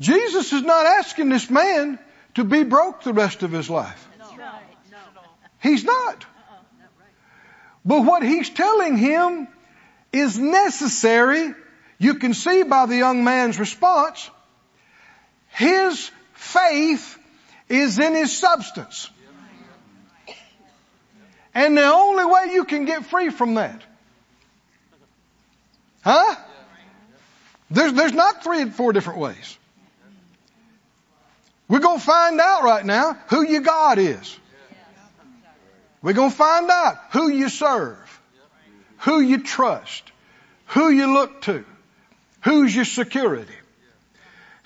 Jesus 0.00 0.52
is 0.52 0.62
not 0.62 0.86
asking 0.86 1.28
this 1.28 1.50
man 1.50 1.98
to 2.34 2.44
be 2.44 2.62
broke 2.62 3.02
the 3.02 3.12
rest 3.12 3.42
of 3.42 3.52
his 3.52 3.68
life. 3.68 4.08
He's 5.62 5.84
not. 5.84 6.24
But 7.84 8.02
what 8.02 8.22
he's 8.22 8.48
telling 8.48 8.96
him 8.96 9.48
is 10.12 10.38
necessary. 10.38 11.54
You 11.98 12.14
can 12.14 12.34
see 12.34 12.62
by 12.62 12.86
the 12.86 12.96
young 12.96 13.24
man's 13.24 13.58
response, 13.58 14.30
his 15.48 16.10
faith 16.34 17.18
is 17.68 17.98
in 17.98 18.14
his 18.14 18.36
substance. 18.36 19.10
And 21.54 21.76
the 21.76 21.84
only 21.84 22.24
way 22.24 22.52
you 22.52 22.64
can 22.64 22.84
get 22.84 23.06
free 23.06 23.30
from 23.30 23.54
that, 23.54 23.82
huh? 26.02 26.36
There's, 27.70 27.92
there's 27.92 28.12
not 28.12 28.42
three 28.42 28.62
and 28.62 28.74
four 28.74 28.92
different 28.92 29.20
ways. 29.20 29.58
We're 31.68 31.80
going 31.80 32.00
to 32.00 32.04
find 32.04 32.40
out 32.40 32.64
right 32.64 32.84
now 32.84 33.16
who 33.28 33.46
your 33.46 33.60
God 33.60 33.98
is. 33.98 34.38
We're 36.02 36.14
going 36.14 36.30
to 36.30 36.36
find 36.36 36.68
out 36.68 36.96
who 37.12 37.28
you 37.28 37.48
serve 37.48 38.09
who 39.00 39.20
you 39.20 39.42
trust, 39.42 40.02
who 40.66 40.90
you 40.90 41.12
look 41.12 41.42
to, 41.42 41.64
who's 42.42 42.74
your 42.74 42.84
security. 42.84 43.52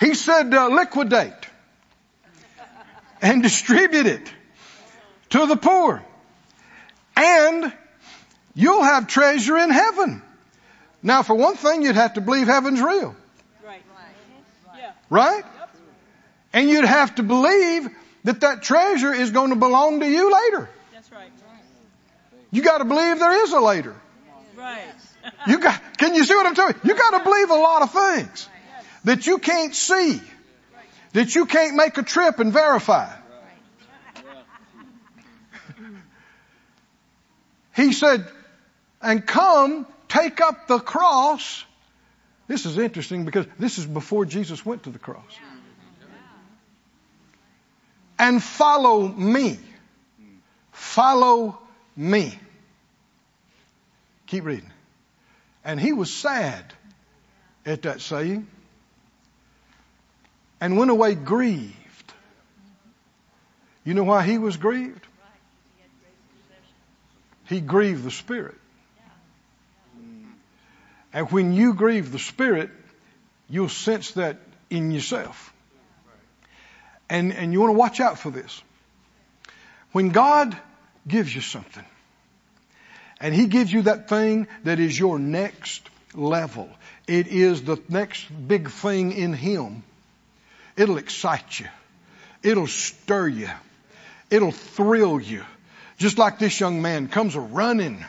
He 0.00 0.14
said, 0.14 0.52
uh, 0.52 0.68
liquidate 0.68 1.32
and 3.22 3.42
distribute 3.42 4.06
it 4.06 4.32
to 5.30 5.46
the 5.46 5.56
poor. 5.56 6.04
And 7.16 7.72
you'll 8.54 8.82
have 8.82 9.06
treasure 9.06 9.56
in 9.56 9.70
heaven. 9.70 10.20
Now, 11.02 11.22
for 11.22 11.34
one 11.34 11.54
thing, 11.54 11.82
you'd 11.82 11.94
have 11.94 12.14
to 12.14 12.20
believe 12.20 12.48
heaven's 12.48 12.80
real. 12.80 13.14
Right? 13.64 13.82
right? 15.10 15.44
And 16.52 16.68
you'd 16.68 16.84
have 16.84 17.14
to 17.16 17.22
believe 17.22 17.88
that 18.24 18.40
that 18.40 18.62
treasure 18.62 19.12
is 19.12 19.30
going 19.30 19.50
to 19.50 19.56
belong 19.56 20.00
to 20.00 20.08
you 20.08 20.32
later. 20.32 20.68
That's 20.92 21.12
right. 21.12 21.30
You 22.50 22.62
got 22.62 22.78
to 22.78 22.84
believe 22.84 23.18
there 23.18 23.44
is 23.44 23.52
a 23.52 23.60
later. 23.60 23.94
Right. 24.64 24.82
you 25.46 25.58
got, 25.58 25.98
can 25.98 26.14
you 26.14 26.24
see 26.24 26.34
what 26.34 26.46
I'm 26.46 26.54
telling 26.54 26.74
you? 26.82 26.90
You 26.90 26.96
got 26.96 27.18
to 27.18 27.22
believe 27.22 27.50
a 27.50 27.54
lot 27.54 27.82
of 27.82 27.92
things 27.92 28.48
that 29.04 29.26
you 29.26 29.36
can't 29.36 29.74
see, 29.74 30.22
that 31.12 31.34
you 31.34 31.44
can't 31.44 31.76
make 31.76 31.98
a 31.98 32.02
trip 32.02 32.38
and 32.38 32.50
verify. 32.50 33.14
he 37.76 37.92
said, 37.92 38.26
and 39.02 39.26
come, 39.26 39.86
take 40.08 40.40
up 40.40 40.66
the 40.66 40.78
cross. 40.78 41.62
This 42.48 42.64
is 42.64 42.78
interesting 42.78 43.26
because 43.26 43.44
this 43.58 43.76
is 43.76 43.84
before 43.84 44.24
Jesus 44.24 44.64
went 44.64 44.84
to 44.84 44.90
the 44.90 44.98
cross. 44.98 45.38
And 48.18 48.42
follow 48.42 49.06
me. 49.08 49.58
Follow 50.72 51.58
me. 51.96 52.38
Keep 54.34 54.46
reading. 54.46 54.72
And 55.64 55.78
he 55.78 55.92
was 55.92 56.12
sad 56.12 56.64
at 57.64 57.82
that 57.82 58.00
saying 58.00 58.48
and 60.60 60.76
went 60.76 60.90
away 60.90 61.14
grieved. 61.14 62.12
You 63.84 63.94
know 63.94 64.02
why 64.02 64.24
he 64.24 64.38
was 64.38 64.56
grieved? 64.56 65.06
He 67.44 67.60
grieved 67.60 68.02
the 68.02 68.10
Spirit. 68.10 68.56
And 71.12 71.30
when 71.30 71.52
you 71.52 71.74
grieve 71.74 72.10
the 72.10 72.18
Spirit, 72.18 72.70
you'll 73.48 73.68
sense 73.68 74.10
that 74.12 74.38
in 74.68 74.90
yourself. 74.90 75.54
And, 77.08 77.32
and 77.32 77.52
you 77.52 77.60
want 77.60 77.72
to 77.72 77.78
watch 77.78 78.00
out 78.00 78.18
for 78.18 78.30
this. 78.32 78.60
When 79.92 80.08
God 80.08 80.58
gives 81.06 81.32
you 81.32 81.40
something, 81.40 81.84
and 83.24 83.34
He 83.34 83.46
gives 83.46 83.72
you 83.72 83.82
that 83.82 84.06
thing 84.10 84.48
that 84.64 84.78
is 84.78 84.98
your 84.98 85.18
next 85.18 85.88
level. 86.12 86.68
It 87.08 87.26
is 87.26 87.62
the 87.62 87.80
next 87.88 88.26
big 88.26 88.68
thing 88.68 89.12
in 89.12 89.32
Him. 89.32 89.82
It'll 90.76 90.98
excite 90.98 91.58
you. 91.58 91.66
It'll 92.42 92.66
stir 92.66 93.28
you. 93.28 93.48
It'll 94.28 94.52
thrill 94.52 95.22
you. 95.22 95.42
Just 95.96 96.18
like 96.18 96.38
this 96.38 96.60
young 96.60 96.82
man 96.82 97.08
comes 97.08 97.34
running 97.34 98.04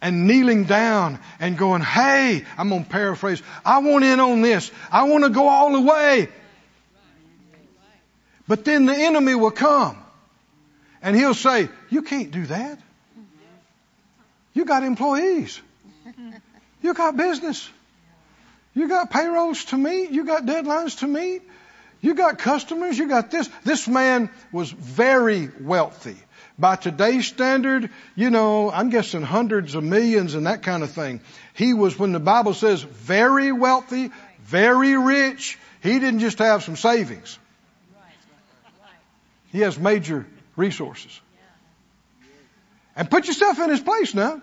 and 0.00 0.26
kneeling 0.26 0.64
down 0.64 1.18
and 1.38 1.58
going, 1.58 1.82
Hey, 1.82 2.46
I'm 2.56 2.70
going 2.70 2.84
to 2.84 2.90
paraphrase. 2.90 3.42
I 3.62 3.80
want 3.80 4.06
in 4.06 4.20
on 4.20 4.40
this. 4.40 4.70
I 4.90 5.02
want 5.02 5.24
to 5.24 5.30
go 5.30 5.46
all 5.46 5.72
the 5.72 5.82
way. 5.82 6.28
But 8.46 8.64
then 8.64 8.86
the 8.86 8.96
enemy 8.96 9.34
will 9.34 9.50
come 9.50 9.98
and 11.02 11.14
he'll 11.14 11.34
say, 11.34 11.68
you 11.90 12.00
can't 12.00 12.30
do 12.30 12.46
that. 12.46 12.78
You 14.54 14.64
got 14.64 14.82
employees. 14.82 15.60
You 16.82 16.94
got 16.94 17.16
business. 17.16 17.68
You 18.74 18.88
got 18.88 19.10
payrolls 19.10 19.64
to 19.66 19.76
meet. 19.76 20.10
You 20.10 20.24
got 20.24 20.46
deadlines 20.46 20.98
to 21.00 21.06
meet. 21.06 21.42
You 22.00 22.14
got 22.14 22.38
customers. 22.38 22.96
You 22.96 23.08
got 23.08 23.30
this. 23.30 23.48
This 23.64 23.88
man 23.88 24.30
was 24.52 24.70
very 24.70 25.50
wealthy. 25.60 26.16
By 26.58 26.76
today's 26.76 27.26
standard, 27.26 27.90
you 28.16 28.30
know, 28.30 28.70
I'm 28.70 28.90
guessing 28.90 29.22
hundreds 29.22 29.74
of 29.74 29.84
millions 29.84 30.34
and 30.34 30.46
that 30.46 30.62
kind 30.62 30.82
of 30.82 30.90
thing. 30.90 31.20
He 31.54 31.72
was, 31.72 31.98
when 31.98 32.12
the 32.12 32.20
Bible 32.20 32.54
says 32.54 32.82
very 32.82 33.52
wealthy, 33.52 34.10
very 34.42 34.96
rich, 34.96 35.58
he 35.82 35.98
didn't 35.98 36.20
just 36.20 36.38
have 36.38 36.64
some 36.64 36.76
savings. 36.76 37.38
He 39.52 39.60
has 39.60 39.78
major 39.78 40.26
resources. 40.56 41.20
And 42.98 43.08
put 43.08 43.28
yourself 43.28 43.60
in 43.60 43.70
his 43.70 43.80
place 43.80 44.12
now. 44.12 44.42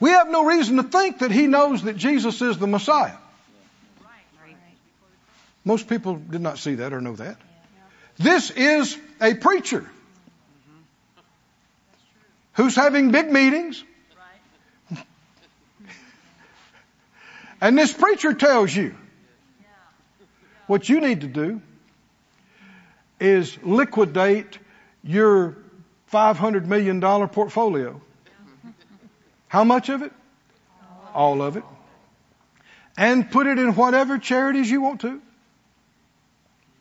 We 0.00 0.10
have 0.10 0.30
no 0.30 0.46
reason 0.46 0.78
to 0.78 0.82
think 0.82 1.18
that 1.18 1.30
he 1.30 1.46
knows 1.46 1.82
that 1.82 1.94
Jesus 1.94 2.40
is 2.40 2.56
the 2.56 2.66
Messiah. 2.66 3.16
Most 5.62 5.86
people 5.86 6.16
did 6.16 6.40
not 6.40 6.58
see 6.58 6.76
that 6.76 6.94
or 6.94 7.02
know 7.02 7.16
that. 7.16 7.36
This 8.16 8.50
is 8.50 8.96
a 9.20 9.34
preacher 9.34 9.88
who's 12.54 12.74
having 12.74 13.10
big 13.10 13.30
meetings. 13.30 13.84
And 17.60 17.76
this 17.76 17.92
preacher 17.92 18.32
tells 18.32 18.74
you 18.74 18.94
what 20.66 20.88
you 20.88 21.00
need 21.00 21.20
to 21.22 21.28
do 21.28 21.60
is 23.20 23.58
liquidate 23.62 24.58
your 25.02 25.56
$500 26.14 26.66
million 26.66 27.00
portfolio. 27.28 28.00
How 29.48 29.64
much 29.64 29.88
of 29.88 30.02
it? 30.02 30.12
All 31.12 31.42
of 31.42 31.56
it. 31.56 31.64
And 32.96 33.28
put 33.28 33.48
it 33.48 33.58
in 33.58 33.74
whatever 33.74 34.18
charities 34.18 34.70
you 34.70 34.80
want 34.80 35.00
to. 35.00 35.20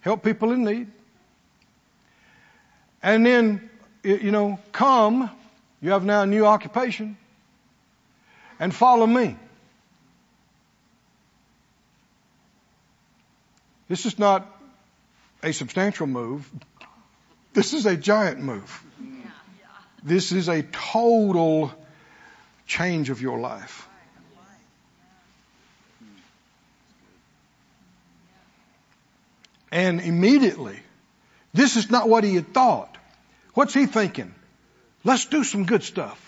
Help 0.02 0.24
people 0.24 0.52
in 0.52 0.64
need. 0.64 0.88
And 3.02 3.26
then, 3.26 3.70
you 4.04 4.32
know, 4.32 4.60
come, 4.72 5.32
you 5.82 5.92
have 5.92 6.06
now 6.06 6.22
a 6.22 6.26
new 6.28 6.46
occupation, 6.46 7.18
and 8.60 8.74
follow 8.74 9.08
me. 9.08 9.36
This 13.90 14.06
is 14.06 14.20
not 14.20 14.48
a 15.42 15.52
substantial 15.52 16.08
move. 16.08 16.50
This 17.54 17.74
is 17.74 17.86
a 17.86 17.98
giant 17.98 18.40
move. 18.40 18.84
This 20.04 20.32
is 20.32 20.49
a 20.49 20.64
total 20.64 21.72
change 22.68 23.10
of 23.10 23.22
your 23.22 23.39
life. 23.39 23.88
And 29.72 30.01
immediately, 30.01 30.80
this 31.54 31.78
is 31.78 31.89
not 31.89 32.08
what 32.08 32.24
he 32.24 32.36
had 32.36 32.54
thought. 32.54 32.95
What's 33.54 33.74
he 33.74 33.86
thinking? 33.86 34.34
Let's 35.04 35.26
do 35.26 35.43
some 35.43 35.66
good 35.66 35.84
stuff. 35.84 36.20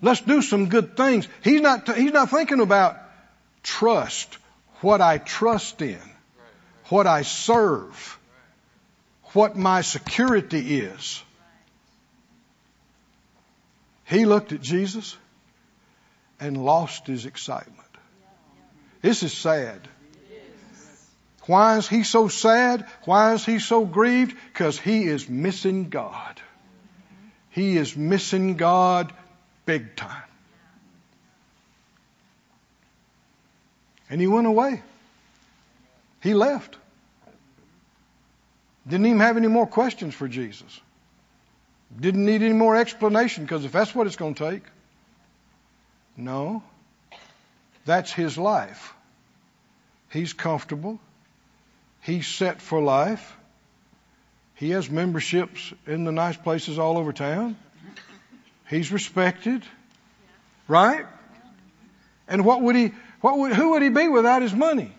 Let's 0.00 0.20
do 0.20 0.42
some 0.42 0.68
good 0.68 0.96
things. 0.96 1.28
He's 1.44 1.60
not, 1.60 1.94
he's 1.94 2.12
not 2.12 2.30
thinking 2.30 2.60
about 2.60 2.98
trust, 3.62 4.36
what 4.80 5.00
I 5.00 5.18
trust 5.18 5.80
in, 5.82 6.00
what 6.86 7.06
I 7.06 7.22
serve, 7.22 8.18
what 9.32 9.56
my 9.56 9.82
security 9.82 10.80
is. 10.80 11.22
He 14.04 14.24
looked 14.26 14.52
at 14.52 14.60
Jesus 14.60 15.16
and 16.40 16.64
lost 16.64 17.06
his 17.06 17.26
excitement. 17.26 17.78
This 19.00 19.22
is 19.22 19.32
sad. 19.32 19.88
Why 21.46 21.76
is 21.76 21.88
he 21.88 22.04
so 22.04 22.28
sad? 22.28 22.86
Why 23.04 23.34
is 23.34 23.44
he 23.44 23.58
so 23.58 23.84
grieved? 23.84 24.36
Because 24.52 24.78
he 24.78 25.04
is 25.04 25.28
missing 25.28 25.88
God. 25.88 26.40
He 27.50 27.76
is 27.76 27.96
missing 27.96 28.56
God 28.56 29.12
big 29.66 29.96
time. 29.96 30.22
And 34.08 34.20
he 34.20 34.26
went 34.26 34.46
away. 34.46 34.82
He 36.20 36.34
left. 36.34 36.76
Didn't 38.86 39.06
even 39.06 39.20
have 39.20 39.36
any 39.36 39.48
more 39.48 39.66
questions 39.66 40.14
for 40.14 40.28
Jesus. 40.28 40.80
Didn't 42.00 42.24
need 42.24 42.42
any 42.42 42.54
more 42.54 42.76
explanation 42.76 43.44
because 43.44 43.64
if 43.64 43.72
that's 43.72 43.94
what 43.94 44.06
it's 44.06 44.16
going 44.16 44.34
to 44.34 44.50
take. 44.50 44.62
No. 46.16 46.62
That's 47.84 48.12
his 48.12 48.38
life. 48.38 48.94
He's 50.10 50.32
comfortable. 50.32 51.00
He's 52.00 52.26
set 52.26 52.60
for 52.60 52.80
life. 52.80 53.36
He 54.54 54.70
has 54.70 54.90
memberships 54.90 55.72
in 55.86 56.04
the 56.04 56.12
nice 56.12 56.36
places 56.36 56.78
all 56.78 56.98
over 56.98 57.12
town. 57.12 57.56
He's 58.68 58.92
respected. 58.92 59.62
Right? 60.68 61.06
And 62.28 62.44
what 62.44 62.62
would 62.62 62.76
he, 62.76 62.92
what 63.20 63.38
would, 63.38 63.52
who 63.52 63.70
would 63.70 63.82
he 63.82 63.88
be 63.88 64.08
without 64.08 64.42
his 64.42 64.54
money? 64.54 64.92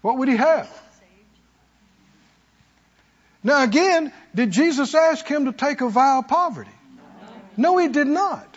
What 0.00 0.18
would 0.18 0.28
he 0.28 0.36
have? 0.36 0.68
Now 3.44 3.62
again, 3.62 4.10
did 4.34 4.50
Jesus 4.50 4.94
ask 4.94 5.26
him 5.26 5.44
to 5.44 5.52
take 5.52 5.82
a 5.82 5.88
vow 5.88 6.20
of 6.20 6.28
poverty? 6.28 6.70
No, 7.58 7.76
he 7.76 7.88
did 7.88 8.06
not. 8.06 8.48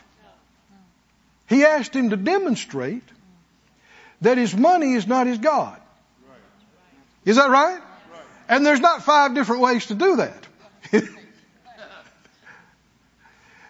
He 1.47 1.65
asked 1.65 1.93
him 1.93 2.09
to 2.09 2.17
demonstrate 2.17 3.03
that 4.21 4.37
his 4.37 4.55
money 4.55 4.93
is 4.93 5.05
not 5.05 5.27
his 5.27 5.37
God. 5.37 5.79
Is 7.25 7.35
that 7.35 7.49
right? 7.49 7.81
And 8.47 8.65
there's 8.65 8.79
not 8.79 9.03
five 9.03 9.35
different 9.35 9.61
ways 9.61 9.87
to 9.87 9.93
do 9.93 10.15
that. 10.15 10.47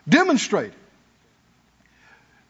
Demonstrate. 0.08 0.74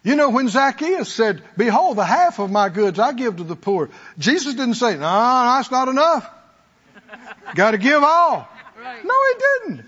You 0.04 0.16
know, 0.16 0.30
when 0.30 0.50
Zacchaeus 0.50 1.12
said, 1.12 1.42
behold, 1.56 1.98
the 1.98 2.06
half 2.06 2.40
of 2.40 2.52
my 2.52 2.70
goods 2.70 3.00
I 3.00 3.14
give 3.14 3.38
to 3.38 3.44
the 3.44 3.56
poor, 3.56 3.90
Jesus 4.18 4.54
didn't 4.54 4.76
say, 4.76 4.94
no, 4.94 5.00
that's 5.00 5.72
not 5.72 5.88
enough. 5.88 6.30
Got 7.56 7.72
to 7.72 7.78
give 7.78 8.04
all. 8.04 8.48
No, 9.04 9.14
he 9.28 9.40
didn't. 9.40 9.86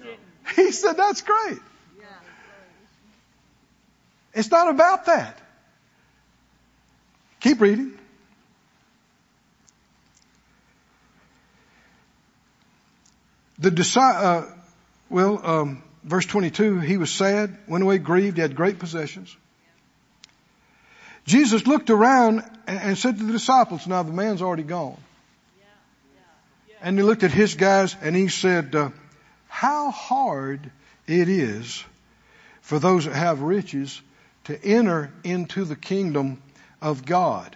He 0.56 0.72
said, 0.72 0.94
that's 0.94 1.22
great. 1.22 1.60
It's 4.34 4.52
not 4.52 4.70
about 4.70 5.06
that. 5.06 5.40
Keep 7.40 7.62
reading. 7.62 7.98
The 13.60 13.72
uh, 13.98 14.46
well, 15.10 15.42
um, 15.44 15.84
verse 16.04 16.26
22, 16.26 16.80
he 16.80 16.98
was 16.98 17.12
sad, 17.12 17.58
went 17.68 17.84
away 17.84 17.98
grieved, 17.98 18.38
he 18.38 18.42
had 18.42 18.56
great 18.56 18.80
possessions. 18.80 19.36
Jesus 21.26 21.68
looked 21.68 21.90
around 21.90 22.44
and 22.68 22.98
said 22.98 23.18
to 23.18 23.24
the 23.24 23.34
disciples, 23.34 23.86
now 23.86 24.04
the 24.04 24.14
man's 24.14 24.42
already 24.42 24.64
gone. 24.64 24.98
And 26.82 26.97
he 26.97 27.03
looked 27.03 27.23
at 27.23 27.32
his 27.32 27.55
guys 27.55 27.95
and 28.01 28.15
he 28.15 28.30
said, 28.30 28.73
uh, 28.75 28.89
how 29.47 29.91
hard 29.91 30.71
it 31.07 31.27
is 31.27 31.84
for 32.61 32.80
those 32.80 33.05
that 33.05 33.15
have 33.15 33.41
riches 33.41 34.01
to 34.45 34.63
enter 34.63 35.11
into 35.23 35.65
the 35.65 35.75
kingdom 35.75 36.41
of 36.82 37.05
God. 37.05 37.55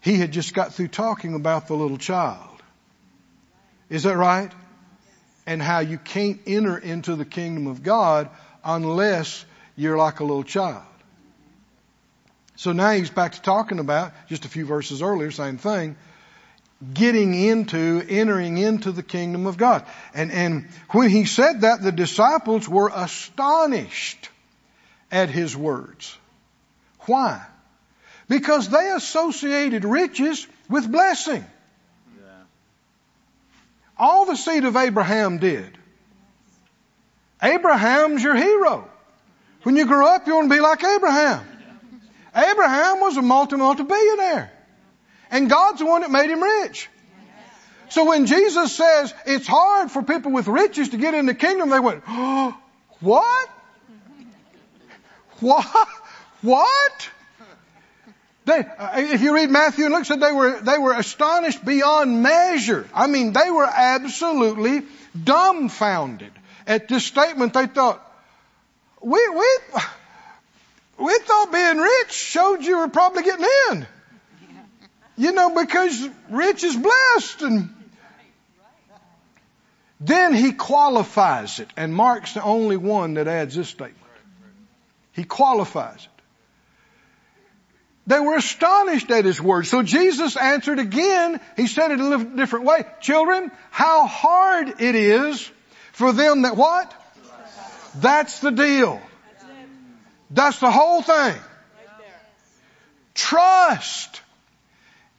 He 0.00 0.16
had 0.16 0.32
just 0.32 0.54
got 0.54 0.74
through 0.74 0.88
talking 0.88 1.34
about 1.34 1.68
the 1.68 1.74
little 1.74 1.98
child. 1.98 2.62
Is 3.90 4.04
that 4.04 4.16
right? 4.16 4.50
And 5.46 5.60
how 5.60 5.80
you 5.80 5.98
can't 5.98 6.40
enter 6.46 6.78
into 6.78 7.16
the 7.16 7.24
kingdom 7.24 7.66
of 7.66 7.82
God 7.82 8.30
unless 8.64 9.44
you're 9.76 9.98
like 9.98 10.20
a 10.20 10.24
little 10.24 10.44
child. 10.44 10.82
So 12.56 12.72
now 12.72 12.92
he's 12.92 13.10
back 13.10 13.32
to 13.32 13.42
talking 13.42 13.78
about, 13.80 14.12
just 14.28 14.44
a 14.44 14.48
few 14.48 14.64
verses 14.64 15.02
earlier, 15.02 15.30
same 15.30 15.58
thing, 15.58 15.96
getting 16.94 17.34
into, 17.34 18.04
entering 18.08 18.58
into 18.58 18.92
the 18.92 19.02
kingdom 19.02 19.46
of 19.46 19.56
God. 19.56 19.84
And, 20.14 20.32
and 20.32 20.68
when 20.90 21.10
he 21.10 21.24
said 21.24 21.60
that, 21.60 21.82
the 21.82 21.92
disciples 21.92 22.68
were 22.68 22.90
astonished 22.92 24.28
at 25.10 25.28
his 25.28 25.56
words. 25.56 26.16
Why? 27.00 27.44
Because 28.28 28.68
they 28.68 28.90
associated 28.90 29.84
riches 29.84 30.46
with 30.68 30.90
blessing. 30.90 31.44
All 33.98 34.26
the 34.26 34.36
seed 34.36 34.64
of 34.64 34.76
Abraham 34.76 35.38
did. 35.38 35.78
Abraham's 37.42 38.22
your 38.22 38.34
hero. 38.34 38.88
When 39.62 39.76
you 39.76 39.86
grow 39.86 40.06
up, 40.06 40.26
you 40.26 40.34
want 40.34 40.50
to 40.50 40.54
be 40.56 40.60
like 40.60 40.82
Abraham. 40.82 41.46
Abraham 42.34 43.00
was 43.00 43.16
a 43.16 43.22
multi 43.22 43.56
multi 43.56 43.82
billionaire. 43.82 44.50
And 45.32 45.48
God's 45.48 45.80
the 45.80 45.86
one 45.86 46.02
that 46.02 46.10
made 46.10 46.30
him 46.30 46.42
rich. 46.42 46.88
So 47.88 48.04
when 48.04 48.26
Jesus 48.26 48.76
says 48.76 49.12
it's 49.26 49.46
hard 49.46 49.90
for 49.90 50.02
people 50.02 50.30
with 50.30 50.46
riches 50.46 50.90
to 50.90 50.98
get 50.98 51.14
in 51.14 51.26
the 51.26 51.34
kingdom, 51.34 51.70
they 51.70 51.80
went, 51.80 52.04
oh, 52.06 52.56
what? 53.00 53.48
What? 55.40 55.88
What? 56.42 57.10
They, 58.44 58.58
uh, 58.58 58.90
if 58.96 59.22
you 59.22 59.34
read 59.34 59.50
Matthew 59.50 59.84
and 59.84 59.94
Luke, 59.94 60.04
said 60.04 60.20
they 60.20 60.32
were 60.32 60.60
they 60.60 60.76
were 60.78 60.92
astonished 60.92 61.64
beyond 61.64 62.22
measure. 62.22 62.88
I 62.92 63.06
mean, 63.06 63.32
they 63.32 63.50
were 63.50 63.68
absolutely 63.72 64.82
dumbfounded 65.22 66.32
at 66.66 66.88
this 66.88 67.06
statement. 67.06 67.54
They 67.54 67.66
thought, 67.66 68.00
we 69.00 69.28
we 69.28 69.58
we 70.98 71.18
thought 71.20 71.52
being 71.52 71.78
rich 71.78 72.12
showed 72.12 72.62
you 72.64 72.78
were 72.78 72.88
probably 72.88 73.22
getting 73.22 73.46
in. 73.70 73.86
You 75.16 75.32
know, 75.32 75.54
because 75.54 76.08
rich 76.30 76.64
is 76.64 76.76
blessed 76.76 77.42
and 77.42 77.74
then 80.04 80.34
he 80.34 80.52
qualifies 80.52 81.60
it, 81.60 81.68
and 81.76 81.94
Mark's 81.94 82.34
the 82.34 82.42
only 82.42 82.76
one 82.76 83.14
that 83.14 83.28
adds 83.28 83.54
this 83.54 83.68
statement. 83.68 83.96
He 85.12 85.22
qualifies 85.22 86.02
it. 86.04 86.22
They 88.08 88.18
were 88.18 88.36
astonished 88.36 89.12
at 89.12 89.24
his 89.24 89.40
words. 89.40 89.68
So 89.68 89.84
Jesus 89.84 90.36
answered 90.36 90.80
again. 90.80 91.40
He 91.56 91.68
said 91.68 91.92
it 91.92 92.00
a 92.00 92.04
little 92.04 92.26
different 92.34 92.64
way. 92.64 92.84
Children, 93.00 93.52
how 93.70 94.06
hard 94.06 94.80
it 94.80 94.96
is 94.96 95.48
for 95.92 96.12
them 96.12 96.42
that 96.42 96.56
what? 96.56 96.92
That's 98.00 98.40
the 98.40 98.50
deal. 98.50 99.00
That's 100.30 100.58
the 100.58 100.70
whole 100.70 101.02
thing. 101.02 101.38
Trust 103.14 104.20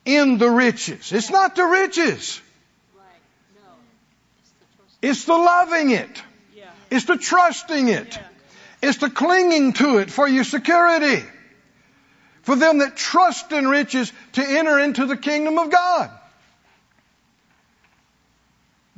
in 0.05 0.37
the 0.37 0.49
riches. 0.49 1.11
It's 1.11 1.29
not 1.29 1.55
the 1.55 1.65
riches. 1.65 2.41
It's 5.01 5.25
the 5.25 5.33
loving 5.33 5.91
it. 5.91 6.23
It's 6.89 7.05
the 7.05 7.17
trusting 7.17 7.89
it. 7.89 8.19
It's 8.81 8.97
the 8.97 9.09
clinging 9.09 9.73
to 9.73 9.97
it 9.97 10.11
for 10.11 10.27
your 10.27 10.43
security. 10.43 11.23
For 12.43 12.55
them 12.55 12.79
that 12.79 12.95
trust 12.97 13.51
in 13.51 13.67
riches 13.67 14.11
to 14.33 14.43
enter 14.45 14.79
into 14.79 15.05
the 15.05 15.17
kingdom 15.17 15.57
of 15.57 15.71
God. 15.71 16.11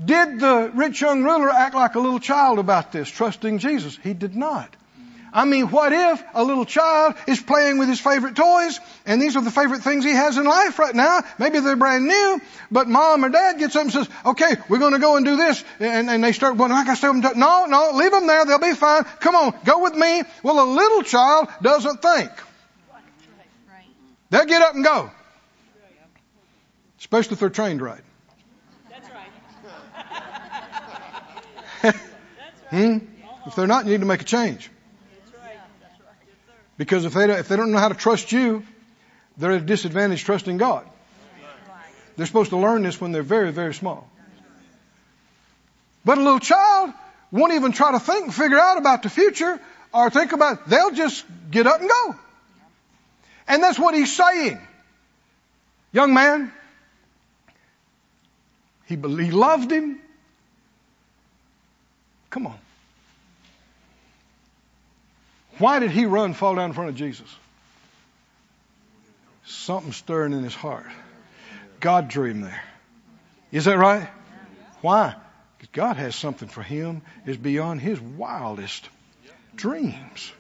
Did 0.03 0.39
the 0.39 0.71
rich 0.73 1.01
young 1.01 1.23
ruler 1.23 1.49
act 1.49 1.73
like 1.73 1.95
a 1.95 1.99
little 1.99 2.19
child 2.19 2.59
about 2.59 2.91
this, 2.91 3.07
trusting 3.07 3.59
Jesus? 3.59 3.97
He 4.03 4.13
did 4.13 4.35
not. 4.35 4.75
I 5.35 5.43
mean, 5.43 5.69
what 5.69 5.91
if 5.91 6.23
a 6.33 6.41
little 6.45 6.63
child 6.63 7.15
is 7.27 7.41
playing 7.41 7.77
with 7.77 7.89
his 7.89 7.99
favorite 7.99 8.37
toys 8.37 8.79
and 9.05 9.21
these 9.21 9.35
are 9.35 9.43
the 9.43 9.51
favorite 9.51 9.81
things 9.81 10.05
he 10.05 10.11
has 10.11 10.37
in 10.37 10.45
life 10.45 10.79
right 10.79 10.95
now? 10.95 11.23
Maybe 11.37 11.59
they're 11.59 11.75
brand 11.75 12.07
new, 12.07 12.39
but 12.71 12.87
mom 12.87 13.25
or 13.25 13.27
dad 13.27 13.59
gets 13.59 13.75
up 13.75 13.81
and 13.81 13.91
says, 13.91 14.07
okay, 14.25 14.55
we're 14.69 14.79
going 14.79 14.93
to 14.93 14.99
go 14.99 15.17
and 15.17 15.25
do 15.25 15.35
this. 15.35 15.61
And, 15.81 16.09
and 16.09 16.23
they 16.23 16.31
start 16.31 16.57
going, 16.57 16.71
I 16.71 16.85
got 16.85 16.95
to 16.99 17.07
them. 17.07 17.19
No, 17.37 17.65
no, 17.65 17.91
leave 17.95 18.11
them 18.11 18.27
there. 18.27 18.45
They'll 18.45 18.59
be 18.59 18.75
fine. 18.75 19.03
Come 19.19 19.35
on, 19.35 19.53
go 19.65 19.83
with 19.83 19.93
me. 19.93 20.23
Well, 20.41 20.63
a 20.63 20.69
little 20.73 21.01
child 21.01 21.49
doesn't 21.61 22.01
think. 22.01 22.31
They'll 24.29 24.45
get 24.45 24.61
up 24.61 24.73
and 24.73 24.85
go. 24.85 25.11
Especially 26.97 27.33
if 27.33 27.41
they're 27.41 27.49
trained 27.49 27.81
right. 27.81 28.01
That's 28.89 29.09
right. 31.83 31.95
hmm? 32.69 32.97
If 33.47 33.55
they're 33.55 33.67
not, 33.67 33.83
you 33.83 33.91
need 33.91 33.99
to 33.99 34.05
make 34.05 34.21
a 34.21 34.25
change. 34.25 34.71
Because 36.77 37.05
if 37.05 37.13
they, 37.13 37.27
don't, 37.27 37.39
if 37.39 37.47
they 37.47 37.55
don't 37.55 37.71
know 37.71 37.77
how 37.77 37.89
to 37.89 37.95
trust 37.95 38.31
you, 38.31 38.63
they're 39.37 39.51
at 39.51 39.61
a 39.61 39.65
disadvantage 39.65 40.23
trusting 40.23 40.57
God. 40.57 40.85
They're 42.17 42.25
supposed 42.25 42.51
to 42.51 42.57
learn 42.57 42.83
this 42.83 42.99
when 42.99 43.11
they're 43.11 43.23
very, 43.23 43.51
very 43.51 43.73
small. 43.73 44.09
But 46.03 46.17
a 46.17 46.21
little 46.21 46.39
child 46.39 46.93
won't 47.31 47.53
even 47.53 47.71
try 47.71 47.91
to 47.91 47.99
think 47.99 48.25
and 48.25 48.33
figure 48.33 48.59
out 48.59 48.77
about 48.77 49.03
the 49.03 49.09
future 49.09 49.59
or 49.93 50.09
think 50.09 50.31
about, 50.31 50.69
they'll 50.69 50.91
just 50.91 51.25
get 51.49 51.67
up 51.67 51.79
and 51.79 51.89
go. 51.89 52.15
And 53.47 53.63
that's 53.63 53.79
what 53.79 53.95
he's 53.95 54.15
saying. 54.15 54.59
Young 55.93 56.13
man, 56.13 56.51
he, 58.85 58.95
he 58.95 59.31
loved 59.31 59.71
him. 59.71 59.99
Come 62.29 62.47
on. 62.47 62.57
Why 65.57 65.79
did 65.79 65.91
he 65.91 66.05
run, 66.05 66.33
fall 66.33 66.55
down 66.55 66.71
in 66.71 66.73
front 66.73 66.89
of 66.89 66.95
Jesus? 66.95 67.33
Something 69.45 69.93
stirring 69.93 70.33
in 70.33 70.43
his 70.43 70.55
heart. 70.55 70.87
God 71.79 72.07
drew 72.07 72.29
him 72.29 72.41
there. 72.41 72.63
Is 73.51 73.65
that 73.65 73.77
right? 73.77 74.09
Why? 74.81 75.15
Because 75.57 75.69
God 75.71 75.97
has 75.97 76.15
something 76.15 76.47
for 76.47 76.61
him 76.61 77.01
is 77.25 77.37
beyond 77.37 77.79
his 77.79 77.99
wildest 77.99 78.89
dreams. 79.55 80.31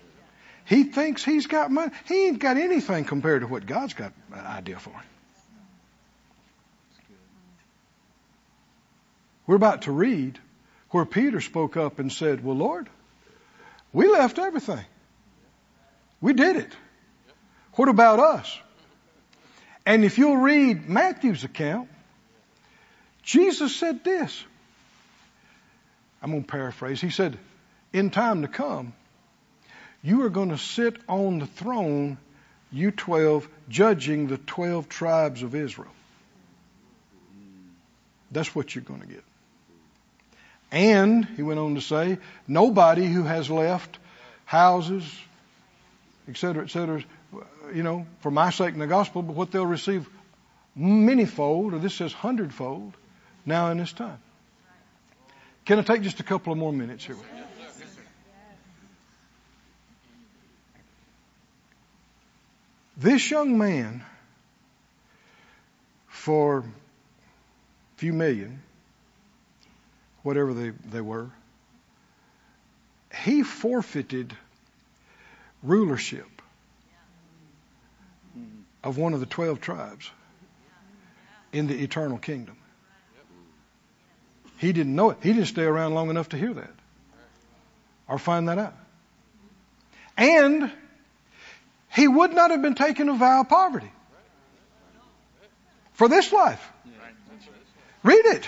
He 0.65 0.83
thinks 0.83 1.23
he's 1.23 1.47
got 1.47 1.71
money. 1.71 1.91
He 2.07 2.27
ain't 2.27 2.39
got 2.39 2.57
anything 2.57 3.05
compared 3.05 3.41
to 3.41 3.47
what 3.47 3.65
God's 3.65 3.93
got 3.93 4.11
an 4.33 4.45
idea 4.45 4.79
for 4.79 4.89
him. 4.89 5.03
We're 9.47 9.55
about 9.55 9.83
to 9.83 9.91
read 9.91 10.39
where 10.89 11.05
Peter 11.05 11.39
spoke 11.39 11.77
up 11.77 11.99
and 11.99 12.11
said, 12.11 12.43
Well, 12.43 12.55
Lord, 12.55 12.89
we 13.93 14.07
left 14.07 14.39
everything. 14.39 14.83
We 16.21 16.33
did 16.33 16.55
it. 16.55 16.71
What 17.73 17.89
about 17.89 18.19
us? 18.19 18.59
And 19.85 20.03
if 20.03 20.17
you'll 20.17 20.37
read 20.37 20.89
Matthew's 20.89 21.43
account, 21.43 21.89
Jesus 23.23 23.75
said 23.75 24.03
this. 24.03 24.43
I'm 26.21 26.31
going 26.31 26.43
to 26.43 26.47
paraphrase. 26.47 27.01
He 27.01 27.09
said, 27.11 27.37
In 27.93 28.09
time 28.09 28.41
to 28.41 28.47
come, 28.47 28.93
you 30.01 30.23
are 30.23 30.29
going 30.29 30.49
to 30.49 30.57
sit 30.57 30.97
on 31.07 31.39
the 31.39 31.45
throne, 31.45 32.17
you 32.71 32.91
12, 32.91 33.47
judging 33.69 34.27
the 34.27 34.37
12 34.37 34.89
tribes 34.89 35.43
of 35.43 35.53
Israel. 35.53 35.91
That's 38.31 38.53
what 38.53 38.73
you're 38.73 38.83
going 38.83 39.01
to 39.01 39.07
get. 39.07 39.23
And, 40.71 41.25
he 41.25 41.41
went 41.41 41.59
on 41.59 41.75
to 41.75 41.81
say, 41.81 42.17
nobody 42.47 43.05
who 43.05 43.23
has 43.23 43.49
left 43.49 43.97
houses, 44.45 45.03
et 46.27 46.37
cetera, 46.37 46.63
et 46.63 46.69
cetera, 46.69 47.03
you 47.73 47.83
know, 47.83 48.05
for 48.19 48.31
my 48.31 48.49
sake 48.49 48.73
in 48.73 48.79
the 48.79 48.87
gospel, 48.87 49.21
but 49.21 49.35
what 49.35 49.51
they'll 49.51 49.65
receive 49.65 50.09
manyfold, 50.77 51.73
or 51.73 51.79
this 51.79 51.93
says 51.93 52.13
hundredfold, 52.13 52.93
now 53.45 53.69
in 53.71 53.77
this 53.77 53.93
time. 53.93 54.19
Can 55.65 55.79
I 55.79 55.81
take 55.81 56.01
just 56.01 56.19
a 56.19 56.23
couple 56.23 56.53
of 56.53 56.59
more 56.59 56.73
minutes 56.73 57.05
here? 57.05 57.15
This 62.97 63.29
young 63.29 63.57
man, 63.57 64.03
for 66.07 66.59
a 66.59 66.63
few 67.97 68.13
million, 68.13 68.61
whatever 70.23 70.53
they, 70.53 70.69
they 70.69 71.01
were, 71.01 71.29
he 73.23 73.43
forfeited 73.43 74.35
rulership 75.65 76.41
of 78.83 78.97
one 78.97 79.13
of 79.13 79.19
the 79.19 79.25
12 79.25 79.59
tribes 79.61 80.09
in 81.51 81.67
the 81.67 81.81
eternal 81.81 82.17
kingdom. 82.17 82.55
He 84.57 84.71
didn't 84.71 84.95
know 84.95 85.09
it. 85.09 85.17
He 85.21 85.33
didn't 85.33 85.47
stay 85.47 85.63
around 85.63 85.93
long 85.93 86.09
enough 86.09 86.29
to 86.29 86.37
hear 86.37 86.53
that 86.53 86.71
or 88.07 88.19
find 88.19 88.47
that 88.47 88.57
out. 88.57 88.75
And 90.17 90.71
he 91.91 92.07
would 92.07 92.33
not 92.33 92.51
have 92.51 92.61
been 92.61 92.75
taken 92.75 93.09
a 93.09 93.15
vow 93.15 93.41
of 93.41 93.49
poverty 93.49 93.91
for 95.93 96.07
this 96.07 96.31
life. 96.31 96.71
Read 98.03 98.25
it. 98.25 98.47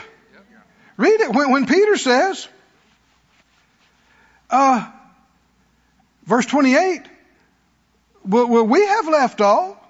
Read 0.98 1.20
it. 1.22 1.34
When, 1.34 1.52
when 1.52 1.66
Peter 1.66 1.98
says, 1.98 2.48
uh, 4.50 4.92
Verse 6.28 6.46
28, 6.46 7.04
well, 8.26 8.68
we 8.68 8.86
have 8.86 9.08
left 9.08 9.40
all 9.40 9.82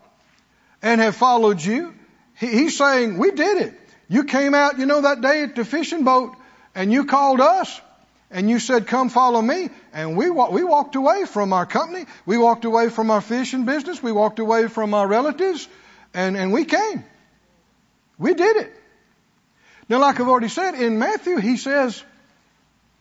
and 0.84 1.02
have 1.02 1.16
followed 1.16 1.60
you. 1.60 1.96
He's 2.36 2.78
saying, 2.78 3.18
we 3.18 3.32
did 3.32 3.64
it. 3.64 3.74
You 4.08 4.24
came 4.24 4.54
out, 4.54 4.78
you 4.78 4.86
know, 4.86 5.02
that 5.02 5.20
day 5.22 5.42
at 5.42 5.56
the 5.56 5.66
fishing 5.66 6.04
boat 6.04 6.36
and 6.76 6.94
you 6.94 7.06
called 7.06 7.42
us 7.42 7.82
and 8.30 8.48
you 8.52 8.60
said, 8.60 8.86
come 8.86 9.10
follow 9.10 9.42
me. 9.42 9.72
And 9.94 10.16
we, 10.16 10.30
we 10.30 10.64
walked 10.64 10.96
away 10.96 11.26
from 11.26 11.54
our 11.54 11.66
company. 11.66 12.06
We 12.28 12.38
walked 12.38 12.66
away 12.66 12.90
from 12.90 13.10
our 13.10 13.22
fishing 13.22 13.66
business. 13.66 14.04
We 14.04 14.12
walked 14.12 14.38
away 14.38 14.68
from 14.68 14.94
our 14.94 15.08
relatives 15.08 15.68
and, 16.14 16.38
and 16.38 16.54
we 16.54 16.66
came. 16.66 17.04
We 18.20 18.36
did 18.36 18.58
it. 18.58 18.74
Now, 19.90 20.02
like 20.02 20.20
I've 20.20 20.28
already 20.28 20.50
said, 20.50 20.76
in 20.76 21.00
Matthew, 21.00 21.38
he 21.38 21.58
says, 21.58 22.04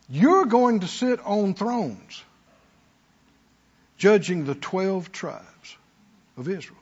you're 0.08 0.46
going 0.46 0.80
to 0.80 0.88
sit 0.88 1.20
on 1.26 1.52
thrones 1.52 2.22
judging 3.98 4.44
the 4.44 4.54
12 4.54 5.12
tribes 5.12 5.76
of 6.36 6.48
Israel. 6.48 6.78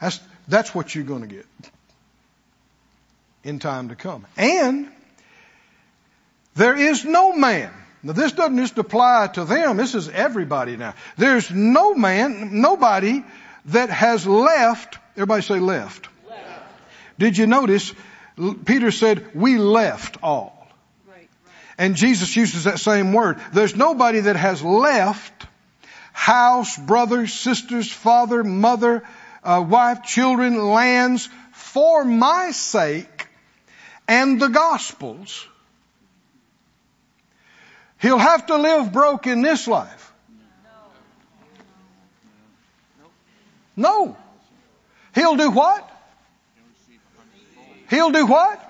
That's, 0.00 0.20
that's 0.46 0.74
what 0.74 0.94
you're 0.94 1.04
going 1.04 1.22
to 1.22 1.34
get. 1.34 1.46
in 3.44 3.58
time 3.58 3.88
to 3.88 3.96
come. 3.96 4.26
And 4.36 4.88
there 6.54 6.76
is 6.76 7.04
no 7.04 7.32
man. 7.32 7.72
Now 8.02 8.12
this 8.12 8.32
doesn't 8.32 8.56
just 8.58 8.78
apply 8.78 9.28
to 9.34 9.44
them. 9.44 9.76
This 9.76 9.94
is 9.94 10.08
everybody 10.08 10.76
now. 10.76 10.94
There's 11.16 11.50
no 11.50 11.94
man, 11.94 12.60
nobody 12.60 13.24
that 13.66 13.90
has 13.90 14.26
left. 14.26 14.98
Everybody 15.16 15.42
say 15.42 15.58
left. 15.58 16.08
left. 16.28 16.42
Did 17.18 17.36
you 17.36 17.46
notice? 17.46 17.92
Peter 18.64 18.90
said, 18.92 19.34
we 19.34 19.58
left 19.58 20.18
all. 20.22 20.57
And 21.78 21.94
Jesus 21.94 22.34
uses 22.34 22.64
that 22.64 22.80
same 22.80 23.12
word. 23.12 23.38
There's 23.52 23.76
nobody 23.76 24.20
that 24.20 24.34
has 24.34 24.62
left 24.62 25.46
house, 26.12 26.76
brothers, 26.76 27.32
sisters, 27.32 27.90
father, 27.90 28.42
mother, 28.42 29.04
uh, 29.44 29.64
wife, 29.66 30.02
children, 30.02 30.70
lands 30.70 31.28
for 31.52 32.04
my 32.04 32.50
sake 32.50 33.28
and 34.08 34.40
the 34.40 34.48
gospels. 34.48 35.46
He'll 38.00 38.18
have 38.18 38.46
to 38.46 38.56
live 38.56 38.92
broke 38.92 39.28
in 39.28 39.42
this 39.42 39.68
life. 39.68 40.12
No. 43.76 44.16
He'll 45.14 45.36
do 45.36 45.50
what? 45.52 45.88
He'll 47.88 48.10
do 48.10 48.26
what? 48.26 48.67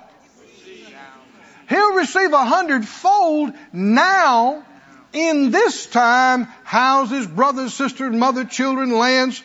He'll 1.68 1.94
receive 1.94 2.32
a 2.32 2.44
hundredfold 2.44 3.52
now 3.72 4.64
in 5.12 5.50
this 5.50 5.86
time 5.86 6.44
houses, 6.64 7.26
brothers, 7.26 7.74
sisters, 7.74 8.14
mother, 8.14 8.44
children, 8.44 8.90
lands 8.90 9.42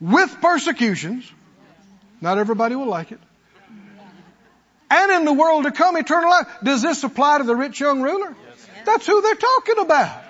with 0.00 0.36
persecutions. 0.40 1.30
Not 2.20 2.38
everybody 2.38 2.76
will 2.76 2.86
like 2.86 3.12
it. 3.12 3.20
And 4.90 5.12
in 5.12 5.24
the 5.24 5.32
world 5.32 5.64
to 5.64 5.70
come, 5.70 5.96
eternal 5.96 6.30
life. 6.30 6.46
Does 6.62 6.82
this 6.82 7.02
apply 7.02 7.38
to 7.38 7.44
the 7.44 7.56
rich 7.56 7.80
young 7.80 8.02
ruler? 8.02 8.36
That's 8.84 9.06
who 9.06 9.22
they're 9.22 9.34
talking 9.34 9.78
about. 9.78 10.22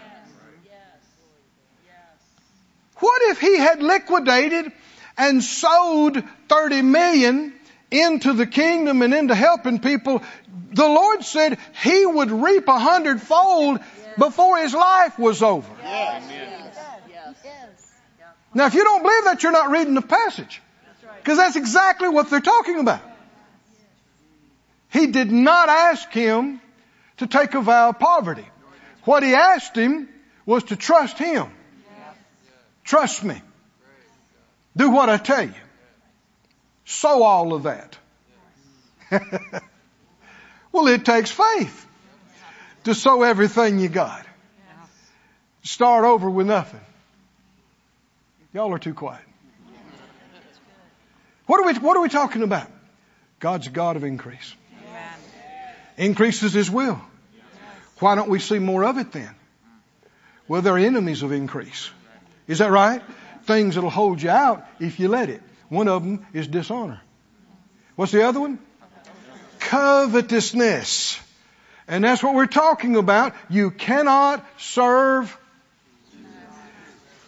What 2.96 3.22
if 3.22 3.40
he 3.40 3.58
had 3.58 3.82
liquidated 3.82 4.70
and 5.18 5.42
sold 5.42 6.22
30 6.48 6.82
million 6.82 7.52
into 7.92 8.32
the 8.32 8.46
kingdom 8.46 9.02
and 9.02 9.12
into 9.12 9.34
helping 9.34 9.78
people, 9.78 10.22
the 10.72 10.86
Lord 10.86 11.22
said 11.22 11.58
He 11.82 12.06
would 12.06 12.30
reap 12.30 12.66
a 12.66 12.78
hundredfold 12.78 13.80
before 14.18 14.58
His 14.58 14.74
life 14.74 15.18
was 15.18 15.42
over. 15.42 15.70
Now 18.54 18.66
if 18.66 18.74
you 18.74 18.84
don't 18.84 19.02
believe 19.02 19.24
that, 19.24 19.42
you're 19.42 19.52
not 19.52 19.70
reading 19.70 19.94
the 19.94 20.02
passage. 20.02 20.60
Because 21.18 21.38
that's 21.38 21.56
exactly 21.56 22.08
what 22.08 22.30
they're 22.30 22.40
talking 22.40 22.80
about. 22.80 23.00
He 24.90 25.06
did 25.06 25.30
not 25.30 25.68
ask 25.68 26.10
him 26.12 26.60
to 27.18 27.26
take 27.26 27.54
a 27.54 27.60
vow 27.60 27.90
of 27.90 27.98
poverty. 27.98 28.46
What 29.04 29.22
he 29.22 29.34
asked 29.34 29.76
him 29.76 30.08
was 30.44 30.64
to 30.64 30.76
trust 30.76 31.18
him. 31.18 31.46
Trust 32.84 33.24
me. 33.24 33.40
Do 34.76 34.90
what 34.90 35.08
I 35.08 35.16
tell 35.16 35.44
you. 35.44 35.61
Sow 36.92 37.22
all 37.22 37.54
of 37.54 37.62
that. 37.62 37.96
well, 40.72 40.86
it 40.88 41.04
takes 41.04 41.30
faith 41.30 41.86
to 42.84 42.94
sow 42.94 43.22
everything 43.22 43.78
you 43.78 43.88
got. 43.88 44.26
Start 45.62 46.04
over 46.04 46.28
with 46.28 46.46
nothing. 46.46 46.80
Y'all 48.52 48.72
are 48.72 48.78
too 48.78 48.92
quiet. 48.92 49.24
What 51.46 51.60
are 51.60 51.66
we, 51.66 51.74
what 51.78 51.96
are 51.96 52.02
we 52.02 52.10
talking 52.10 52.42
about? 52.42 52.70
God's 53.40 53.68
a 53.68 53.70
God 53.70 53.96
of 53.96 54.04
increase. 54.04 54.54
Increases 55.96 56.52
His 56.52 56.70
will. 56.70 57.00
Why 58.00 58.16
don't 58.16 58.28
we 58.28 58.38
see 58.38 58.58
more 58.58 58.84
of 58.84 58.98
it 58.98 59.12
then? 59.12 59.34
Well, 60.46 60.60
they're 60.60 60.78
enemies 60.78 61.22
of 61.22 61.32
increase. 61.32 61.90
Is 62.46 62.58
that 62.58 62.70
right? 62.70 63.02
Things 63.44 63.76
that'll 63.76 63.90
hold 63.90 64.20
you 64.20 64.30
out 64.30 64.66
if 64.78 65.00
you 65.00 65.08
let 65.08 65.30
it. 65.30 65.42
One 65.72 65.88
of 65.88 66.02
them 66.02 66.26
is 66.34 66.48
dishonor. 66.48 67.00
What's 67.96 68.12
the 68.12 68.28
other 68.28 68.40
one? 68.40 68.58
Covetousness. 69.58 71.18
And 71.88 72.04
that's 72.04 72.22
what 72.22 72.34
we're 72.34 72.44
talking 72.44 72.96
about. 72.96 73.34
You 73.48 73.70
cannot 73.70 74.44
serve 74.58 75.34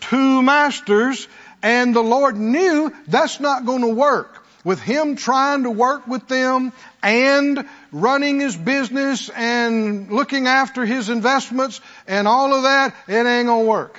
two 0.00 0.42
masters. 0.42 1.26
And 1.62 1.96
the 1.96 2.02
Lord 2.02 2.36
knew 2.36 2.92
that's 3.08 3.40
not 3.40 3.64
going 3.64 3.80
to 3.80 3.88
work. 3.88 4.44
With 4.62 4.78
Him 4.78 5.16
trying 5.16 5.62
to 5.62 5.70
work 5.70 6.06
with 6.06 6.28
them 6.28 6.74
and 7.02 7.66
running 7.92 8.40
His 8.40 8.54
business 8.54 9.30
and 9.30 10.10
looking 10.10 10.48
after 10.48 10.84
His 10.84 11.08
investments 11.08 11.80
and 12.06 12.28
all 12.28 12.52
of 12.52 12.64
that, 12.64 12.94
it 13.08 13.24
ain't 13.24 13.46
going 13.46 13.64
to 13.64 13.70
work. 13.70 13.98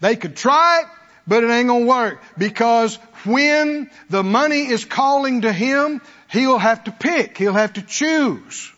They 0.00 0.16
could 0.16 0.36
try 0.36 0.80
it, 0.80 0.86
but 1.26 1.44
it 1.44 1.50
ain't 1.50 1.68
gonna 1.68 1.86
work 1.86 2.22
because 2.36 2.96
when 3.24 3.90
the 4.10 4.22
money 4.22 4.66
is 4.66 4.84
calling 4.84 5.42
to 5.42 5.52
him, 5.52 6.00
he'll 6.28 6.58
have 6.58 6.84
to 6.84 6.92
pick. 6.92 7.38
He'll 7.38 7.52
have 7.52 7.74
to 7.74 7.82
choose. 7.82 8.72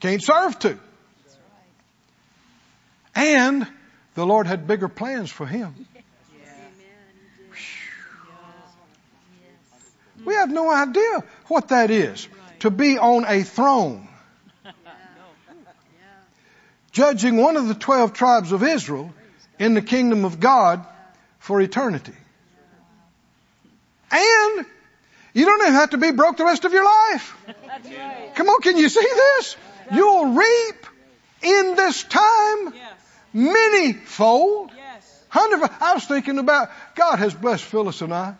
Can't 0.00 0.22
serve 0.22 0.58
two. 0.58 0.78
And 3.14 3.66
the 4.14 4.24
Lord 4.24 4.46
had 4.46 4.66
bigger 4.66 4.88
plans 4.88 5.30
for 5.30 5.44
him. 5.46 5.74
We 10.24 10.34
have 10.34 10.50
no 10.50 10.70
idea 10.70 11.24
what 11.46 11.68
that 11.68 11.90
is. 11.90 12.28
To 12.60 12.70
be 12.70 12.98
on 12.98 13.24
a 13.26 13.42
throne. 13.42 14.08
Judging 16.92 17.36
one 17.36 17.56
of 17.56 17.68
the 17.68 17.74
twelve 17.74 18.12
tribes 18.12 18.52
of 18.52 18.62
Israel 18.62 19.12
in 19.58 19.74
the 19.74 19.82
kingdom 19.82 20.24
of 20.24 20.40
God 20.40 20.86
for 21.38 21.60
eternity. 21.60 22.14
And 24.10 24.66
you 25.34 25.44
don't 25.44 25.62
even 25.62 25.74
have 25.74 25.90
to 25.90 25.98
be 25.98 26.10
broke 26.12 26.36
the 26.36 26.44
rest 26.44 26.64
of 26.64 26.72
your 26.72 26.84
life. 26.84 27.36
Right. 27.46 28.34
Come 28.34 28.48
on, 28.48 28.60
can 28.60 28.76
you 28.76 28.88
see 28.88 29.00
this? 29.00 29.56
You'll 29.92 30.32
reap 30.32 30.86
in 31.42 31.74
this 31.76 32.02
time 32.04 32.74
many 33.32 33.92
fold. 33.92 34.70
Hundred. 35.30 35.68
I 35.80 35.92
was 35.92 36.04
thinking 36.06 36.38
about 36.38 36.70
God 36.94 37.18
has 37.18 37.34
blessed 37.34 37.64
Phyllis 37.64 38.00
and 38.00 38.14
I. 38.14 38.34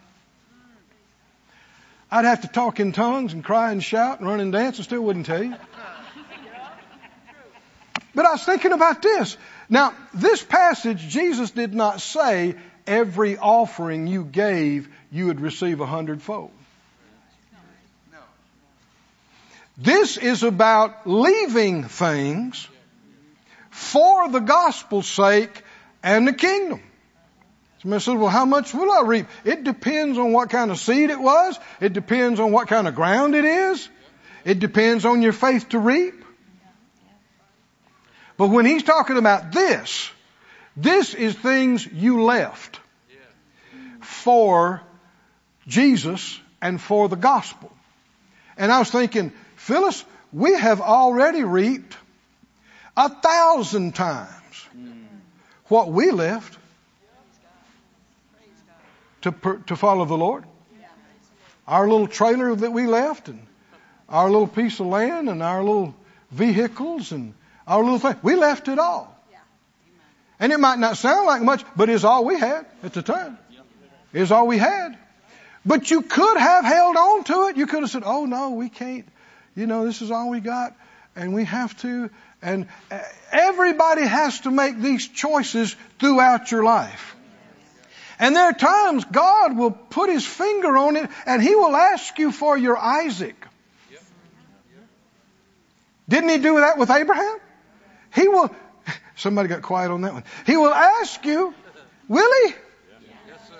I'd 2.11 2.25
have 2.25 2.41
to 2.41 2.49
talk 2.49 2.81
in 2.81 2.93
tongues 2.93 3.35
and 3.35 3.45
cry 3.45 3.71
and 3.73 3.85
shout 3.85 4.21
and 4.21 4.29
run 4.29 4.41
and 4.41 4.53
dance 4.53 4.79
and 4.79 4.85
still 4.87 5.03
wouldn't 5.03 5.27
tell 5.27 5.43
you. 5.43 5.55
But 8.15 8.25
I 8.25 8.33
was 8.33 8.43
thinking 8.43 8.73
about 8.73 9.03
this. 9.03 9.37
Now, 9.69 9.95
this 10.15 10.43
passage, 10.43 11.09
Jesus 11.09 11.51
did 11.51 11.75
not 11.75 12.01
say 12.01 12.55
every 12.87 13.37
offering 13.37 14.07
you 14.07 14.25
gave, 14.25 14.89
you 15.11 15.27
would 15.27 15.41
receive 15.41 15.81
a 15.81 15.87
hundredfold. 15.87 16.51
This 19.77 20.17
is 20.17 20.43
about 20.43 21.07
leaving 21.07 21.85
things 21.85 22.67
for 23.71 24.29
the 24.29 24.41
gospel's 24.41 25.07
sake 25.07 25.63
and 26.03 26.27
the 26.27 26.33
kingdom. 26.33 26.83
Somebody 27.83 28.03
says, 28.03 28.15
well, 28.17 28.29
how 28.29 28.45
much 28.45 28.75
will 28.75 28.91
I 28.91 29.03
reap? 29.03 29.27
It 29.45 29.63
depends 29.63 30.19
on 30.19 30.33
what 30.33 30.51
kind 30.51 30.73
of 30.73 30.79
seed 30.79 31.11
it 31.11 31.21
was. 31.21 31.57
It 31.81 31.93
depends 31.93 32.41
on 32.41 32.51
what 32.51 32.67
kind 32.67 32.89
of 32.89 32.97
ground 32.97 33.37
it 33.37 33.45
is. 33.45 33.89
It 34.45 34.59
depends 34.59 35.05
on 35.05 35.23
your 35.23 35.33
faith 35.33 35.69
to 35.69 35.79
reap. 35.79 36.18
But 38.39 38.49
when 38.49 38.65
he's 38.65 38.85
talking 38.85 39.19
about 39.19 39.53
this, 39.53 40.11
this 40.77 41.13
is 41.13 41.35
things 41.35 41.85
you 41.85 42.23
left 42.23 42.79
for 44.01 44.81
Jesus 45.67 46.41
and 46.63 46.81
for 46.81 47.09
the 47.09 47.17
gospel. 47.17 47.71
And 48.57 48.71
I 48.71 48.79
was 48.79 48.91
thinking, 48.91 49.33
Phyllis, 49.57 50.05
we 50.33 50.55
have 50.55 50.81
already 50.81 51.43
reaped 51.43 51.97
a 52.97 53.09
thousand 53.09 53.97
times 53.97 54.69
what 55.67 55.91
we 55.91 56.13
left 56.13 56.57
to, 59.23 59.33
to 59.67 59.77
follow 59.77 60.05
the 60.05 60.17
Lord. 60.17 60.45
Our 61.67 61.89
little 61.89 62.07
trailer 62.07 62.55
that 62.55 62.73
we 62.73 62.87
left 62.87 63.29
and 63.29 63.45
our 64.09 64.31
little 64.31 64.47
piece 64.47 64.79
of 64.79 64.87
land 64.87 65.29
and 65.29 65.43
our 65.43 65.63
little 65.63 65.95
vehicles 66.31 67.11
and 67.11 67.35
our 67.69 67.85
little 67.85 67.99
thing. 67.99 68.17
We 68.23 68.35
left 68.35 68.67
it 68.67 68.79
all. 68.79 69.15
And 70.41 70.53
it 70.53 70.59
might 70.59 70.79
not 70.79 70.97
sound 70.97 71.27
like 71.27 71.43
much, 71.43 71.65
but 71.77 71.89
it's 71.89 72.05
all 72.05 72.25
we 72.25 72.39
had 72.39 72.65
at 72.83 72.93
the 72.93 73.03
time. 73.03 73.39
It's 74.13 74.31
all 74.31 74.47
we 74.47 74.59
had. 74.59 74.97
But 75.67 75.91
you 75.91 76.03
could 76.03 76.39
have 76.39 76.65
held 76.65 76.97
on 76.97 77.25
to 77.25 77.49
it. 77.49 77.57
You 77.57 77.67
could 77.67 77.81
have 77.81 77.91
said, 77.91 78.05
oh 78.05 78.25
no, 78.25 78.51
we 78.51 78.69
can't. 78.69 79.07
You 79.55 79.67
know, 79.67 79.85
this 79.85 80.01
is 80.01 80.11
all 80.11 80.31
we 80.31 80.41
got 80.41 80.75
and 81.15 81.35
we 81.35 81.45
have 81.45 81.77
to. 81.83 82.11
And 82.41 82.69
everybody 83.33 84.03
has 84.03 84.41
to 84.41 84.51
make 84.51 84.79
these 84.79 85.09
choices 85.09 85.75
throughout 85.99 86.51
your 86.51 86.63
life. 86.63 87.17
And 88.21 88.35
there 88.35 88.45
are 88.45 88.53
times 88.53 89.05
God 89.05 89.57
will 89.57 89.73
put 89.73 90.09
his 90.09 90.25
finger 90.25 90.77
on 90.77 90.97
it 90.97 91.11
and 91.27 91.43
he 91.43 91.55
will 91.55 91.77
ask 91.77 92.19
you 92.19 92.33
for 92.33 92.57
your 92.57 92.77
Isaac. 92.79 93.47
Didn't 96.09 96.31
he 96.31 96.39
do 96.39 96.61
that 96.61 96.79
with 96.79 96.91
Abraham? 96.91 97.39
He 98.15 98.29
will, 98.29 98.55
somebody 99.17 99.49
got 99.49 99.63
quiet 99.63 99.91
on 99.91 100.03
that 100.03 100.13
one. 100.13 100.25
He 100.47 100.57
will 100.57 100.73
ask 100.73 101.25
you, 101.25 101.55
will 102.09 102.47
he? 102.47 102.55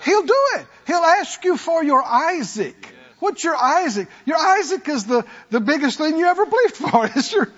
He'll 0.05 0.25
do 0.25 0.47
it. 0.55 0.65
He'll 0.87 0.97
ask 0.97 1.43
you 1.43 1.57
for 1.57 1.83
your 1.83 2.03
Isaac. 2.03 2.93
What's 3.19 3.43
your 3.43 3.55
Isaac? 3.55 4.07
Your 4.25 4.37
Isaac 4.37 4.87
is 4.87 5.05
the, 5.05 5.25
the 5.49 5.59
biggest 5.59 5.97
thing 5.97 6.17
you 6.17 6.25
ever 6.25 6.45
believed 6.45 6.75
for. 6.77 7.05
It's 7.05 7.33
your, 7.33 7.49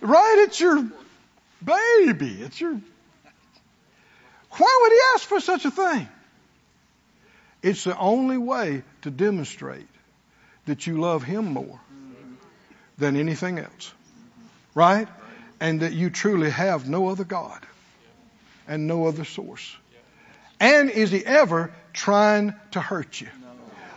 right? 0.00 0.36
It's 0.46 0.58
your 0.58 0.88
baby. 1.64 2.38
It's 2.40 2.60
your, 2.60 2.72
why 4.50 4.78
would 4.80 4.92
he 4.92 4.98
ask 5.14 5.28
for 5.28 5.40
such 5.40 5.64
a 5.64 5.70
thing? 5.70 6.08
It's 7.62 7.84
the 7.84 7.96
only 7.96 8.38
way 8.38 8.82
to 9.02 9.10
demonstrate 9.10 9.86
that 10.66 10.86
you 10.86 11.00
love 11.00 11.22
him 11.22 11.52
more 11.52 11.80
than 12.98 13.16
anything 13.16 13.58
else. 13.58 13.92
Right? 14.74 15.08
And 15.62 15.78
that 15.82 15.92
you 15.92 16.10
truly 16.10 16.50
have 16.50 16.88
no 16.88 17.06
other 17.06 17.22
God 17.22 17.64
and 18.66 18.88
no 18.88 19.06
other 19.06 19.24
source. 19.24 19.76
And 20.58 20.90
is 20.90 21.12
he 21.12 21.24
ever 21.24 21.72
trying 21.92 22.54
to 22.72 22.80
hurt 22.80 23.20
you 23.20 23.28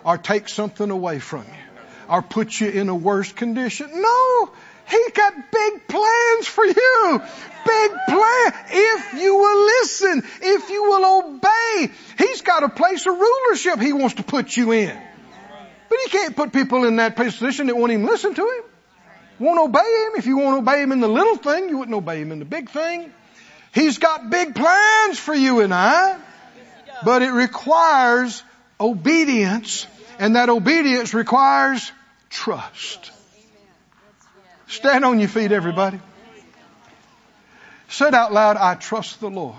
or 0.04 0.20
take 0.20 0.48
something 0.48 0.92
away 0.92 1.18
from 1.18 1.42
you 1.42 1.84
or 2.08 2.22
put 2.22 2.60
you 2.62 2.70
in 2.70 2.90
a 2.90 2.94
worse 2.94 3.32
condition? 3.32 3.90
No. 3.92 4.52
He 4.88 5.06
got 5.16 5.34
big 5.52 5.88
plans 5.88 6.46
for 6.46 6.66
you. 6.66 7.22
Big 7.66 7.92
plan. 8.10 8.54
If 8.70 9.14
you 9.20 9.36
will 9.36 9.66
listen, 9.66 10.22
if 10.44 10.70
you 10.70 10.84
will 10.84 11.24
obey, 11.24 11.92
He's 12.20 12.44
got 12.44 12.62
a 12.62 12.70
place 12.70 13.08
of 13.08 13.18
rulership 13.18 13.80
He 13.80 13.92
wants 13.92 14.18
to 14.18 14.24
put 14.24 14.56
you 14.56 14.72
in. 14.72 14.96
But 15.90 15.98
He 16.04 16.10
can't 16.12 16.36
put 16.36 16.54
people 16.54 16.86
in 16.86 16.98
that 16.98 17.16
position 17.16 17.66
that 17.68 17.76
won't 17.76 17.92
even 17.92 18.06
listen 18.06 18.36
to 18.36 18.42
Him. 18.44 18.75
Won't 19.40 19.60
obey 19.60 19.80
Him. 19.80 20.14
If 20.18 20.26
you 20.26 20.38
won't 20.38 20.58
obey 20.58 20.82
Him 20.82 20.92
in 20.92 21.00
the 21.00 21.08
little 21.08 21.36
thing, 21.36 21.70
you 21.70 21.78
wouldn't 21.78 21.96
obey 21.96 22.22
Him 22.22 22.32
in 22.32 22.40
the 22.40 22.46
big 22.46 22.70
thing. 22.70 23.12
He's 23.74 23.98
got 23.98 24.30
big 24.30 24.56
plans 24.56 25.20
for 25.20 25.34
you 25.34 25.62
and 25.62 25.74
I. 25.74 26.18
But 27.04 27.22
it 27.22 27.32
requires 27.32 28.42
obedience, 28.80 29.86
and 30.18 30.36
that 30.36 30.50
obedience 30.50 31.14
requires 31.14 31.92
trust. 32.30 33.12
Stand 34.68 35.04
on 35.06 35.20
your 35.20 35.30
feet, 35.30 35.52
everybody. 35.52 36.00
Said 37.90 38.14
out 38.14 38.34
loud, 38.34 38.58
I 38.58 38.76
trust 38.76 39.20
the 39.20 39.30
Lord 39.30 39.56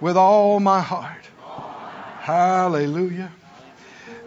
with 0.00 0.16
all 0.16 0.60
my 0.60 0.80
heart. 0.80 1.24
Hallelujah. 2.20 3.30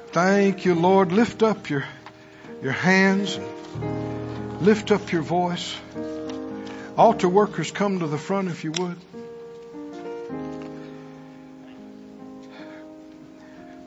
Thank 0.08 0.66
you, 0.66 0.76
Lord. 0.76 1.12
Lift 1.12 1.44
up 1.44 1.70
your, 1.70 1.86
your 2.64 2.72
hands 2.72 3.36
and 3.36 3.59
lift 4.62 4.92
up 4.92 5.12
your 5.12 5.22
voice. 5.22 5.76
Altar 6.98 7.30
workers, 7.30 7.72
come 7.72 8.00
to 8.00 8.08
the 8.08 8.18
front 8.18 8.50
if 8.50 8.64
you 8.64 8.72
would. 8.72 8.98